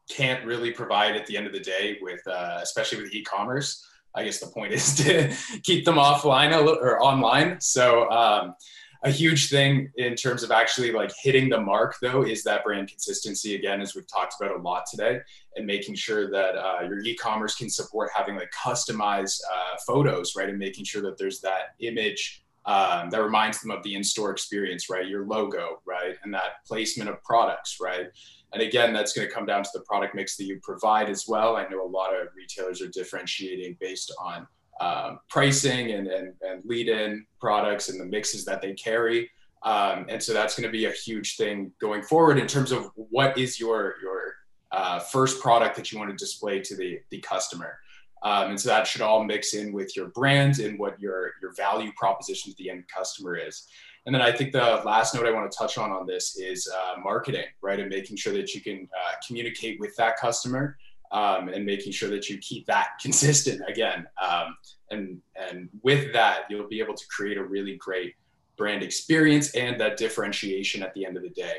can't 0.10 0.46
really 0.46 0.72
provide 0.72 1.16
at 1.16 1.26
the 1.28 1.38
end 1.38 1.46
of 1.46 1.54
the 1.54 1.60
day 1.60 1.98
with, 2.02 2.26
uh, 2.28 2.60
especially 2.62 3.02
with 3.02 3.14
e-commerce. 3.14 3.86
I 4.16 4.24
guess 4.24 4.40
the 4.40 4.48
point 4.48 4.74
is 4.74 4.96
to 4.98 5.34
keep 5.64 5.86
them 5.86 5.96
offline 5.96 6.54
or 6.54 7.02
online. 7.02 7.60
So 7.62 8.10
um, 8.10 8.56
a 9.04 9.10
huge 9.10 9.50
thing 9.50 9.92
in 9.96 10.16
terms 10.16 10.44
of 10.44 10.52
actually 10.52 10.92
like 10.92 11.12
hitting 11.22 11.50
the 11.50 11.60
mark 11.60 11.96
though 12.02 12.24
is 12.24 12.44
that 12.44 12.64
brand 12.64 12.88
consistency 12.88 13.56
again 13.56 13.82
as 13.82 13.96
we've 13.96 14.08
talked 14.08 14.36
about 14.40 14.56
a 14.56 14.62
lot 14.62 14.84
today 14.90 15.20
and 15.56 15.66
making 15.66 15.96
sure 15.96 16.30
that 16.30 16.56
uh, 16.56 16.84
your 16.84 17.00
e-commerce 17.00 17.56
can 17.56 17.70
support 17.70 18.12
having 18.16 18.36
like 18.36 18.52
customized 18.52 19.40
uh, 19.52 19.78
photos 19.88 20.36
right? 20.36 20.50
And 20.50 20.60
making 20.60 20.86
sure 20.86 21.02
that 21.02 21.18
there's 21.18 21.42
that 21.42 21.76
image 21.80 22.44
um, 22.66 23.10
that 23.10 23.24
reminds 23.24 23.60
them 23.60 23.72
of 23.72 23.82
the 23.82 23.96
in-store 23.96 24.30
experience 24.30 24.90
right? 24.90 25.08
Your 25.08 25.26
logo 25.26 25.82
right? 25.86 26.16
And 26.24 26.34
that 26.34 26.64
placement 26.68 27.10
of 27.10 27.24
products 27.24 27.78
right 27.82 28.08
and 28.54 28.62
again, 28.62 28.94
that's 28.94 29.14
going 29.14 29.28
to 29.28 29.34
come 29.34 29.46
down 29.46 29.64
to 29.64 29.70
the 29.74 29.82
product 29.82 30.14
mix 30.14 30.36
that 30.38 30.44
you 30.44 30.60
provide 30.62 31.10
as 31.10 31.28
well. 31.28 31.56
I 31.56 31.68
know 31.68 31.86
a 31.86 31.88
lot 31.88 32.14
of 32.14 32.28
retailers 32.36 32.82
are 32.82 32.90
differentiating 32.90 33.78
based 33.80 34.14
on 34.20 34.48
um, 34.82 35.20
pricing 35.30 35.92
and, 35.92 36.08
and, 36.08 36.34
and 36.42 36.64
lead 36.66 36.90
in 36.90 37.26
products 37.40 37.90
and 37.90 38.00
the 38.00 38.06
mixes 38.06 38.44
that 38.46 38.62
they 38.62 38.74
carry. 38.74 39.30
Um, 39.64 40.06
and 40.10 40.22
so 40.22 40.34
that's 40.34 40.58
going 40.58 40.68
to 40.68 40.72
be 40.72 40.86
a 40.86 40.92
huge 40.92 41.38
thing 41.38 41.72
going 41.80 42.02
forward 42.02 42.40
in 42.40 42.48
terms 42.48 42.72
of 42.72 42.90
what 42.96 43.38
is 43.38 43.60
your, 43.60 43.96
your 44.02 44.34
uh, 44.72 45.00
first 45.00 45.40
product 45.42 45.76
that 45.76 45.92
you 45.92 46.00
want 46.00 46.10
to 46.10 46.16
display 46.16 46.60
to 46.62 46.76
the, 46.76 47.00
the 47.12 47.20
customer. 47.20 47.78
Um, 48.24 48.52
and 48.52 48.60
so 48.60 48.70
that 48.70 48.86
should 48.86 49.02
all 49.02 49.24
mix 49.24 49.54
in 49.54 49.72
with 49.72 49.96
your 49.96 50.08
brand 50.10 50.60
and 50.60 50.78
what 50.78 51.00
your, 51.00 51.32
your 51.42 51.54
value 51.56 51.92
proposition 51.96 52.52
to 52.52 52.58
the 52.58 52.70
end 52.70 52.84
customer 52.94 53.36
is. 53.36 53.68
And 54.06 54.16
then 54.16 54.22
I 54.22 54.32
think 54.32 54.52
the 54.52 54.82
last 54.84 55.14
note 55.14 55.26
I 55.28 55.32
want 55.32 55.52
to 55.52 55.58
touch 55.58 55.78
on 55.78 55.92
on 55.92 56.08
this 56.08 56.38
is 56.38 56.68
uh, 56.68 57.00
marketing, 57.00 57.46
right? 57.62 57.80
And 57.80 57.90
making 57.90 58.18
sure 58.18 58.34
that 58.34 58.54
you 58.56 58.62
can 58.62 58.90
uh, 58.96 59.14
communicate 59.26 59.80
with 59.80 59.96
that 59.98 60.18
customer 60.18 60.78
um, 61.12 61.50
and 61.50 61.66
making 61.66 61.92
sure 61.92 62.10
that 62.10 62.30
you 62.30 62.38
keep 62.40 62.66
that 62.66 62.90
consistent 63.02 63.62
again. 63.68 64.08
Um, 64.22 64.58
and, 64.90 65.22
and 65.36 65.70
with 65.84 66.12
that, 66.14 66.46
you'll 66.50 66.68
be 66.68 66.80
able 66.80 66.96
to 66.96 67.06
create 67.16 67.38
a 67.38 67.44
really 67.44 67.76
great 67.78 68.16
brand 68.58 68.84
experience 68.84 69.56
and 69.56 69.80
that 69.80 69.98
differentiation 69.98 70.84
at 70.84 70.94
the 70.94 71.06
end 71.06 71.16
of 71.16 71.24
the 71.24 71.30
day. 71.30 71.58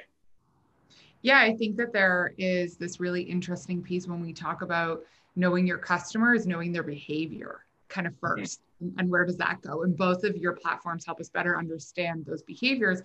Yeah, 1.23 1.39
I 1.39 1.55
think 1.55 1.77
that 1.77 1.93
there 1.93 2.35
is 2.37 2.77
this 2.77 2.99
really 2.99 3.23
interesting 3.23 3.83
piece 3.83 4.09
when 4.09 4.21
we 4.21 4.33
talk 4.33 4.63
about 4.63 5.05
knowing 5.37 5.67
your 5.67 5.79
customers, 5.79 6.47
knowing 6.47 6.73
their 6.73 6.83
behavior 6.83 7.65
kind 7.93 8.07
of 8.07 8.15
1st 8.15 8.59
mm-hmm. 8.83 8.99
and 8.99 9.09
where 9.11 9.25
does 9.25 9.37
that 9.37 9.61
go 9.63 9.83
and 9.83 9.97
both 9.97 10.25
of 10.25 10.37
your 10.37 10.53
platforms 10.53 11.05
help 11.05 11.21
us 11.21 11.29
better 11.29 11.57
understand 11.57 12.25
those 12.27 12.43
behaviors 12.43 13.03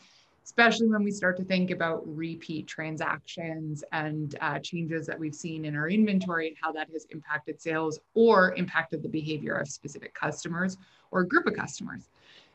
especially 0.47 0.87
when 0.87 1.03
we 1.03 1.11
start 1.11 1.35
to 1.35 1.43
think 1.43 1.71
about 1.71 2.01
repeat 2.07 2.65
transactions 2.67 3.83
and 3.91 4.37
uh, 4.39 4.57
changes 4.59 5.05
that 5.05 5.19
we've 5.19 5.35
seen 5.35 5.65
in 5.65 5.75
our 5.75 5.89
inventory 5.89 6.47
and 6.47 6.55
how 6.61 6.71
that 6.71 6.87
has 6.89 7.05
impacted 7.11 7.61
sales 7.61 7.99
or 8.13 8.55
impacted 8.55 9.03
the 9.03 9.09
behavior 9.09 9.55
of 9.55 9.67
specific 9.67 10.13
customers 10.13 10.77
or 11.11 11.19
a 11.19 11.27
group 11.27 11.47
of 11.47 11.53
customers. 11.53 12.07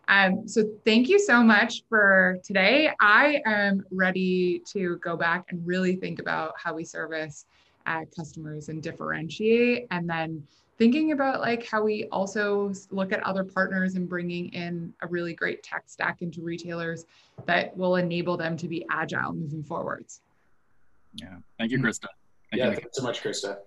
Um, 0.09 0.49
so 0.49 0.65
thank 0.87 1.11
you 1.11 1.19
so 1.19 1.43
much 1.43 1.85
for 1.91 2.39
today. 2.43 2.91
I 2.99 3.43
am 3.45 3.85
ready 3.91 4.63
to 4.73 4.97
go 4.97 5.15
back 5.15 5.45
and 5.51 5.65
really 5.67 5.97
think 5.97 6.19
about 6.19 6.55
how 6.57 6.73
we 6.73 6.85
service 6.85 7.45
uh, 7.85 8.07
customers 8.17 8.71
and 8.71 8.83
differentiate 8.83 9.87
and 9.91 10.09
then 10.09 10.43
thinking 10.83 11.13
about 11.13 11.41
like 11.41 11.65
how 11.65 11.81
we 11.81 12.07
also 12.07 12.73
look 12.91 13.13
at 13.13 13.23
other 13.23 13.45
partners 13.45 13.95
and 13.95 14.09
bringing 14.09 14.49
in 14.53 14.93
a 15.03 15.07
really 15.07 15.33
great 15.33 15.63
tech 15.63 15.85
stack 15.87 16.23
into 16.23 16.43
retailers 16.43 17.05
that 17.47 17.77
will 17.77 17.95
enable 17.95 18.37
them 18.37 18.57
to 18.57 18.67
be 18.67 18.85
agile 18.91 19.33
moving 19.33 19.63
forwards. 19.63 20.23
Yeah. 21.15 21.37
Thank 21.57 21.71
you, 21.71 21.79
hmm. 21.79 21.87
Krista. 21.87 22.09
Thank 22.51 22.59
yeah, 22.59 22.71
you. 22.71 22.75
thanks 22.75 22.97
so 22.97 23.05
much, 23.05 23.23
Krista. 23.23 23.59